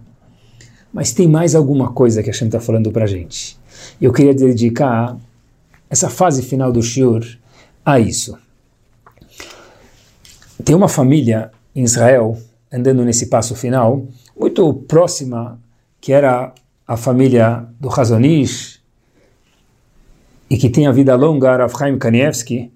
Mas 0.91 1.13
tem 1.13 1.29
mais 1.29 1.55
alguma 1.55 1.93
coisa 1.93 2.23
que 2.23 2.31
a 2.31 2.33
Hashem 2.33 2.49
está 2.49 2.59
falando 2.59 2.91
para 2.91 3.05
gente. 3.05 3.59
Eu 4.01 4.15
queria 4.15 4.33
dedicar 4.33 5.15
essa 5.91 6.09
fase 6.09 6.43
final 6.43 6.73
do 6.73 6.83
Shiur 6.83 7.23
a 7.85 8.01
isso. 8.01 8.46
Tem 10.65 10.75
uma 10.75 10.89
família 10.89 11.51
em 11.75 11.83
Israel, 11.83 12.37
andando 12.73 13.05
nesse 13.05 13.27
passo 13.27 13.55
final, 13.55 14.07
muito 14.39 14.73
próxima, 14.73 15.61
que 16.01 16.13
era 16.13 16.53
a 16.87 16.97
família 16.97 17.67
do 17.79 17.89
Hazonish, 17.89 18.81
e 20.49 20.57
que 20.57 20.71
tem 20.71 20.87
a 20.87 20.93
vida 20.93 21.15
longa, 21.15 21.57
Rav 21.57 21.77
Chaim 21.77 21.99
Kanievski. 21.99 22.73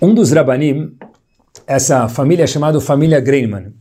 Um 0.00 0.14
dos 0.14 0.32
Rabanim, 0.32 0.96
essa 1.66 2.08
família 2.08 2.44
é 2.44 2.46
chamada 2.46 2.80
família 2.80 3.20
Greinman. 3.20 3.72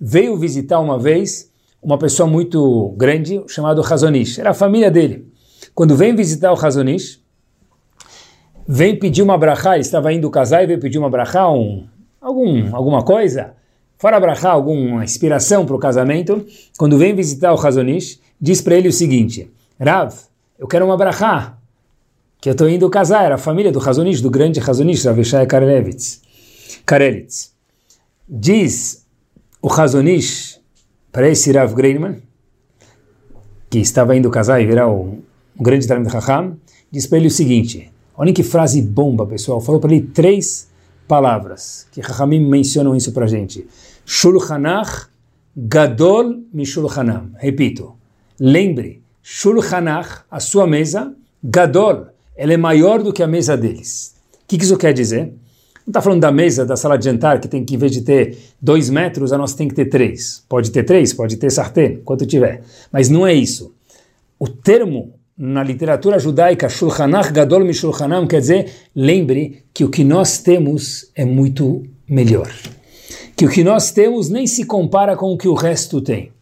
veio 0.00 0.36
visitar 0.36 0.80
uma 0.80 0.98
vez 0.98 1.50
uma 1.80 1.98
pessoa 1.98 2.28
muito 2.28 2.94
grande 2.96 3.42
chamado 3.48 3.82
Razonish. 3.82 4.38
Era 4.38 4.50
a 4.50 4.54
família 4.54 4.90
dele. 4.90 5.30
Quando 5.74 5.94
vem 5.94 6.14
visitar 6.14 6.52
o 6.52 6.56
Razonish, 6.56 7.21
vem 8.66 8.98
pedir 8.98 9.22
uma 9.22 9.36
brachá, 9.36 9.74
ele 9.74 9.80
estava 9.80 10.12
indo 10.12 10.30
casar 10.30 10.62
e 10.62 10.66
veio 10.66 10.80
pedir 10.80 10.98
uma 10.98 11.10
brachá, 11.10 11.50
um, 11.50 11.86
algum, 12.20 12.74
alguma 12.74 13.02
coisa, 13.02 13.54
fora 13.98 14.18
brachá, 14.18 14.50
alguma 14.50 15.04
inspiração 15.04 15.66
para 15.66 15.76
o 15.76 15.78
casamento. 15.78 16.44
Quando 16.78 16.98
vem 16.98 17.14
visitar 17.14 17.52
o 17.52 17.56
Razonish, 17.56 18.20
diz 18.40 18.60
para 18.60 18.76
ele 18.76 18.88
o 18.88 18.92
seguinte, 18.92 19.50
Rav, 19.80 20.14
eu 20.58 20.66
quero 20.66 20.84
uma 20.84 20.96
brachá, 20.96 21.58
que 22.40 22.48
eu 22.48 22.52
estou 22.52 22.68
indo 22.68 22.88
casar, 22.90 23.24
era 23.24 23.36
a 23.36 23.38
família 23.38 23.70
do 23.70 23.78
Razonish, 23.78 24.20
do 24.20 24.30
grande 24.30 24.58
Razonish, 24.58 25.04
Rav 25.04 25.22
Shai 25.22 25.46
Karelevitz. 25.46 26.22
Karelitz. 26.84 27.52
Diz 28.28 29.06
o 29.60 29.68
Razonish 29.68 30.60
para 31.12 31.28
esse 31.28 31.52
Rav 31.52 31.74
Greinman, 31.74 32.22
que 33.70 33.78
estava 33.78 34.16
indo 34.16 34.30
casar 34.30 34.60
e 34.60 34.66
virar 34.66 34.88
um, 34.88 35.22
um 35.58 35.62
grande 35.62 35.86
Talmud 35.86 36.10
Chacham, 36.10 36.56
diz 36.90 37.06
para 37.06 37.18
ele 37.18 37.28
o 37.28 37.30
seguinte, 37.30 37.91
olha 38.16 38.32
que 38.32 38.42
frase 38.42 38.82
bomba, 38.82 39.26
pessoal, 39.26 39.60
falou 39.60 39.80
para 39.80 39.92
ele 39.92 40.06
três 40.06 40.68
palavras, 41.06 41.86
que 41.92 42.02
Chachamim 42.02 42.40
mencionam 42.40 42.96
isso 42.96 43.12
para 43.12 43.24
a 43.24 43.28
gente. 43.28 43.66
Shulchanach 44.04 45.06
Gadol 45.56 46.44
Mishulchanam. 46.52 47.32
Repito, 47.36 47.94
lembre, 48.40 49.02
Shulchanach, 49.22 50.22
a 50.30 50.40
sua 50.40 50.66
mesa, 50.66 51.14
Gadol, 51.44 52.06
ela 52.34 52.52
é 52.54 52.56
maior 52.56 53.02
do 53.02 53.12
que 53.12 53.22
a 53.22 53.26
mesa 53.26 53.56
deles. 53.56 54.14
O 54.32 54.46
que, 54.48 54.56
que 54.56 54.64
isso 54.64 54.78
quer 54.78 54.94
dizer? 54.94 55.26
Não 55.84 55.90
está 55.90 56.00
falando 56.00 56.20
da 56.20 56.32
mesa, 56.32 56.64
da 56.64 56.76
sala 56.76 56.96
de 56.96 57.04
jantar, 57.04 57.40
que 57.40 57.48
tem 57.48 57.64
que, 57.64 57.74
em 57.74 57.78
vez 57.78 57.92
de 57.92 58.02
ter 58.02 58.38
dois 58.60 58.88
metros, 58.88 59.32
a 59.32 59.38
nossa 59.38 59.56
tem 59.56 59.68
que 59.68 59.74
ter 59.74 59.86
três. 59.86 60.44
Pode 60.48 60.70
ter 60.70 60.84
três, 60.84 61.12
pode 61.12 61.36
ter 61.36 61.50
sartén, 61.50 62.00
quanto 62.04 62.24
tiver. 62.24 62.62
Mas 62.90 63.08
não 63.08 63.26
é 63.26 63.34
isso. 63.34 63.74
O 64.38 64.48
termo 64.48 65.14
na 65.36 65.62
literatura 65.62 66.18
judaica, 66.18 66.68
Shulchanach 66.68 67.32
Gadol 67.32 67.64
Mishulchanam, 67.64 68.26
quer 68.26 68.40
dizer, 68.40 68.72
lembre 68.94 69.64
que 69.72 69.84
o 69.84 69.90
que 69.90 70.04
nós 70.04 70.38
temos 70.38 71.10
é 71.14 71.24
muito 71.24 71.82
melhor. 72.08 72.52
Que 73.36 73.46
o 73.46 73.50
que 73.50 73.64
nós 73.64 73.90
temos 73.90 74.28
nem 74.28 74.46
se 74.46 74.64
compara 74.64 75.16
com 75.16 75.32
o 75.32 75.38
que 75.38 75.48
o 75.48 75.54
resto 75.54 76.00
tem. 76.00 76.32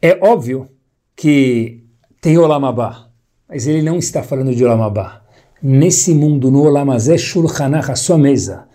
É 0.00 0.18
óbvio 0.22 0.68
que 1.16 1.82
tem 2.20 2.38
Olamabá, 2.38 3.08
mas 3.48 3.66
ele 3.66 3.82
não 3.82 3.98
está 3.98 4.22
falando 4.22 4.54
de 4.54 4.64
Olamabá 4.64 5.22
nesse 5.62 6.12
mundo, 6.12 6.50
no 6.50 6.62
Olamazé 6.62 7.16
Shulchanach, 7.16 7.90
a 7.90 7.94
sua 7.94 8.18
mesa, 8.18 8.66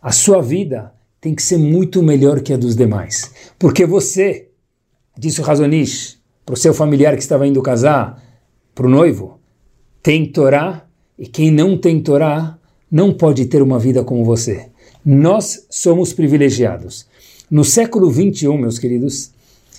a 0.00 0.10
sua 0.10 0.40
vida 0.40 0.92
tem 1.20 1.34
que 1.34 1.42
ser 1.42 1.58
muito 1.58 2.02
melhor 2.02 2.40
que 2.40 2.52
a 2.52 2.56
dos 2.56 2.74
demais. 2.74 3.30
Porque 3.58 3.84
você, 3.84 4.48
disse 5.18 5.40
o 5.40 5.44
Razonish, 5.44 6.18
para 6.46 6.54
o 6.54 6.56
seu 6.56 6.72
familiar 6.72 7.14
que 7.14 7.22
estava 7.22 7.46
indo 7.46 7.60
casar, 7.60 8.22
para 8.74 8.86
o 8.86 8.90
noivo, 8.90 9.38
tem 10.02 10.26
Torá, 10.26 10.84
e 11.18 11.26
quem 11.26 11.50
não 11.50 11.76
tem 11.76 12.00
Torá 12.00 12.56
não 12.90 13.12
pode 13.12 13.44
ter 13.46 13.62
uma 13.62 13.78
vida 13.78 14.02
como 14.02 14.24
você. 14.24 14.68
Nós 15.04 15.66
somos 15.70 16.12
privilegiados. 16.12 17.06
No 17.50 17.64
século 17.64 18.10
21, 18.10 18.56
meus 18.56 18.78
queridos, 18.78 19.30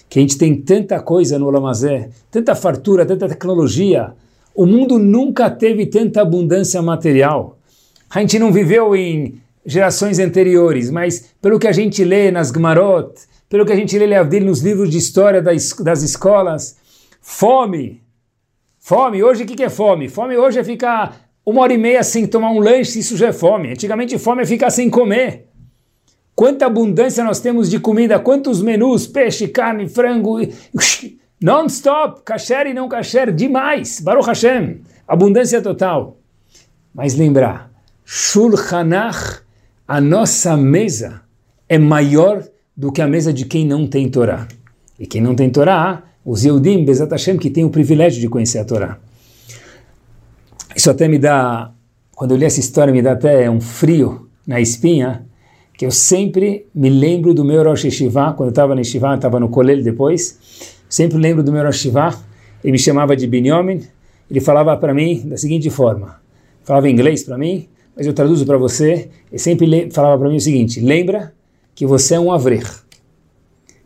que 0.10 0.20
a 0.20 0.22
gente 0.22 0.38
tem 0.38 0.56
tanta 0.56 1.00
coisa 1.00 1.40
no 1.40 1.48
Olamazé, 1.48 2.10
tanta 2.30 2.54
fartura, 2.54 3.06
tanta 3.06 3.30
tecnologia, 3.30 4.14
o 4.54 4.66
mundo 4.66 5.00
nunca 5.00 5.50
teve 5.50 5.86
tanta 5.86 6.22
abundância 6.22 6.82
material. 6.82 7.58
A 8.10 8.20
gente 8.20 8.38
não 8.38 8.52
viveu 8.52 8.96
em 8.96 9.42
gerações 9.66 10.20
anteriores, 10.20 10.90
mas 10.90 11.32
pelo 11.42 11.58
que 11.58 11.68
a 11.68 11.72
gente 11.72 12.04
lê 12.04 12.30
nas 12.30 12.52
Gmarot, 12.52 13.14
pelo 13.48 13.66
que 13.66 13.72
a 13.72 13.76
gente 13.76 13.98
lê 13.98 14.40
nos 14.42 14.60
livros 14.60 14.90
de 14.90 14.98
história 14.98 15.42
das 15.42 16.04
escolas, 16.04 16.78
fome. 17.22 18.02
Fome, 18.84 19.22
hoje 19.24 19.44
o 19.44 19.46
que, 19.46 19.56
que 19.56 19.64
é 19.64 19.70
fome? 19.70 20.10
Fome 20.10 20.36
hoje 20.36 20.58
é 20.58 20.64
ficar 20.64 21.22
uma 21.46 21.62
hora 21.62 21.72
e 21.72 21.78
meia 21.78 22.02
sem 22.02 22.26
tomar 22.26 22.50
um 22.50 22.60
lanche, 22.60 22.98
isso 22.98 23.16
já 23.16 23.28
é 23.28 23.32
fome. 23.32 23.70
Antigamente 23.70 24.18
fome 24.18 24.42
é 24.42 24.46
ficar 24.46 24.72
sem 24.72 24.90
comer. 24.90 25.48
Quanta 26.34 26.66
abundância 26.66 27.24
nós 27.24 27.40
temos 27.40 27.70
de 27.70 27.80
comida, 27.80 28.18
quantos 28.20 28.60
menus, 28.60 29.06
peixe, 29.06 29.48
carne, 29.48 29.88
frango, 29.88 30.40
Non-stop, 31.40 32.24
kasher 32.24 32.68
e 32.68 32.74
não 32.74 32.90
kasher, 32.90 33.32
demais. 33.32 34.00
Baruch 34.00 34.28
Hashem, 34.28 34.82
abundância 35.08 35.62
total. 35.62 36.18
Mas 36.94 37.14
lembrar, 37.14 37.72
Shulchanach, 38.04 39.42
a 39.88 40.02
nossa 40.02 40.58
mesa, 40.58 41.22
é 41.70 41.78
maior 41.78 42.44
do 42.76 42.92
que 42.92 43.02
a 43.02 43.08
mesa 43.08 43.32
de 43.32 43.46
quem 43.46 43.66
não 43.66 43.88
tem 43.88 44.10
Torá. 44.10 44.48
E 45.00 45.06
quem 45.06 45.22
não 45.22 45.36
tem 45.36 45.52
Torá, 45.52 46.04
os 46.26 46.44
Yehudim, 46.44 46.86
Bezat 46.86 47.12
Hashem, 47.12 47.38
que 47.38 47.50
tem 47.50 47.66
o 47.66 47.70
privilégio 47.70 48.20
de 48.20 48.28
conhecer 48.28 48.60
a 48.60 48.66
Torá. 48.66 48.98
Isso 50.76 50.90
até 50.90 51.08
me 51.08 51.18
dá, 51.18 51.72
quando 52.16 52.32
eu 52.32 52.38
li 52.38 52.46
essa 52.46 52.60
história, 52.60 52.94
me 52.94 53.02
dá 53.02 53.14
até 53.14 53.50
um 53.50 53.60
frio 53.60 54.30
na 54.46 54.60
espinha, 54.60 55.26
que 55.78 55.86
eu 55.86 55.92
sempre 55.92 56.68
me 56.76 56.90
lembro 56.90 57.34
do 57.34 57.44
meu 57.44 57.64
Rosh 57.64 57.86
Hashivá, 57.86 58.34
quando 58.34 58.50
eu 58.50 58.52
estava 58.52 58.76
na 58.76 58.82
Yeshiva, 58.82 59.16
estava 59.16 59.40
no 59.40 59.50
Kolel 59.50 59.82
depois, 59.84 60.38
Sempre 60.92 61.18
lembro 61.18 61.42
do 61.42 61.54
meu 61.54 61.64
Rosh 61.64 61.86
ele 61.86 62.74
me 62.74 62.78
chamava 62.78 63.16
de 63.16 63.26
Binyamin, 63.26 63.82
ele 64.30 64.42
falava 64.42 64.76
para 64.76 64.94
mim 64.94 65.22
da 65.26 65.38
seguinte 65.38 65.70
forma, 65.70 66.22
falava 66.66 66.90
em 66.90 66.92
inglês 66.92 67.24
para 67.24 67.38
mim, 67.38 67.70
mas 67.96 68.06
eu 68.06 68.14
traduzo 68.14 68.46
para 68.46 68.58
você, 68.58 69.10
ele 69.32 69.40
sempre 69.40 69.90
falava 69.90 70.20
para 70.20 70.30
mim 70.30 70.36
o 70.36 70.42
seguinte, 70.42 70.82
lembra 70.82 71.34
que 71.74 71.86
você 71.86 72.16
é 72.16 72.20
um 72.20 72.30
avrer. 72.30 72.70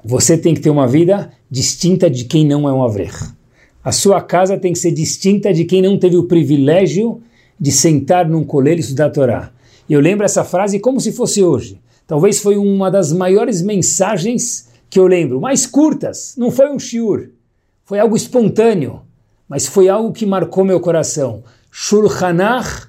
Você 0.04 0.36
tem 0.36 0.56
que 0.56 0.62
ter 0.62 0.72
uma 0.72 0.88
vida 0.88 1.32
distinta 1.50 2.10
de 2.10 2.26
quem 2.26 2.46
não 2.46 2.68
é 2.68 2.74
um 2.74 2.84
avrer. 2.84 3.14
A 3.84 3.92
sua 3.92 4.22
casa 4.22 4.58
tem 4.58 4.74
que 4.74 4.80
ser 4.80 4.92
distinta 4.92 5.54
de 5.54 5.66
quem 5.66 5.82
não 5.82 5.98
teve 5.98 6.18
o 6.18 6.24
privilégio 6.24 7.22
de 7.60 7.72
sentar 7.72 8.28
num 8.28 8.44
colher 8.44 8.78
e 8.78 8.82
estudar 8.82 9.06
a 9.06 9.10
Torá. 9.10 9.52
E 9.88 9.94
eu 9.94 10.00
lembro 10.02 10.26
essa 10.26 10.44
frase 10.44 10.80
como 10.80 11.00
se 11.00 11.12
fosse 11.12 11.44
hoje. 11.44 11.80
Talvez 12.08 12.40
foi 12.40 12.58
uma 12.58 12.90
das 12.90 13.12
maiores 13.12 13.62
mensagens 13.62 14.70
que 14.90 15.00
eu 15.00 15.08
lembro, 15.08 15.42
mais 15.42 15.66
curtas, 15.66 16.36
não 16.38 16.52
foi 16.52 16.72
um 16.72 16.80
shiur, 16.80 17.30
foi 17.84 18.00
algo 18.00 18.16
espontâneo, 18.16 19.02
mas 19.48 19.68
foi 19.68 19.90
algo 19.90 20.14
que 20.14 20.26
marcou 20.26 20.64
meu 20.64 20.80
coração. 20.80 21.44
Shulchanach, 21.72 22.88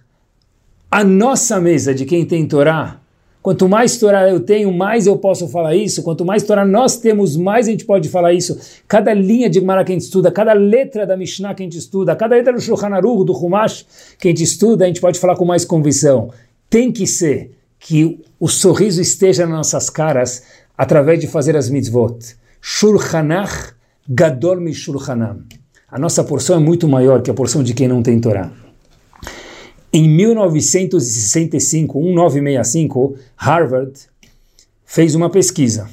a 0.91 1.03
nossa 1.03 1.61
mesa 1.61 1.95
de 1.95 2.05
quem 2.05 2.25
tem 2.25 2.47
Torá. 2.47 3.01
Quanto 3.47 3.69
mais 3.69 3.97
Torá 3.97 4.29
eu 4.29 4.41
tenho, 4.41 4.73
mais 4.73 5.07
eu 5.07 5.17
posso 5.17 5.47
falar 5.47 5.77
isso. 5.77 6.03
Quanto 6.03 6.25
mais 6.25 6.43
Torá 6.43 6.65
nós 6.65 6.97
temos, 6.97 7.37
mais 7.37 7.69
a 7.69 7.71
gente 7.71 7.85
pode 7.85 8.09
falar 8.09 8.33
isso. 8.33 8.59
Cada 8.89 9.15
linha 9.15 9.49
de 9.49 9.61
Gemara 9.61 9.85
que 9.85 9.93
a 9.93 9.95
gente 9.95 10.03
estuda, 10.03 10.33
cada 10.33 10.53
letra 10.53 11.07
da 11.07 11.17
Mishnah 11.17 11.55
que 11.55 11.63
a 11.63 11.65
gente 11.65 11.79
estuda, 11.79 12.17
cada 12.17 12.35
letra 12.35 12.53
do 12.53 12.61
Shulchan 12.61 12.89
Aruch, 12.89 13.25
do 13.25 13.33
Humash 13.33 13.87
que 14.19 14.27
a 14.27 14.31
gente 14.33 14.43
estuda, 14.43 14.83
a 14.83 14.89
gente 14.89 15.01
pode 15.01 15.21
falar 15.21 15.37
com 15.37 15.45
mais 15.45 15.65
convicção. 15.65 16.33
Tem 16.69 16.91
que 16.91 17.07
ser 17.07 17.53
que 17.79 18.19
o 18.41 18.49
sorriso 18.49 19.01
esteja 19.01 19.47
nas 19.47 19.59
nossas 19.59 19.91
caras 19.91 20.43
através 20.77 21.21
de 21.21 21.29
fazer 21.29 21.57
as 21.57 21.71
mitzvot. 21.71 22.19
Shulchanach 22.61 23.75
gadol 24.09 24.61
mi 24.61 24.75
shulchanam. 24.75 25.45
A 25.89 26.01
nossa 26.01 26.25
porção 26.25 26.57
é 26.57 26.59
muito 26.59 26.89
maior 26.89 27.23
que 27.23 27.31
a 27.31 27.35
porção 27.35 27.63
de 27.63 27.75
quem 27.75 27.87
não 27.87 28.03
tem 28.03 28.21
Torá. 28.21 28.51
Em 29.97 30.07
1965, 30.11 31.99
1965, 31.99 33.17
Harvard 33.35 33.99
fez 34.85 35.15
uma 35.15 35.31
pesquisa 35.31 35.89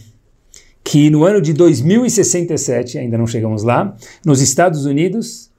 que 0.83 1.09
no 1.09 1.23
ano 1.23 1.41
de 1.41 1.53
2067, 1.53 2.97
ainda 2.97 3.17
não 3.17 3.25
chegamos 3.25 3.63
lá, 3.63 3.95
nos 4.25 4.41
Estados 4.41 4.85
Unidos 4.85 5.49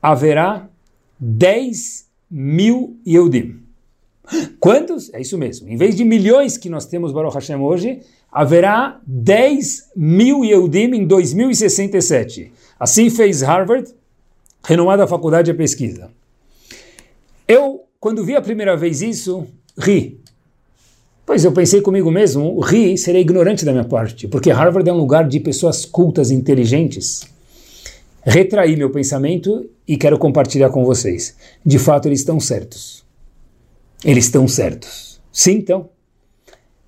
haverá 0.00 0.68
10 1.18 2.06
mil 2.30 2.96
Yehudim. 3.04 3.56
Quantos? 4.60 5.12
É 5.12 5.20
isso 5.20 5.36
mesmo. 5.36 5.68
Em 5.68 5.76
vez 5.76 5.96
de 5.96 6.04
milhões 6.04 6.56
que 6.56 6.70
nós 6.70 6.86
temos 6.86 7.10
Baruch 7.10 7.34
Hashem 7.34 7.56
hoje, 7.56 7.98
haverá 8.30 9.00
10 9.04 9.90
mil 9.96 10.44
Yehudim 10.44 10.94
em 10.94 11.04
2067. 11.04 12.52
Assim 12.78 13.10
fez 13.10 13.42
Harvard, 13.42 13.92
renomada 14.62 15.08
faculdade 15.08 15.50
de 15.50 15.58
pesquisa. 15.58 16.08
Eu, 17.50 17.79
quando 18.00 18.24
vi 18.24 18.34
a 18.34 18.40
primeira 18.40 18.76
vez 18.76 19.02
isso, 19.02 19.46
ri. 19.78 20.18
Pois 21.24 21.44
eu 21.44 21.52
pensei 21.52 21.80
comigo 21.80 22.10
mesmo, 22.10 22.58
ri 22.60 22.98
seria 22.98 23.20
ignorante 23.20 23.64
da 23.64 23.72
minha 23.72 23.84
parte, 23.84 24.26
porque 24.26 24.50
Harvard 24.50 24.88
é 24.88 24.92
um 24.92 24.96
lugar 24.96 25.28
de 25.28 25.38
pessoas 25.38 25.84
cultas, 25.84 26.30
inteligentes. 26.30 27.22
Retraí 28.24 28.76
meu 28.76 28.90
pensamento 28.90 29.68
e 29.86 29.96
quero 29.96 30.18
compartilhar 30.18 30.70
com 30.70 30.84
vocês. 30.84 31.36
De 31.64 31.78
fato, 31.78 32.08
eles 32.08 32.20
estão 32.20 32.40
certos. 32.40 33.04
Eles 34.04 34.24
estão 34.24 34.48
certos. 34.48 35.20
Sim, 35.32 35.52
então 35.52 35.90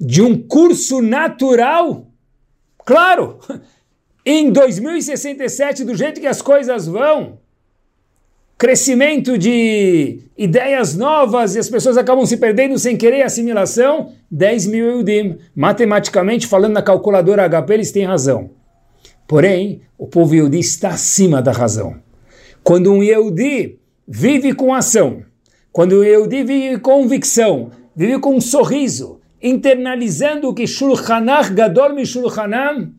de 0.05 0.21
um 0.21 0.37
curso 0.37 1.01
natural? 1.01 2.09
Claro! 2.85 3.39
Em 4.27 4.53
2067, 4.53 5.85
do 5.85 5.97
jeito 5.97 6.21
que 6.21 6.27
as 6.29 6.41
coisas 6.41 6.87
vão, 6.87 7.39
crescimento 8.63 9.37
de 9.37 10.21
ideias 10.39 10.95
novas 10.97 11.57
e 11.57 11.59
as 11.59 11.69
pessoas 11.69 11.97
acabam 11.97 12.25
se 12.25 12.37
perdendo 12.37 12.79
sem 12.79 12.97
querer 12.97 13.23
assimilação, 13.23 14.13
10 14.31 14.67
mil 14.67 14.87
Eudim. 14.89 15.37
Matematicamente, 15.53 16.47
falando 16.47 16.75
na 16.75 16.81
calculadora 16.81 17.49
HP, 17.49 17.75
eles 17.75 17.91
têm 17.91 18.05
razão. 18.05 18.51
Porém, 19.27 19.83
o 19.99 20.07
povo 20.07 20.37
Yehudi 20.37 20.61
está 20.61 20.91
acima 20.91 21.43
da 21.43 21.51
razão. 21.51 21.97
Quando 22.63 22.93
um 22.93 23.03
Yehudi 23.03 23.81
vive 24.07 24.55
com 24.55 24.73
ação, 24.73 25.25
quando 25.73 25.99
um 25.99 26.05
Yehudi 26.05 26.45
vive 26.45 26.79
com 26.79 27.03
convicção, 27.03 27.73
vive 27.97 28.21
com 28.21 28.37
um 28.37 28.41
sorriso, 28.41 29.19
internalizando 29.43 30.55
que 30.55 30.69
Shulchanach 30.69 31.53
Gadol 31.53 31.95
mi 31.95 32.07
Shulchanam, 32.07 32.93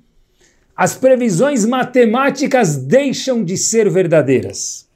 as 0.76 0.94
previsões 0.94 1.66
matemáticas 1.66 2.76
deixam 2.76 3.46
de 3.46 3.56
ser 3.56 3.90
verdadeiras. 3.90 4.92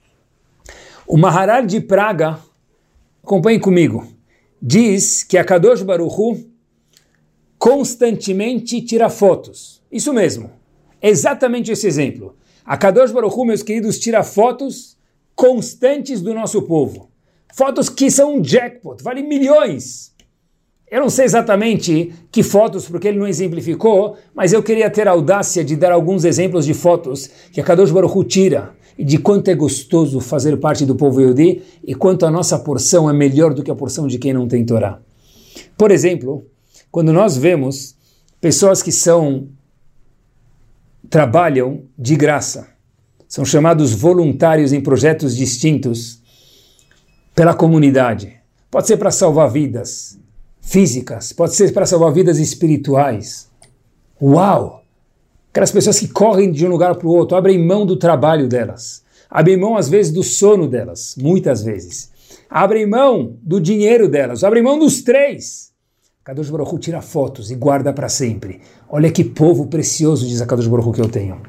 O 1.09 1.15
Maharal 1.15 1.65
de 1.65 1.79
Praga, 1.79 2.37
acompanhe 3.23 3.61
comigo, 3.61 4.05
diz 4.61 5.23
que 5.23 5.37
a 5.37 5.45
Kadosh 5.45 5.81
Baruchu 5.81 6.37
constantemente 7.57 8.81
tira 8.81 9.09
fotos. 9.09 9.81
Isso 9.89 10.11
mesmo, 10.11 10.51
exatamente 11.01 11.71
esse 11.71 11.87
exemplo. 11.87 12.35
A 12.65 12.75
Kadosh 12.75 13.13
Baruchu, 13.13 13.45
meus 13.45 13.63
queridos, 13.63 13.97
tira 13.97 14.21
fotos 14.21 14.97
constantes 15.33 16.19
do 16.19 16.33
nosso 16.33 16.63
povo. 16.63 17.09
Fotos 17.53 17.87
que 17.87 18.11
são 18.11 18.35
um 18.35 18.43
jackpot, 18.43 19.01
valem 19.01 19.25
milhões. 19.25 20.13
Eu 20.91 20.99
não 20.99 21.09
sei 21.09 21.23
exatamente 21.23 22.13
que 22.29 22.43
fotos, 22.43 22.85
porque 22.85 23.07
ele 23.07 23.19
não 23.19 23.27
exemplificou, 23.27 24.17
mas 24.35 24.51
eu 24.51 24.61
queria 24.61 24.89
ter 24.89 25.07
a 25.07 25.11
audácia 25.11 25.63
de 25.63 25.77
dar 25.77 25.93
alguns 25.93 26.25
exemplos 26.25 26.65
de 26.65 26.73
fotos 26.73 27.29
que 27.53 27.61
a 27.61 27.63
Kadosh 27.63 27.91
Baruch 27.91 28.17
Hu 28.17 28.25
tira 28.25 28.75
de 28.97 29.17
quanto 29.17 29.49
é 29.49 29.55
gostoso 29.55 30.19
fazer 30.19 30.57
parte 30.57 30.85
do 30.85 30.95
povo 30.95 31.21
Yehudi 31.21 31.61
e 31.83 31.93
quanto 31.93 32.25
a 32.25 32.31
nossa 32.31 32.57
porção 32.57 33.09
é 33.09 33.13
melhor 33.13 33.53
do 33.53 33.63
que 33.63 33.71
a 33.71 33.75
porção 33.75 34.07
de 34.07 34.17
quem 34.17 34.33
não 34.33 34.47
tem 34.47 34.65
Torá. 34.65 34.99
Por 35.77 35.91
exemplo, 35.91 36.45
quando 36.91 37.13
nós 37.13 37.37
vemos 37.37 37.95
pessoas 38.41 38.81
que 38.81 38.91
são 38.91 39.47
trabalham 41.09 41.83
de 41.97 42.15
graça, 42.15 42.67
são 43.27 43.45
chamados 43.45 43.93
voluntários 43.93 44.73
em 44.73 44.81
projetos 44.81 45.35
distintos 45.35 46.21
pela 47.35 47.53
comunidade. 47.53 48.33
Pode 48.71 48.87
ser 48.87 48.97
para 48.97 49.11
salvar 49.11 49.49
vidas, 49.49 50.19
físicas, 50.59 51.31
pode 51.31 51.55
ser 51.55 51.71
para 51.71 51.85
salvar 51.85 52.11
vidas 52.11 52.39
espirituais. 52.39 53.49
Uau! 54.21 54.86
Aquelas 55.57 55.71
pessoas 55.71 55.99
que 55.99 56.07
correm 56.07 56.51
de 56.51 56.67
um 56.67 56.69
lugar 56.69 56.93
para 56.93 57.07
o 57.07 57.09
outro, 57.09 57.35
abrem 57.35 57.57
mão 57.57 57.83
do 57.83 57.95
trabalho 57.95 58.47
delas, 58.47 59.01
abrem 59.27 59.57
mão 59.57 59.75
às 59.75 59.89
vezes 59.89 60.13
do 60.13 60.21
sono 60.21 60.67
delas, 60.67 61.15
muitas 61.17 61.63
vezes, 61.63 62.11
abrem 62.47 62.85
mão 62.85 63.35
do 63.41 63.59
dinheiro 63.59 64.07
delas, 64.07 64.43
abrem 64.43 64.61
mão 64.61 64.77
dos 64.77 65.01
três. 65.01 65.71
Kadosh 66.23 66.51
Baruch 66.51 66.75
Hu 66.75 66.77
tira 66.77 67.01
fotos 67.01 67.49
e 67.49 67.55
guarda 67.55 67.91
para 67.91 68.07
sempre. 68.07 68.61
Olha 68.87 69.09
que 69.09 69.23
povo 69.23 69.65
precioso, 69.65 70.27
diz 70.27 70.43
a 70.43 70.45
Kadosh 70.45 70.67
Baruch 70.67 70.89
Hu, 70.89 70.93
que 70.93 71.01
eu 71.01 71.09
tenho. 71.09 71.41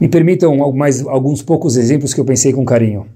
Me 0.00 0.08
permitam 0.08 0.72
mais 0.72 1.06
alguns 1.06 1.40
poucos 1.40 1.76
exemplos 1.76 2.12
que 2.12 2.20
eu 2.20 2.24
pensei 2.24 2.52
com 2.52 2.64
carinho. 2.64 3.06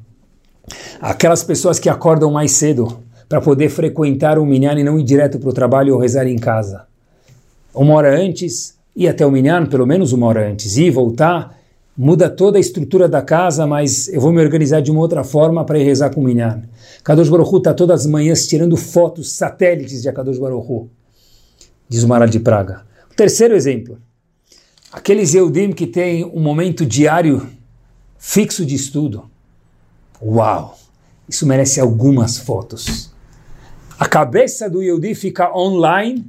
Aquelas 1.01 1.43
pessoas 1.43 1.81
que 1.81 1.89
acordam 1.89 2.31
mais 2.31 2.53
cedo 2.53 3.03
para 3.29 3.41
poder 3.41 3.69
frequentar 3.69 4.39
o 4.39 4.47
minyan 4.47 4.79
e 4.79 4.85
não 4.85 4.97
ir 4.97 5.03
direto 5.03 5.41
para 5.41 5.49
o 5.49 5.53
trabalho 5.53 5.95
ou 5.95 6.01
rezar 6.01 6.29
em 6.29 6.39
casa. 6.39 6.87
Uma 7.75 7.95
hora 7.95 8.17
antes, 8.17 8.78
ir 8.99 9.07
até 9.07 9.25
o 9.25 9.31
minyan, 9.31 9.67
pelo 9.67 9.87
menos 9.87 10.13
uma 10.13 10.27
hora 10.27 10.51
antes, 10.51 10.77
ir 10.77 10.87
e 10.87 10.91
voltar, 10.91 11.57
muda 11.97 12.29
toda 12.29 12.59
a 12.59 12.61
estrutura 12.61 13.09
da 13.09 13.23
casa, 13.23 13.65
mas 13.65 14.09
eu 14.09 14.21
vou 14.21 14.33
me 14.33 14.43
organizar 14.43 14.81
de 14.81 14.91
uma 14.91 15.01
outra 15.01 15.23
forma 15.23 15.65
para 15.65 15.79
ir 15.79 15.85
rezar 15.85 16.13
com 16.13 16.21
o 16.21 16.25
minyan. 16.25 16.65
Kadosh 17.05 17.29
Baruch 17.29 17.57
está 17.59 17.73
todas 17.73 18.01
as 18.01 18.07
manhãs 18.07 18.49
tirando 18.49 18.77
fotos 18.77 19.31
satélites 19.33 20.03
de 20.03 20.13
Kadosh 20.13 20.39
Baruch 20.39 20.89
diz 21.89 22.03
o 22.03 22.09
Maral 22.09 22.29
de 22.29 22.41
Praga. 22.41 22.83
O 23.09 23.15
terceiro 23.15 23.55
exemplo, 23.55 23.99
aqueles 24.93 25.33
Eudim 25.33 25.71
que 25.71 25.87
têm 25.87 26.25
um 26.25 26.41
momento 26.41 26.85
diário 26.85 27.49
fixo 28.19 28.67
de 28.67 28.75
estudo. 28.75 29.31
Uau! 30.21 30.77
Isso 31.29 31.47
merece 31.47 31.81
algumas 31.81 32.37
fotos. 32.37 33.13
A 33.97 34.07
cabeça 34.07 34.69
do 34.69 34.83
Yehudi 34.83 35.15
fica 35.15 35.57
online 35.57 36.25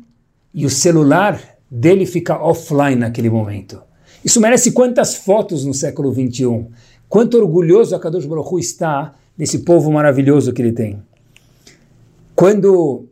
e 0.53 0.65
o 0.65 0.69
celular 0.69 1.58
dele 1.69 2.05
fica 2.05 2.41
offline 2.41 2.95
naquele 2.95 3.29
momento. 3.29 3.81
Isso 4.23 4.41
merece 4.41 4.71
quantas 4.71 5.15
fotos 5.15 5.65
no 5.65 5.73
século 5.73 6.11
21? 6.11 6.69
Quanto 7.07 7.37
orgulhoso 7.37 7.95
a 7.95 7.99
Kadosh 7.99 8.25
Baruch 8.25 8.53
Hu 8.53 8.59
está 8.59 9.15
desse 9.37 9.59
povo 9.59 9.91
maravilhoso 9.91 10.51
que 10.51 10.61
ele 10.61 10.73
tem. 10.73 11.01
Quando 12.35 13.07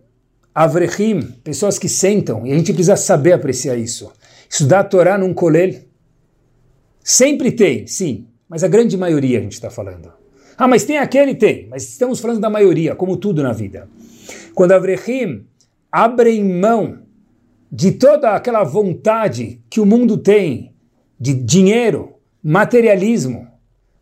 Avrechim, 0.54 1.22
pessoas 1.44 1.78
que 1.80 1.88
sentam, 1.88 2.46
e 2.46 2.52
a 2.52 2.56
gente 2.56 2.74
precisa 2.74 2.96
saber 2.96 3.34
apreciar 3.34 3.76
isso, 3.78 4.12
estudar 4.50 4.80
a 4.80 4.84
Torá 4.84 5.18
num 5.18 5.34
colel, 5.34 5.76
sempre 7.04 7.52
tem, 7.52 7.88
sim, 7.88 8.28
mas 8.50 8.64
a 8.64 8.68
grande 8.68 8.98
maioria 8.98 9.40
a 9.40 9.42
gente 9.42 9.54
está 9.54 9.70
falando. 9.70 10.12
Ah, 10.58 10.68
mas 10.68 10.84
tem 10.84 10.98
aquele? 10.98 11.36
Tem, 11.36 11.68
mas 11.70 11.84
estamos 11.84 12.20
falando 12.20 12.40
da 12.40 12.50
maioria, 12.50 12.96
como 12.96 13.18
tudo 13.18 13.44
na 13.44 13.54
vida. 13.54 13.88
Quando 14.56 14.72
Avrechim 14.72 15.46
abrem 15.92 16.44
mão 16.44 17.00
de 17.72 17.92
toda 17.92 18.32
aquela 18.32 18.64
vontade 18.64 19.62
que 19.70 19.80
o 19.80 19.86
mundo 19.86 20.18
tem 20.18 20.74
de 21.20 21.34
dinheiro, 21.34 22.14
materialismo, 22.44 23.48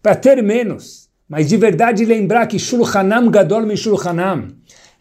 para 0.01 0.15
ter 0.15 0.41
menos, 0.43 1.09
mas 1.27 1.47
de 1.47 1.57
verdade 1.57 2.05
lembrar 2.05 2.45
que 2.47 2.59
Shulchanam 2.59 3.29
Gadol 3.29 3.65
mi 3.65 3.75
Shulchanam 3.75 4.49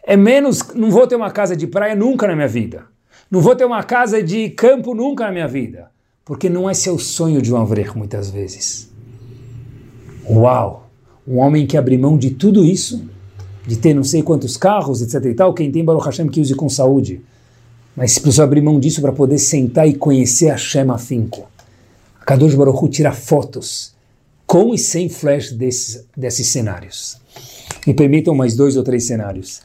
é 0.03 0.15
menos, 0.17 0.73
não 0.73 0.89
vou 0.89 1.05
ter 1.05 1.15
uma 1.15 1.31
casa 1.31 1.55
de 1.55 1.67
praia 1.67 1.95
nunca 1.95 2.27
na 2.27 2.35
minha 2.35 2.47
vida, 2.47 2.85
não 3.29 3.41
vou 3.41 3.55
ter 3.55 3.65
uma 3.65 3.83
casa 3.83 4.23
de 4.23 4.49
campo 4.49 4.95
nunca 4.95 5.25
na 5.25 5.31
minha 5.31 5.47
vida, 5.47 5.89
porque 6.23 6.49
não 6.49 6.69
é 6.69 6.73
seu 6.73 6.97
sonho 6.97 7.41
de 7.41 7.53
um 7.53 7.57
avrech 7.57 7.95
muitas 7.97 8.29
vezes. 8.29 8.91
Uau! 10.27 10.89
Um 11.27 11.37
homem 11.37 11.65
que 11.67 11.77
abre 11.77 11.97
mão 11.97 12.17
de 12.17 12.31
tudo 12.31 12.63
isso 12.63 13.07
de 13.65 13.77
ter 13.77 13.93
não 13.93 14.03
sei 14.03 14.21
quantos 14.21 14.57
carros, 14.57 15.01
etc 15.01 15.25
e 15.25 15.33
tal, 15.33 15.53
quem 15.53 15.71
tem 15.71 15.83
Baruch 15.83 16.05
Hashem 16.05 16.27
que 16.27 16.39
use 16.39 16.53
com 16.55 16.69
saúde. 16.69 17.21
Mas 17.95 18.19
precisa 18.19 18.43
abrir 18.43 18.61
mão 18.61 18.79
disso 18.79 19.01
para 19.01 19.13
poder 19.13 19.37
sentar 19.37 19.87
e 19.87 19.93
conhecer 19.93 20.49
Hashem 20.49 20.89
afinco. 20.89 21.47
A 22.19 22.25
Kadosh 22.25 22.55
Baruch 22.55 22.83
Hu 22.83 22.89
tira 22.89 23.13
fotos 23.13 23.95
com 24.45 24.73
e 24.73 24.77
sem 24.77 25.09
flash 25.09 25.51
desses, 25.51 26.05
desses 26.15 26.47
cenários. 26.47 27.17
Me 27.85 27.93
permitam 27.93 28.35
mais 28.35 28.55
dois 28.55 28.77
ou 28.77 28.83
três 28.83 29.07
cenários. 29.07 29.61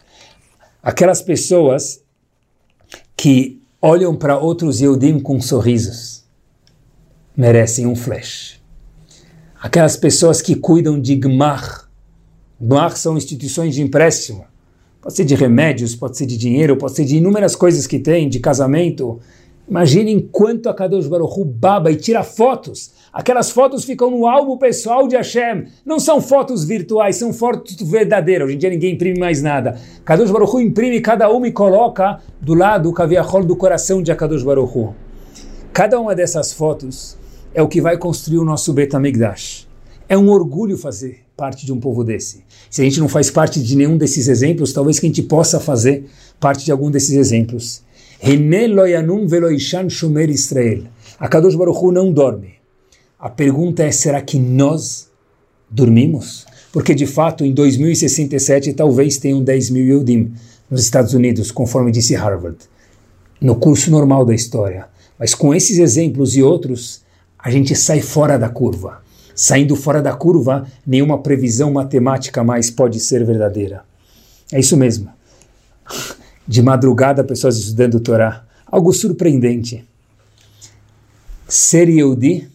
Aquelas 0.82 1.20
pessoas 1.20 2.00
que 3.16 3.60
olham 3.82 4.16
para 4.16 4.38
outros 4.38 4.80
Yehudim 4.80 5.20
com 5.20 5.40
sorrisos 5.40 6.24
merecem 7.36 7.86
um 7.86 7.94
flash. 7.94 8.60
Aquelas 9.60 9.96
pessoas 9.96 10.40
que 10.40 10.54
cuidam 10.54 10.98
de 10.98 11.16
Gmar, 11.16 11.88
Gmar 12.58 12.96
são 12.96 13.16
instituições 13.16 13.74
de 13.74 13.82
empréstimo. 13.82 14.46
Pode 15.00 15.16
ser 15.16 15.24
de 15.24 15.34
remédios, 15.34 15.96
pode 15.96 16.18
ser 16.18 16.26
de 16.26 16.36
dinheiro, 16.36 16.76
pode 16.76 16.94
ser 16.94 17.06
de 17.06 17.16
inúmeras 17.16 17.56
coisas 17.56 17.86
que 17.86 17.98
tem, 17.98 18.28
de 18.28 18.38
casamento. 18.38 19.18
Imaginem 19.66 20.20
quanto 20.20 20.68
a 20.68 20.74
Kadosh 20.74 21.06
Baruch 21.06 21.42
baba 21.42 21.90
e 21.90 21.96
tira 21.96 22.22
fotos. 22.22 22.92
Aquelas 23.10 23.50
fotos 23.50 23.84
ficam 23.84 24.10
no 24.10 24.26
álbum 24.26 24.58
pessoal 24.58 25.08
de 25.08 25.16
Hashem. 25.16 25.68
Não 25.86 25.98
são 25.98 26.20
fotos 26.20 26.64
virtuais, 26.64 27.16
são 27.16 27.32
fotos 27.32 27.76
verdadeiras. 27.80 28.46
Hoje 28.46 28.56
em 28.56 28.58
dia 28.58 28.68
ninguém 28.68 28.94
imprime 28.94 29.18
mais 29.18 29.40
nada. 29.40 29.80
Kadosh 30.04 30.30
Baruch 30.30 30.62
imprime 30.62 31.00
cada 31.00 31.30
uma 31.30 31.48
e 31.48 31.52
coloca 31.52 32.20
do 32.38 32.52
lado 32.52 32.90
o 32.90 32.92
caviarol 32.92 33.42
do 33.42 33.56
coração 33.56 34.02
de 34.02 34.14
Kadosh 34.14 34.42
Baruch. 34.42 34.90
Cada 35.72 35.98
uma 35.98 36.14
dessas 36.14 36.52
fotos 36.52 37.16
é 37.54 37.62
o 37.62 37.68
que 37.68 37.80
vai 37.80 37.96
construir 37.96 38.38
o 38.38 38.44
nosso 38.44 38.74
Betamigdash. 38.74 39.66
É 40.06 40.18
um 40.18 40.28
orgulho 40.28 40.76
fazer 40.76 41.20
parte 41.40 41.64
de 41.64 41.72
um 41.72 41.80
povo 41.80 42.04
desse. 42.04 42.44
Se 42.68 42.82
a 42.82 42.84
gente 42.84 43.00
não 43.00 43.08
faz 43.08 43.30
parte 43.30 43.62
de 43.62 43.74
nenhum 43.74 43.96
desses 43.96 44.28
exemplos, 44.28 44.74
talvez 44.74 44.98
que 44.98 45.06
a 45.06 45.08
gente 45.08 45.22
possa 45.22 45.58
fazer 45.58 46.04
parte 46.38 46.66
de 46.66 46.70
algum 46.70 46.90
desses 46.90 47.16
exemplos. 47.16 47.82
A 51.18 51.28
Kadosh 51.28 51.54
Baruch 51.54 51.90
não 51.94 52.12
dorme. 52.12 52.56
A 53.18 53.30
pergunta 53.30 53.82
é, 53.82 53.90
será 53.90 54.20
que 54.20 54.38
nós 54.38 55.08
dormimos? 55.70 56.44
Porque, 56.70 56.94
de 56.94 57.06
fato, 57.06 57.42
em 57.42 57.54
2067, 57.54 58.74
talvez 58.74 59.16
tenham 59.16 59.42
10 59.42 59.70
mil 59.70 59.86
Yudim 59.86 60.34
nos 60.70 60.84
Estados 60.84 61.14
Unidos, 61.14 61.50
conforme 61.50 61.90
disse 61.90 62.14
Harvard, 62.14 62.58
no 63.40 63.56
curso 63.56 63.90
normal 63.90 64.26
da 64.26 64.34
história. 64.34 64.88
Mas 65.18 65.34
com 65.34 65.54
esses 65.54 65.78
exemplos 65.78 66.36
e 66.36 66.42
outros, 66.42 67.00
a 67.38 67.50
gente 67.50 67.74
sai 67.74 68.02
fora 68.02 68.38
da 68.38 68.50
curva. 68.50 69.00
Saindo 69.40 69.74
fora 69.74 70.02
da 70.02 70.12
curva, 70.12 70.66
nenhuma 70.86 71.22
previsão 71.22 71.72
matemática 71.72 72.44
mais 72.44 72.70
pode 72.70 73.00
ser 73.00 73.24
verdadeira. 73.24 73.86
É 74.52 74.60
isso 74.60 74.76
mesmo. 74.76 75.08
De 76.46 76.60
madrugada, 76.60 77.24
pessoas 77.24 77.56
estudando 77.56 77.94
o 77.94 78.00
Torá. 78.00 78.44
Algo 78.66 78.92
surpreendente. 78.92 79.82
Ser 81.48 81.88
Yehudi 81.88 82.50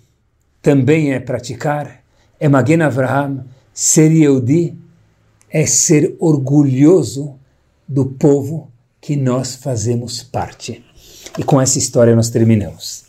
também 0.62 1.12
é 1.12 1.20
praticar, 1.20 2.04
é 2.40 2.48
Magen 2.48 2.84
Avraham, 2.84 3.44
ser 3.74 4.12
Yehudi 4.12 4.78
é 5.50 5.66
ser 5.66 6.16
orgulhoso 6.20 7.34
do 7.88 8.06
povo 8.06 8.70
que 9.02 9.16
nós 9.16 9.56
fazemos 9.56 10.22
parte. 10.22 10.86
E 11.36 11.44
com 11.44 11.60
essa 11.60 11.80
história 11.80 12.16
nós 12.16 12.30
terminamos. 12.30 13.06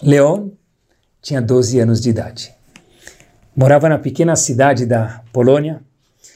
Leon 0.00 0.50
tinha 1.20 1.42
12 1.42 1.80
anos 1.80 2.00
de 2.00 2.10
idade. 2.10 2.59
Morava 3.54 3.88
na 3.88 3.98
pequena 3.98 4.36
cidade 4.36 4.86
da 4.86 5.22
Polônia. 5.32 5.82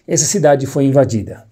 Essa 0.06 0.24
cidade 0.24 0.66
foi 0.66 0.84
invadida. 0.84 1.46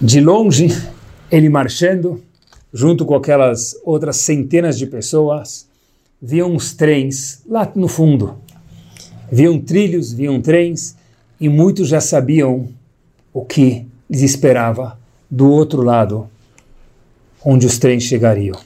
De 0.00 0.20
longe, 0.20 0.68
ele 1.30 1.48
marchando, 1.48 2.22
junto 2.72 3.04
com 3.04 3.14
aquelas 3.14 3.74
outras 3.84 4.16
centenas 4.16 4.76
de 4.78 4.86
pessoas, 4.86 5.66
viam 6.20 6.52
uns 6.52 6.74
trens 6.74 7.42
lá 7.46 7.70
no 7.74 7.88
fundo. 7.88 8.38
Viam 9.30 9.60
trilhos, 9.60 10.12
viam 10.12 10.40
trens, 10.40 10.96
e 11.40 11.48
muitos 11.48 11.88
já 11.88 12.00
sabiam 12.00 12.68
o 13.32 13.44
que 13.44 13.86
lhes 14.08 14.22
esperava 14.22 14.98
do 15.30 15.50
outro 15.50 15.82
lado, 15.82 16.28
onde 17.44 17.66
os 17.66 17.78
trens 17.78 18.02
chegariam. 18.02 18.65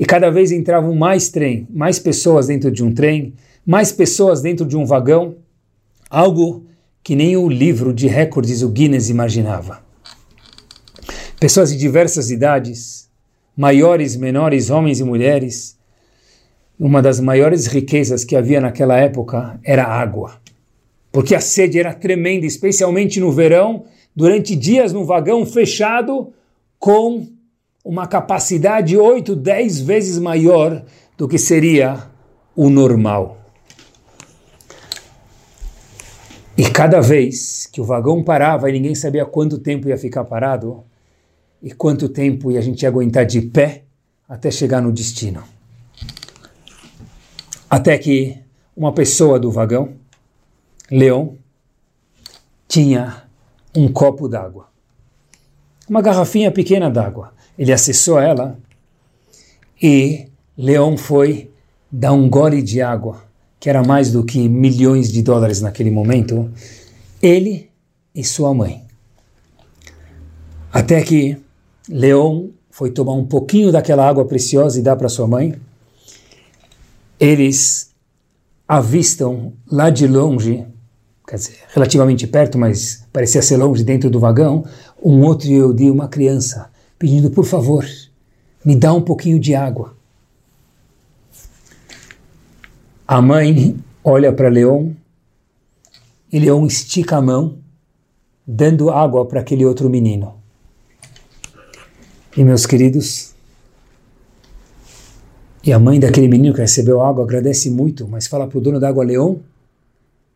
E 0.00 0.06
cada 0.06 0.30
vez 0.30 0.50
entravam 0.50 0.94
mais 0.94 1.28
trem, 1.28 1.68
mais 1.68 1.98
pessoas 1.98 2.46
dentro 2.46 2.70
de 2.70 2.82
um 2.82 2.90
trem, 2.90 3.34
mais 3.66 3.92
pessoas 3.92 4.40
dentro 4.40 4.64
de 4.64 4.74
um 4.74 4.86
vagão, 4.86 5.36
algo 6.08 6.64
que 7.04 7.14
nem 7.14 7.36
o 7.36 7.50
livro 7.50 7.92
de 7.92 8.06
recordes, 8.06 8.62
o 8.62 8.70
Guinness, 8.70 9.10
imaginava. 9.10 9.82
Pessoas 11.38 11.70
de 11.70 11.76
diversas 11.76 12.30
idades, 12.30 13.10
maiores, 13.54 14.16
menores, 14.16 14.70
homens 14.70 15.00
e 15.00 15.04
mulheres. 15.04 15.78
Uma 16.78 17.02
das 17.02 17.20
maiores 17.20 17.66
riquezas 17.66 18.24
que 18.24 18.34
havia 18.34 18.58
naquela 18.58 18.96
época 18.96 19.60
era 19.62 19.84
a 19.84 20.00
água. 20.00 20.40
Porque 21.12 21.34
a 21.34 21.40
sede 21.42 21.78
era 21.78 21.92
tremenda, 21.92 22.46
especialmente 22.46 23.20
no 23.20 23.30
verão, 23.30 23.84
durante 24.16 24.56
dias 24.56 24.94
no 24.94 25.04
vagão 25.04 25.44
fechado, 25.44 26.32
com 26.78 27.28
uma 27.84 28.06
capacidade 28.06 28.96
8, 28.96 29.34
10 29.34 29.80
vezes 29.80 30.18
maior 30.18 30.84
do 31.16 31.26
que 31.26 31.38
seria 31.38 32.08
o 32.54 32.68
normal. 32.68 33.38
E 36.56 36.70
cada 36.70 37.00
vez 37.00 37.66
que 37.66 37.80
o 37.80 37.84
vagão 37.84 38.22
parava 38.22 38.68
e 38.68 38.72
ninguém 38.72 38.94
sabia 38.94 39.24
quanto 39.24 39.58
tempo 39.58 39.88
ia 39.88 39.96
ficar 39.96 40.24
parado, 40.24 40.84
e 41.62 41.72
quanto 41.72 42.08
tempo 42.08 42.50
a 42.56 42.60
gente 42.60 42.82
ia 42.82 42.88
aguentar 42.88 43.24
de 43.26 43.40
pé 43.42 43.84
até 44.28 44.50
chegar 44.50 44.80
no 44.80 44.92
destino. 44.92 45.42
Até 47.68 47.96
que 47.98 48.38
uma 48.76 48.92
pessoa 48.92 49.38
do 49.38 49.50
vagão, 49.50 49.94
Leon, 50.90 51.34
tinha 52.66 53.24
um 53.76 53.92
copo 53.92 54.28
d'água. 54.28 54.68
Uma 55.88 56.00
garrafinha 56.00 56.50
pequena 56.50 56.90
d'água. 56.90 57.32
Ele 57.60 57.74
acessou 57.74 58.18
ela 58.18 58.58
e 59.82 60.28
Leon 60.56 60.96
foi 60.96 61.50
dar 61.92 62.14
um 62.14 62.26
gole 62.26 62.62
de 62.62 62.80
água, 62.80 63.22
que 63.60 63.68
era 63.68 63.82
mais 63.82 64.10
do 64.10 64.24
que 64.24 64.48
milhões 64.48 65.12
de 65.12 65.20
dólares 65.22 65.60
naquele 65.60 65.90
momento, 65.90 66.50
ele 67.20 67.68
e 68.14 68.24
sua 68.24 68.54
mãe. 68.54 68.82
Até 70.72 71.02
que 71.02 71.36
Leon 71.86 72.48
foi 72.70 72.90
tomar 72.92 73.12
um 73.12 73.26
pouquinho 73.26 73.70
daquela 73.70 74.08
água 74.08 74.24
preciosa 74.24 74.78
e 74.78 74.82
dar 74.82 74.96
para 74.96 75.10
sua 75.10 75.26
mãe. 75.26 75.54
Eles 77.18 77.90
avistam 78.66 79.52
lá 79.70 79.90
de 79.90 80.06
longe, 80.06 80.66
quer 81.28 81.36
dizer, 81.36 81.58
relativamente 81.74 82.26
perto, 82.26 82.56
mas 82.56 83.06
parecia 83.12 83.42
ser 83.42 83.58
longe 83.58 83.84
dentro 83.84 84.08
do 84.08 84.18
vagão, 84.18 84.64
um 85.02 85.20
outro 85.20 85.46
Yehudi, 85.46 85.90
uma 85.90 86.08
criança, 86.08 86.70
pedindo, 87.00 87.30
por 87.30 87.46
favor, 87.46 87.82
me 88.62 88.76
dá 88.76 88.92
um 88.92 89.00
pouquinho 89.00 89.40
de 89.40 89.54
água. 89.54 89.96
A 93.08 93.22
mãe 93.22 93.74
olha 94.04 94.30
para 94.30 94.50
Leon 94.50 94.92
e 96.30 96.38
Leon 96.38 96.66
estica 96.66 97.16
a 97.16 97.22
mão, 97.22 97.58
dando 98.46 98.90
água 98.90 99.24
para 99.26 99.40
aquele 99.40 99.64
outro 99.64 99.88
menino. 99.88 100.38
E 102.36 102.44
meus 102.44 102.66
queridos, 102.66 103.34
e 105.64 105.72
a 105.72 105.78
mãe 105.78 105.98
daquele 105.98 106.28
menino 106.28 106.54
que 106.54 106.60
recebeu 106.60 107.00
água 107.00 107.24
agradece 107.24 107.70
muito, 107.70 108.06
mas 108.06 108.26
fala 108.26 108.46
para 108.46 108.58
o 108.58 108.60
dono 108.60 108.78
da 108.78 108.90
água, 108.90 109.04
Leão, 109.04 109.40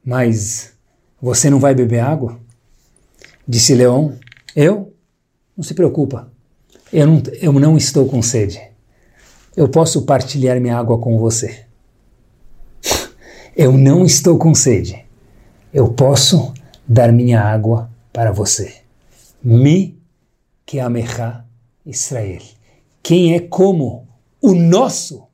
mas 0.03 0.73
você 1.21 1.51
não 1.51 1.61
vai 1.61 1.75
beber 1.75 2.01
água? 2.01 2.41
Disse 3.47 3.75
Leão, 3.75 4.19
eu? 4.57 4.95
Não 5.55 5.63
se 5.63 5.75
preocupa, 5.75 6.33
eu 6.95 7.07
não, 7.09 7.23
eu 7.41 7.53
não 7.53 7.77
estou 7.77 8.07
com 8.07 8.23
sede. 8.23 8.63
Eu 9.57 9.69
posso 9.69 10.03
partilhar 10.03 10.61
minha 10.61 10.77
água 10.79 10.97
com 10.99 11.19
você. 11.19 11.65
Eu 13.57 13.73
não 13.73 14.05
estou 14.05 14.39
com 14.39 14.55
sede. 14.55 15.05
Eu 15.73 15.93
posso 15.93 16.55
dar 16.87 17.13
minha 17.13 17.41
água 17.41 17.91
para 18.13 18.31
você. 18.31 18.77
Mi 19.43 19.99
que 20.65 20.79
amecha 20.79 21.45
Israel. 21.85 22.43
Quem 23.03 23.35
é 23.35 23.41
como 23.41 24.07
o 24.41 24.55
nosso 24.55 25.25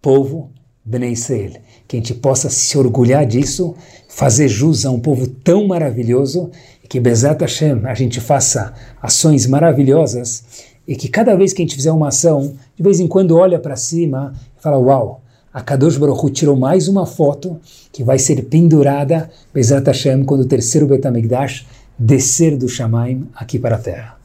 povo 0.00 0.52
Bnei 0.84 1.12
Israel. 1.12 1.52
Que 1.86 1.96
a 1.96 2.00
gente 2.00 2.14
possa 2.14 2.50
se 2.50 2.76
orgulhar 2.76 3.24
disso, 3.24 3.74
fazer 4.08 4.48
jus 4.48 4.84
a 4.84 4.90
um 4.90 4.98
povo 4.98 5.28
tão 5.28 5.66
maravilhoso, 5.66 6.50
e 6.82 6.88
que 6.88 6.98
Bezat 6.98 7.40
Hashem 7.40 7.82
a 7.84 7.94
gente 7.94 8.20
faça 8.20 8.74
ações 9.00 9.46
maravilhosas, 9.46 10.44
e 10.86 10.96
que 10.96 11.08
cada 11.08 11.34
vez 11.36 11.52
que 11.52 11.62
a 11.62 11.64
gente 11.64 11.76
fizer 11.76 11.92
uma 11.92 12.08
ação, 12.08 12.54
de 12.76 12.82
vez 12.82 13.00
em 13.00 13.06
quando 13.06 13.36
olha 13.36 13.58
para 13.58 13.76
cima 13.76 14.32
e 14.58 14.62
fala, 14.62 14.78
uau, 14.78 15.20
a 15.52 15.60
Kadosh 15.60 15.98
Baruch 15.98 16.30
tirou 16.30 16.56
mais 16.56 16.88
uma 16.88 17.04
foto 17.04 17.60
que 17.92 18.02
vai 18.02 18.18
ser 18.18 18.44
pendurada, 18.44 19.30
Bezat 19.52 19.86
Hashem, 19.86 20.24
quando 20.24 20.40
o 20.40 20.46
terceiro 20.46 20.86
Betamigdash 20.86 21.66
descer 21.98 22.56
do 22.56 22.68
Shamaim 22.68 23.28
aqui 23.34 23.58
para 23.58 23.76
a 23.76 23.78
terra. 23.78 24.16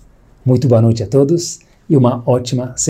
Muito 0.45 0.67
boa 0.67 0.81
noite 0.81 1.03
a 1.03 1.07
todos 1.07 1.59
e 1.89 1.97
uma 1.97 2.23
ótima 2.25 2.73
semana. 2.77 2.85